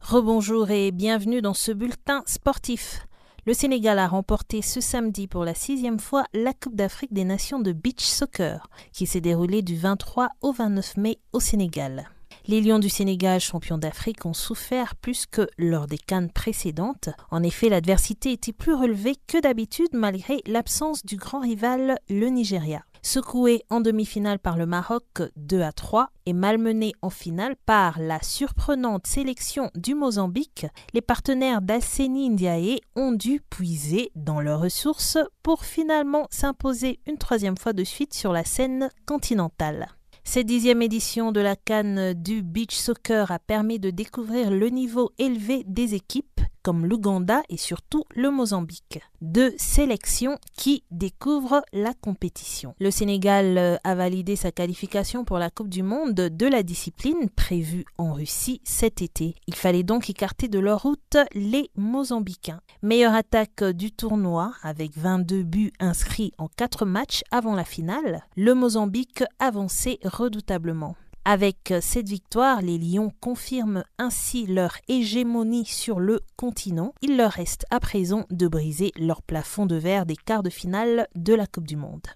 Rebonjour 0.00 0.70
et 0.70 0.92
bienvenue 0.92 1.42
dans 1.42 1.54
ce 1.54 1.72
bulletin 1.72 2.22
sportif. 2.26 3.00
Le 3.46 3.52
Sénégal 3.52 3.98
a 3.98 4.08
remporté 4.08 4.62
ce 4.62 4.80
samedi 4.80 5.26
pour 5.26 5.44
la 5.44 5.52
sixième 5.52 5.98
fois 6.00 6.24
la 6.32 6.54
Coupe 6.54 6.76
d'Afrique 6.76 7.12
des 7.12 7.24
Nations 7.24 7.60
de 7.60 7.72
beach 7.72 8.00
soccer, 8.02 8.70
qui 8.90 9.06
s'est 9.06 9.20
déroulée 9.20 9.60
du 9.60 9.76
23 9.76 10.30
au 10.40 10.52
29 10.52 10.96
mai 10.96 11.18
au 11.34 11.40
Sénégal. 11.40 12.08
Les 12.46 12.62
Lions 12.62 12.78
du 12.78 12.88
Sénégal, 12.88 13.40
champions 13.40 13.76
d'Afrique, 13.76 14.24
ont 14.24 14.32
souffert 14.32 14.96
plus 14.96 15.26
que 15.26 15.46
lors 15.58 15.86
des 15.86 15.98
cannes 15.98 16.30
précédentes. 16.30 17.10
En 17.30 17.42
effet, 17.42 17.68
l'adversité 17.68 18.32
était 18.32 18.54
plus 18.54 18.72
relevée 18.72 19.16
que 19.26 19.38
d'habitude 19.38 19.90
malgré 19.92 20.40
l'absence 20.46 21.04
du 21.04 21.16
grand 21.16 21.40
rival, 21.40 21.98
le 22.08 22.28
Nigeria. 22.28 22.82
Secoué 23.06 23.62
en 23.68 23.82
demi-finale 23.82 24.38
par 24.38 24.56
le 24.56 24.64
Maroc 24.64 25.04
2 25.36 25.60
à 25.60 25.72
3 25.72 26.08
et 26.24 26.32
malmené 26.32 26.94
en 27.02 27.10
finale 27.10 27.54
par 27.66 28.00
la 28.00 28.22
surprenante 28.22 29.06
sélection 29.06 29.70
du 29.74 29.94
Mozambique, 29.94 30.64
les 30.94 31.02
partenaires 31.02 31.60
d'Alseni 31.60 32.30
Ndiaye 32.30 32.80
ont 32.96 33.12
dû 33.12 33.42
puiser 33.50 34.10
dans 34.16 34.40
leurs 34.40 34.62
ressources 34.62 35.18
pour 35.42 35.66
finalement 35.66 36.26
s'imposer 36.30 36.98
une 37.06 37.18
troisième 37.18 37.58
fois 37.58 37.74
de 37.74 37.84
suite 37.84 38.14
sur 38.14 38.32
la 38.32 38.42
scène 38.42 38.88
continentale. 39.04 39.88
Cette 40.24 40.46
dixième 40.46 40.80
édition 40.80 41.30
de 41.30 41.40
la 41.40 41.56
Cannes 41.56 42.14
du 42.14 42.42
beach 42.42 42.74
soccer 42.74 43.30
a 43.30 43.38
permis 43.38 43.78
de 43.78 43.90
découvrir 43.90 44.50
le 44.50 44.70
niveau 44.70 45.12
élevé 45.18 45.62
des 45.66 45.94
équipes 45.94 46.33
comme 46.62 46.86
l'Ouganda 46.86 47.42
et 47.48 47.56
surtout 47.56 48.04
le 48.14 48.30
Mozambique. 48.30 49.00
Deux 49.20 49.54
sélections 49.58 50.38
qui 50.56 50.84
découvrent 50.90 51.62
la 51.72 51.94
compétition. 51.94 52.74
Le 52.78 52.90
Sénégal 52.90 53.58
euh, 53.58 53.76
a 53.84 53.94
validé 53.94 54.36
sa 54.36 54.52
qualification 54.52 55.24
pour 55.24 55.38
la 55.38 55.50
Coupe 55.50 55.68
du 55.68 55.82
Monde 55.82 56.14
de 56.14 56.46
la 56.46 56.62
discipline 56.62 57.28
prévue 57.34 57.84
en 57.98 58.12
Russie 58.12 58.60
cet 58.64 59.02
été. 59.02 59.34
Il 59.46 59.54
fallait 59.54 59.82
donc 59.82 60.10
écarter 60.10 60.48
de 60.48 60.58
leur 60.58 60.82
route 60.82 61.16
les 61.34 61.70
Mozambicains. 61.76 62.60
Meilleure 62.82 63.14
attaque 63.14 63.64
du 63.64 63.92
tournoi 63.92 64.52
avec 64.62 64.96
22 64.96 65.42
buts 65.42 65.72
inscrits 65.80 66.32
en 66.38 66.48
4 66.48 66.86
matchs 66.86 67.22
avant 67.30 67.54
la 67.54 67.64
finale, 67.64 68.22
le 68.36 68.54
Mozambique 68.54 69.24
avançait 69.38 69.98
redoutablement. 70.04 70.96
Avec 71.26 71.72
cette 71.80 72.08
victoire, 72.08 72.60
les 72.60 72.76
Lions 72.76 73.10
confirment 73.20 73.82
ainsi 73.96 74.46
leur 74.46 74.76
hégémonie 74.88 75.64
sur 75.64 75.98
le 75.98 76.20
continent. 76.36 76.92
Il 77.00 77.16
leur 77.16 77.32
reste 77.32 77.64
à 77.70 77.80
présent 77.80 78.26
de 78.28 78.46
briser 78.46 78.92
leur 78.98 79.22
plafond 79.22 79.64
de 79.64 79.76
verre 79.76 80.04
des 80.04 80.16
quarts 80.16 80.42
de 80.42 80.50
finale 80.50 81.08
de 81.14 81.32
la 81.32 81.46
Coupe 81.46 81.66
du 81.66 81.76
Monde. 81.76 82.06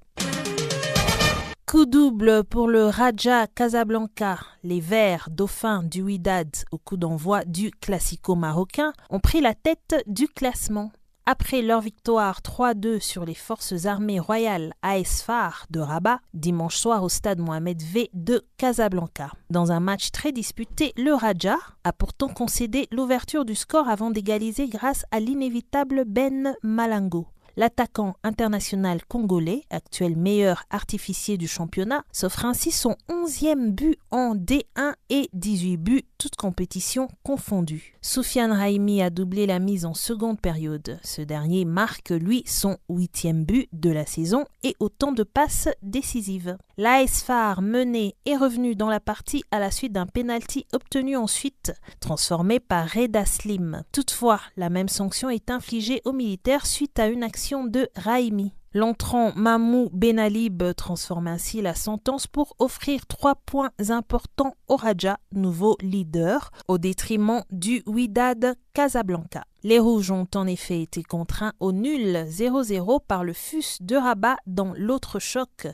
Coup 1.64 1.86
double 1.86 2.44
pour 2.44 2.68
le 2.68 2.84
Raja 2.84 3.46
Casablanca. 3.46 4.40
Les 4.62 4.80
Verts 4.80 5.28
dauphins 5.30 5.82
du 5.82 6.02
Wydad 6.02 6.50
au 6.70 6.76
coup 6.76 6.98
d'envoi 6.98 7.46
du 7.46 7.70
Classico 7.70 8.34
marocain 8.34 8.92
ont 9.08 9.20
pris 9.20 9.40
la 9.40 9.54
tête 9.54 10.02
du 10.06 10.28
classement. 10.28 10.92
Après 11.30 11.60
leur 11.60 11.82
victoire 11.82 12.40
3-2 12.40 13.00
sur 13.00 13.26
les 13.26 13.34
forces 13.34 13.84
armées 13.84 14.18
royales 14.18 14.72
AS 14.80 15.22
FAR 15.22 15.66
de 15.68 15.78
Rabat 15.78 16.20
dimanche 16.32 16.78
soir 16.78 17.02
au 17.02 17.10
stade 17.10 17.38
Mohamed 17.38 17.82
V 17.82 18.08
de 18.14 18.46
Casablanca. 18.56 19.32
Dans 19.50 19.70
un 19.70 19.78
match 19.78 20.10
très 20.10 20.32
disputé, 20.32 20.94
le 20.96 21.12
Raja 21.12 21.58
a 21.84 21.92
pourtant 21.92 22.28
concédé 22.28 22.88
l'ouverture 22.92 23.44
du 23.44 23.54
score 23.54 23.90
avant 23.90 24.10
d'égaliser 24.10 24.68
grâce 24.68 25.04
à 25.10 25.20
l'inévitable 25.20 26.04
Ben 26.06 26.54
Malango. 26.62 27.26
L'attaquant 27.58 28.14
international 28.22 29.04
congolais, 29.08 29.64
actuel 29.70 30.16
meilleur 30.16 30.62
artificier 30.70 31.36
du 31.36 31.48
championnat, 31.48 32.04
s'offre 32.12 32.44
ainsi 32.44 32.70
son 32.70 32.94
11e 33.08 33.72
but 33.72 33.98
en 34.12 34.36
D1 34.36 34.94
et 35.10 35.28
18 35.32 35.76
buts, 35.76 36.04
toutes 36.18 36.36
compétitions 36.36 37.08
confondues. 37.24 37.96
Soufiane 38.00 38.52
Raimi 38.52 39.02
a 39.02 39.10
doublé 39.10 39.44
la 39.44 39.58
mise 39.58 39.86
en 39.86 39.94
seconde 39.94 40.40
période. 40.40 41.00
Ce 41.02 41.20
dernier 41.20 41.64
marque, 41.64 42.10
lui, 42.10 42.44
son 42.46 42.76
8e 42.90 43.44
but 43.44 43.68
de 43.72 43.90
la 43.90 44.06
saison 44.06 44.44
et 44.62 44.76
autant 44.78 45.10
de 45.10 45.24
passes 45.24 45.68
décisives. 45.82 46.56
L'AS 46.76 47.24
Phare 47.24 47.60
mené 47.60 48.14
est 48.24 48.36
revenu 48.36 48.76
dans 48.76 48.88
la 48.88 49.00
partie 49.00 49.42
à 49.50 49.58
la 49.58 49.72
suite 49.72 49.92
d'un 49.92 50.06
penalty 50.06 50.64
obtenu 50.72 51.16
ensuite, 51.16 51.72
transformé 51.98 52.60
par 52.60 52.88
Reda 52.88 53.26
Slim. 53.26 53.82
Toutefois, 53.90 54.40
la 54.56 54.70
même 54.70 54.88
sanction 54.88 55.28
est 55.28 55.50
infligée 55.50 56.02
aux 56.04 56.12
militaires 56.12 56.66
suite 56.66 57.00
à 57.00 57.08
une 57.08 57.24
action 57.24 57.47
de 57.56 57.88
Raimi. 57.96 58.52
L'entrant 58.74 59.32
Mamou 59.34 59.88
Benalib 59.92 60.62
transforme 60.76 61.28
ainsi 61.28 61.62
la 61.62 61.74
sentence 61.74 62.26
pour 62.26 62.54
offrir 62.58 63.06
trois 63.06 63.36
points 63.36 63.70
importants 63.88 64.54
au 64.68 64.76
Raja, 64.76 65.18
nouveau 65.32 65.78
leader, 65.80 66.50
au 66.68 66.76
détriment 66.76 67.42
du 67.50 67.82
Wydad 67.86 68.56
Casablanca. 68.74 69.44
Les 69.62 69.78
Rouges 69.78 70.10
ont 70.10 70.28
en 70.34 70.46
effet 70.46 70.82
été 70.82 71.02
contraints 71.02 71.54
au 71.60 71.72
nul 71.72 72.26
0-0 72.28 73.00
par 73.06 73.24
le 73.24 73.32
FUS 73.32 73.78
de 73.80 73.96
Rabat 73.96 74.36
dans 74.46 74.74
l'autre 74.76 75.18
choc. 75.18 75.66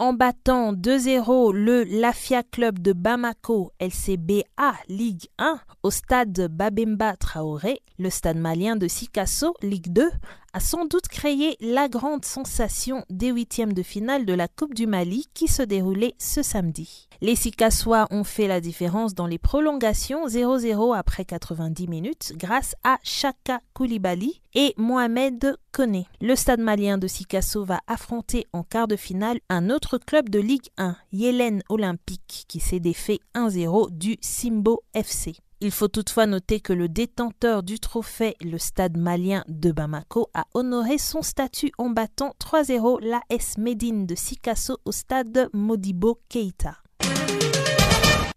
En 0.00 0.12
battant 0.12 0.72
2-0 0.72 1.52
le 1.52 1.84
Lafia 1.84 2.42
Club 2.42 2.80
de 2.80 2.92
Bamako 2.92 3.72
LCBA 3.80 4.74
Ligue 4.88 5.28
1 5.38 5.60
au 5.84 5.90
stade 5.92 6.48
Babemba 6.50 7.16
Traoré, 7.16 7.80
le 8.00 8.10
stade 8.10 8.38
malien 8.38 8.74
de 8.74 8.88
Sikasso 8.88 9.54
Ligue 9.62 9.92
2 9.92 10.10
a 10.54 10.60
sans 10.60 10.86
doute 10.86 11.08
créé 11.08 11.56
la 11.60 11.88
grande 11.88 12.24
sensation 12.24 13.04
des 13.10 13.30
huitièmes 13.30 13.72
de 13.72 13.82
finale 13.82 14.24
de 14.24 14.32
la 14.32 14.46
Coupe 14.46 14.72
du 14.72 14.86
Mali 14.86 15.26
qui 15.34 15.48
se 15.48 15.62
déroulait 15.62 16.14
ce 16.18 16.42
samedi. 16.42 17.08
Les 17.20 17.34
Sikassois 17.34 18.06
ont 18.12 18.22
fait 18.22 18.46
la 18.46 18.60
différence 18.60 19.14
dans 19.14 19.26
les 19.26 19.38
prolongations 19.38 20.28
0-0 20.28 20.96
après 20.96 21.24
90 21.24 21.88
minutes 21.88 22.32
grâce 22.36 22.76
à 22.84 22.98
Chaka 23.02 23.60
Koulibaly 23.72 24.40
et 24.54 24.74
Mohamed 24.76 25.56
Kone. 25.72 26.04
Le 26.20 26.36
stade 26.36 26.60
malien 26.60 26.98
de 26.98 27.08
Sikasso 27.08 27.64
va 27.64 27.80
affronter 27.88 28.46
en 28.52 28.62
quart 28.62 28.86
de 28.86 28.96
finale 28.96 29.40
un 29.48 29.70
autre 29.70 29.98
club 29.98 30.28
de 30.28 30.38
Ligue 30.38 30.68
1, 30.78 30.96
Yélène 31.12 31.62
Olympique, 31.68 32.44
qui 32.46 32.60
s'est 32.60 32.78
défait 32.78 33.18
1-0 33.34 33.90
du 33.90 34.16
Simbo 34.20 34.82
FC. 34.94 35.34
Il 35.60 35.70
faut 35.70 35.88
toutefois 35.88 36.26
noter 36.26 36.60
que 36.60 36.72
le 36.72 36.88
détenteur 36.88 37.62
du 37.62 37.78
trophée, 37.78 38.36
le 38.40 38.58
stade 38.58 38.96
malien 38.96 39.44
de 39.48 39.72
Bamako, 39.72 40.28
a 40.34 40.44
honoré 40.54 40.98
son 40.98 41.22
statut 41.22 41.72
en 41.78 41.90
battant 41.90 42.34
3-0 42.40 43.00
l'AS 43.02 43.58
Médine 43.58 44.06
de 44.06 44.14
Sikasso 44.14 44.78
au 44.84 44.92
stade 44.92 45.48
Modibo 45.52 46.20
Keita. 46.28 46.76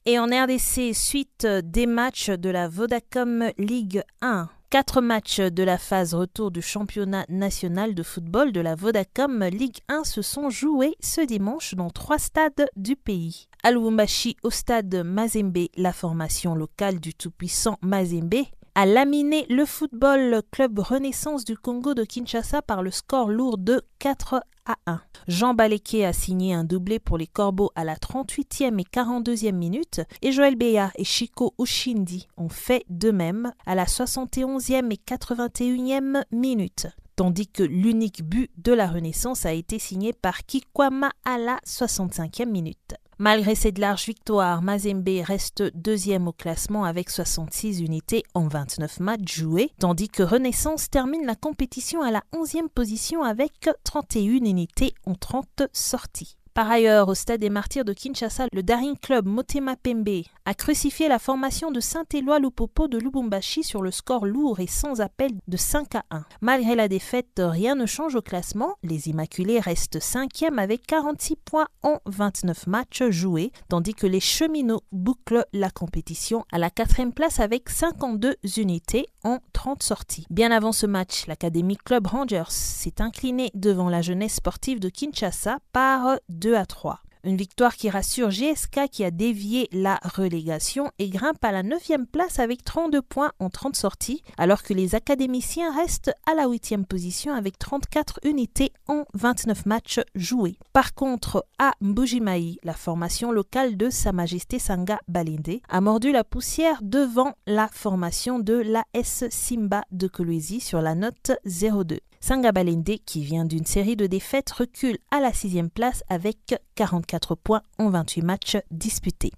Et 0.05 0.19
en 0.19 0.27
RDC, 0.27 0.93
suite 0.93 1.45
des 1.45 1.85
matchs 1.85 2.29
de 2.29 2.49
la 2.49 2.69
Vodacom 2.69 3.51
Ligue 3.57 4.03
1, 4.21 4.47
Quatre 4.69 4.99
matchs 4.99 5.39
de 5.39 5.63
la 5.63 5.77
phase 5.77 6.13
retour 6.13 6.51
du 6.51 6.61
championnat 6.61 7.25
national 7.29 7.95
de 7.95 8.03
football 8.03 8.51
de 8.51 8.59
la 8.59 8.75
Vodacom 8.75 9.45
Ligue 9.45 9.77
1 9.87 10.03
se 10.03 10.21
sont 10.21 10.49
joués 10.49 10.97
ce 10.99 11.21
dimanche 11.21 11.73
dans 11.75 11.89
trois 11.89 12.19
stades 12.19 12.67
du 12.75 12.97
pays. 12.97 13.47
À 13.63 13.71
au 13.71 14.49
stade 14.49 14.93
Mazembe, 15.05 15.69
la 15.77 15.93
formation 15.93 16.53
locale 16.53 16.99
du 16.99 17.13
tout-puissant 17.13 17.77
Mazembe 17.81 18.43
a 18.75 18.85
laminé 18.85 19.45
le 19.49 19.65
football 19.65 20.41
club 20.51 20.79
Renaissance 20.79 21.45
du 21.45 21.57
Congo 21.57 21.93
de 21.93 22.03
Kinshasa 22.03 22.61
par 22.61 22.83
le 22.83 22.91
score 22.91 23.29
lourd 23.29 23.57
de 23.57 23.81
4 23.99 24.41
à 24.67 24.77
1. 24.85 25.01
Jean 25.27 25.53
Baleke 25.53 26.03
a 26.03 26.13
signé 26.13 26.53
un 26.53 26.63
doublé 26.63 26.99
pour 26.99 27.17
les 27.17 27.27
Corbeaux 27.27 27.71
à 27.75 27.83
la 27.83 27.95
38e 27.95 28.79
et 28.79 28.83
42e 28.83 29.51
minute 29.53 30.01
et 30.21 30.31
Joël 30.31 30.55
Beya 30.55 30.91
et 30.95 31.03
Chico 31.03 31.53
Ushindi 31.59 32.27
ont 32.37 32.49
fait 32.49 32.85
de 32.89 33.11
même 33.11 33.51
à 33.65 33.75
la 33.75 33.85
71e 33.85 34.91
et 34.91 34.99
81e 35.05 36.23
minute 36.31 36.87
tandis 37.17 37.47
que 37.47 37.63
l'unique 37.63 38.23
but 38.23 38.51
de 38.57 38.71
la 38.71 38.87
Renaissance 38.87 39.45
a 39.45 39.51
été 39.51 39.79
signé 39.79 40.13
par 40.13 40.45
Kikwama 40.45 41.11
à 41.25 41.39
la 41.39 41.57
65e 41.65 42.45
minute. 42.45 42.95
Malgré 43.19 43.55
cette 43.55 43.79
large 43.79 44.05
victoire, 44.05 44.61
Mazembe 44.61 45.09
reste 45.23 45.63
deuxième 45.75 46.27
au 46.27 46.31
classement 46.31 46.83
avec 46.83 47.09
66 47.09 47.81
unités 47.81 48.21
en 48.35 48.47
29 48.47 48.99
matchs 48.99 49.39
joués, 49.39 49.71
tandis 49.79 50.07
que 50.07 50.21
Renaissance 50.21 50.91
termine 50.91 51.25
la 51.25 51.33
compétition 51.33 52.03
à 52.03 52.11
la 52.11 52.21
11e 52.35 52.69
position 52.69 53.23
avec 53.23 53.71
31 53.83 54.45
unités 54.45 54.93
en 55.07 55.15
30 55.15 55.63
sorties. 55.73 56.37
Par 56.57 56.71
ailleurs, 56.71 57.07
au 57.07 57.13
stade 57.13 57.39
des 57.39 57.51
Martyrs 57.51 57.85
de 57.85 57.93
Kinshasa, 57.93 58.47
le 58.51 58.63
Daring 58.63 58.97
Club 58.97 59.27
Motema 59.27 59.75
Pembe 59.75 60.23
a 60.45 60.55
crucifié 60.55 61.07
la 61.07 61.19
formation 61.19 61.69
de 61.69 61.79
Saint-Éloi 61.79 62.39
Lupopo 62.39 62.87
de 62.87 62.97
Lubumbashi 62.97 63.61
sur 63.61 63.83
le 63.83 63.91
score 63.91 64.25
lourd 64.25 64.59
et 64.59 64.65
sans 64.65 64.99
appel 64.99 65.29
de 65.47 65.55
5 65.55 65.93
à 65.93 66.05
1. 66.09 66.25
Malgré 66.41 66.73
la 66.73 66.87
défaite, 66.87 67.27
rien 67.37 67.75
ne 67.75 67.85
change 67.85 68.15
au 68.15 68.23
classement. 68.23 68.73
Les 68.81 69.07
Immaculés 69.07 69.59
restent 69.59 69.99
5e 69.99 70.57
avec 70.57 70.87
46 70.87 71.35
points 71.35 71.67
en 71.83 71.99
29 72.07 72.65
matchs 72.65 73.03
joués, 73.11 73.51
tandis 73.69 73.93
que 73.93 74.07
les 74.07 74.19
Cheminots 74.19 74.81
bouclent 74.91 75.45
la 75.53 75.69
compétition 75.69 76.43
à 76.51 76.57
la 76.57 76.69
4e 76.69 77.11
place 77.11 77.39
avec 77.39 77.69
52 77.69 78.35
unités 78.57 79.05
en 79.23 79.37
30 79.53 79.83
sorties. 79.83 80.25
Bien 80.31 80.49
avant 80.49 80.71
ce 80.71 80.87
match, 80.87 81.27
l'Académie 81.27 81.77
Club 81.77 82.07
Rangers 82.07 82.49
s'est 82.49 82.99
incliné 82.99 83.51
devant 83.53 83.89
la 83.89 84.01
jeunesse 84.01 84.35
sportive 84.35 84.79
de 84.79 84.89
Kinshasa 84.89 85.59
par 85.71 86.17
2 86.29 86.46
à 86.55 86.65
3. 86.65 87.01
Une 87.23 87.35
victoire 87.35 87.75
qui 87.75 87.89
rassure 87.89 88.29
GSK 88.29 88.87
qui 88.89 89.03
a 89.03 89.11
dévié 89.11 89.67
la 89.73 89.99
relégation 90.15 90.91
et 90.97 91.09
grimpe 91.09 91.43
à 91.43 91.51
la 91.51 91.61
9e 91.61 92.05
place 92.05 92.39
avec 92.39 92.63
32 92.63 93.01
points 93.01 93.33
en 93.39 93.49
30 93.49 93.75
sorties, 93.75 94.23
alors 94.37 94.63
que 94.63 94.73
les 94.73 94.95
académiciens 94.95 95.75
restent 95.75 96.13
à 96.25 96.35
la 96.35 96.47
8e 96.47 96.85
position 96.85 97.33
avec 97.33 97.59
34 97.59 98.21
unités 98.23 98.71
en 98.87 99.03
29 99.13 99.65
matchs 99.65 99.99
joués. 100.15 100.57
Par 100.71 100.93
contre, 100.93 101.45
à 101.59 101.73
Mbujimaï, 101.81 102.59
la 102.63 102.73
formation 102.73 103.33
locale 103.33 103.75
de 103.75 103.89
Sa 103.89 104.13
Majesté 104.13 104.57
Sanga 104.57 104.99
Balinde 105.09 105.59
a 105.67 105.81
mordu 105.81 106.13
la 106.13 106.23
poussière 106.23 106.79
devant 106.81 107.33
la 107.45 107.67
formation 107.67 108.39
de 108.39 108.53
l'AS 108.53 109.25
Simba 109.29 109.83
de 109.91 110.07
Kolwezi 110.07 110.61
sur 110.61 110.81
la 110.81 110.95
note 110.95 111.31
0-2. 111.45 111.97
Sangabalende, 112.19 112.97
qui 113.05 113.23
vient 113.23 113.45
d'une 113.45 113.65
série 113.65 113.95
de 113.95 114.07
défaites, 114.07 114.51
recule 114.51 114.97
à 115.11 115.19
la 115.19 115.33
sixième 115.33 115.69
place 115.69 116.03
avec 116.09 116.55
44 116.75 117.35
points 117.35 117.61
en 117.77 117.89
28 117.89 118.21
matchs 118.21 118.57
disputés. 118.71 119.31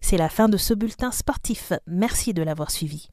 C'est 0.00 0.16
la 0.16 0.28
fin 0.28 0.48
de 0.48 0.56
ce 0.56 0.74
bulletin 0.74 1.10
sportif. 1.10 1.72
Merci 1.86 2.32
de 2.32 2.42
l'avoir 2.42 2.70
suivi. 2.70 3.08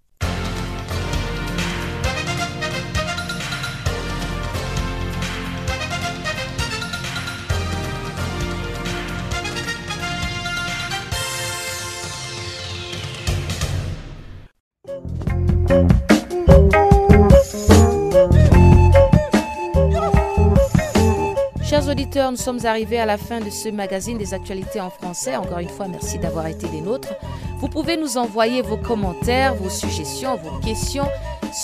Nous 22.16 22.38
sommes 22.38 22.66
arrivés 22.66 22.99
à 22.99 23.05
la 23.05 23.18
fin 23.18 23.41
de 23.41 23.49
ce 23.49 23.70
magazine 23.70 24.18
des 24.18 24.34
actualités 24.34 24.80
en 24.80 24.89
français. 24.89 25.36
Encore 25.36 25.59
une 25.59 25.70
fois, 25.70 25.88
merci 25.88 26.18
d'avoir 26.18 26.47
été 26.47 26.68
des 26.68 26.82
nôtres. 26.82 27.13
Vous 27.59 27.68
pouvez 27.68 27.97
nous 27.97 28.18
envoyer 28.18 28.61
vos 28.61 28.78
commentaires, 28.78 29.53
vos 29.55 29.70
suggestions, 29.70 30.38
vos 30.38 30.57
questions 30.59 31.07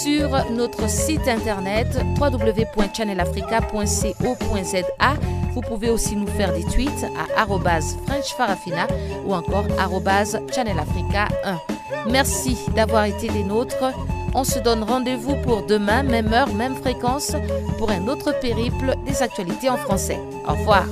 sur 0.03 0.29
notre 0.51 0.89
site 0.89 1.27
internet 1.27 1.87
www.channelafrica.co.za. 2.19 5.13
Vous 5.53 5.61
pouvez 5.61 5.89
aussi 5.89 6.15
nous 6.15 6.27
faire 6.27 6.53
des 6.53 6.63
tweets 6.63 7.05
à 7.37 7.45
@frenchfarafina 7.45 8.87
ou 9.25 9.33
encore 9.33 9.67
@channelafrica1. 9.67 11.57
Merci 12.09 12.57
d'avoir 12.75 13.05
été 13.05 13.29
des 13.29 13.43
nôtres. 13.43 13.93
On 14.33 14.43
se 14.43 14.59
donne 14.59 14.83
rendez-vous 14.83 15.35
pour 15.43 15.65
demain, 15.65 16.03
même 16.03 16.31
heure, 16.33 16.53
même 16.53 16.75
fréquence, 16.75 17.33
pour 17.77 17.91
un 17.91 18.07
autre 18.07 18.39
périple 18.39 18.95
des 19.05 19.21
actualités 19.21 19.69
en 19.69 19.77
français. 19.77 20.19
Au 20.47 20.53
revoir. 20.53 20.85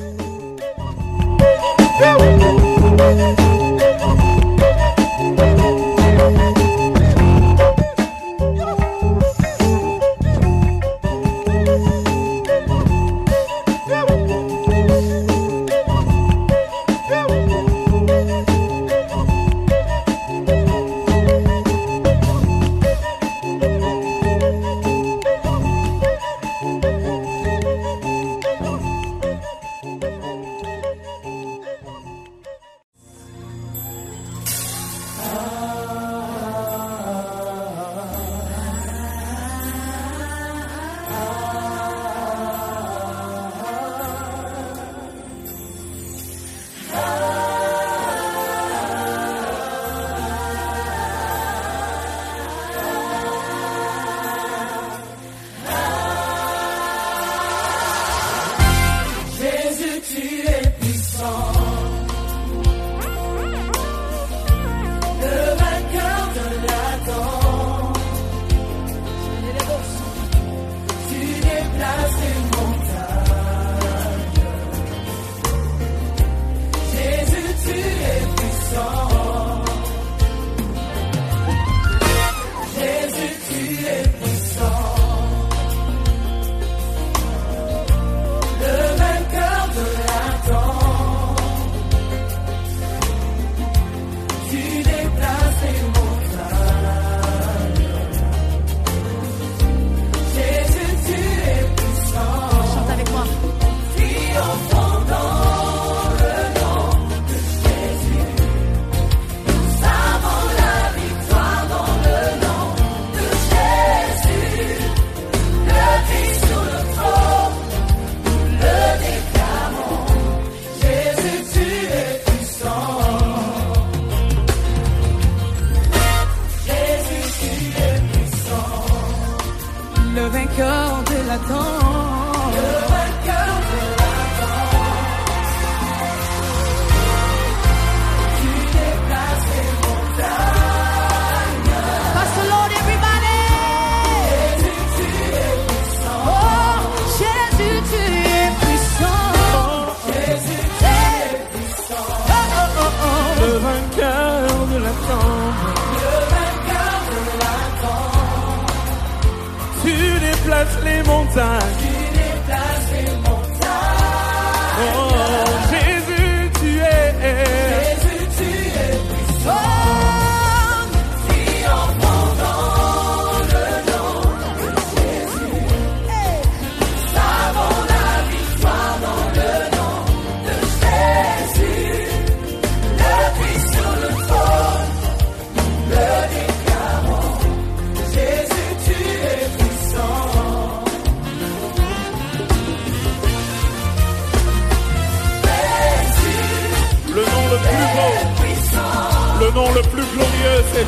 Déplaces 160.89 160.97
les 160.97 161.03
montagnes. 161.03 161.78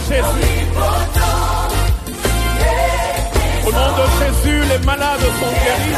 Jésus. 0.08 0.24
Au 3.66 3.72
nom 3.72 3.92
de 4.00 4.06
Jésus, 4.20 4.62
les 4.70 4.86
malades 4.86 5.20
sont 5.40 5.54
guéris. 5.64 5.98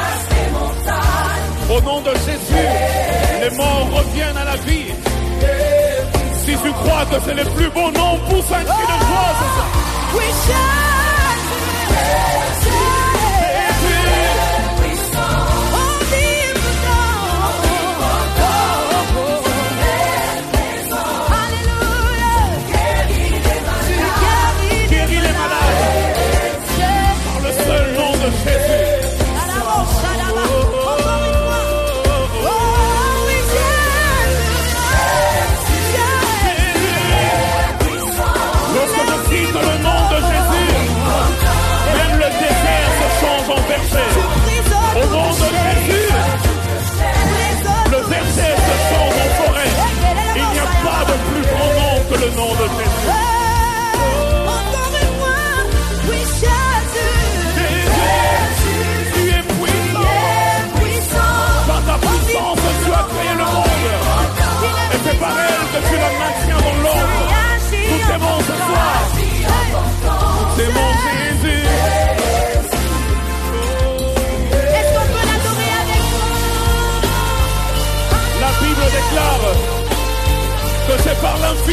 Au 1.69 1.81
nom 1.81 2.01
de 2.01 2.11
Jésus, 2.25 2.67
les 3.41 3.51
morts 3.55 3.87
reviennent 3.93 4.37
à 4.37 4.45
la 4.45 4.55
vie. 4.57 4.93
Si 6.45 6.51
tu 6.57 6.71
crois 6.71 7.05
que 7.05 7.17
c'est 7.25 7.35
le 7.35 7.45
plus 7.51 7.69
beau 7.69 7.91
nom, 7.91 8.17
pousse 8.29 8.51
un 8.51 8.63
cri 8.63 8.83
de 8.83 8.97
joie 9.05 9.33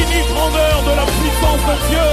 l'infinie 0.00 0.24
grandeur 0.32 0.82
de 0.82 0.96
la 0.96 1.04
puissance 1.04 1.62
de 1.68 1.76
Dieu 1.88 2.08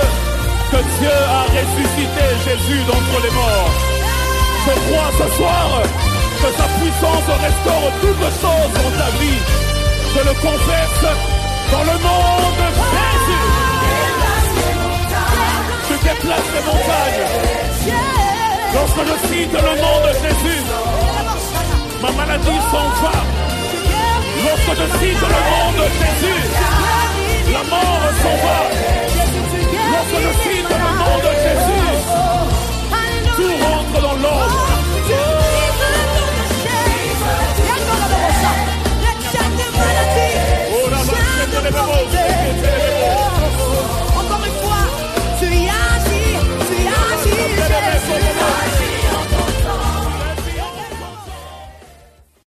que 0.71 0.77
Dieu 0.99 1.17
a 1.29 1.43
ressuscité 1.43 2.23
Jésus 2.45 2.81
d'entre 2.87 3.17
les 3.23 3.31
morts. 3.31 3.71
Je 4.65 4.73
crois 4.85 5.11
ce 5.19 5.35
soir 5.37 5.81
que 6.41 6.49
sa 6.57 6.67
puissance 6.79 7.27
restaure 7.45 7.91
toutes 8.01 8.29
choses 8.41 8.73
dans 8.77 8.93
ta 8.99 9.09
vie. 9.17 9.41
Je 10.13 10.19
le 10.19 10.33
confesse 10.33 11.03
dans 11.71 11.83
le 11.83 11.97
nom 12.07 12.27
de 12.59 12.67
Jésus. 12.91 13.45
Tu 15.87 15.93
déplaces 15.93 16.51
les 16.55 16.63
montagnes. 16.69 17.25
Lorsque 18.73 19.03
je 19.09 19.27
cite 19.27 19.53
le 19.53 19.73
nom 19.81 19.97
de 20.05 20.11
Jésus, 20.23 20.63
ma 22.01 22.11
maladie 22.11 22.61
s'en 22.71 22.87
va. 23.03 23.17
Lorsque 24.43 24.81
je 24.81 24.87
cite 24.99 25.21
le 25.21 25.41
nom 25.49 25.71
de 25.79 25.85
Jésus, 25.99 26.76
la 27.57 27.63
mort 27.69 27.99
recevoir. 28.07 28.65
Lorsque 29.93 30.19
le 30.25 30.31
Fils 30.43 30.65
dans 30.69 30.81
le 30.85 30.91
nom 31.01 31.15
de 31.25 31.31
Jésus, 31.43 31.89
tout 33.35 33.55
rentre 33.65 33.97
dans 34.01 34.17
l'ordre. 34.23 34.59
Oh, 40.69 40.89
la 40.91 41.01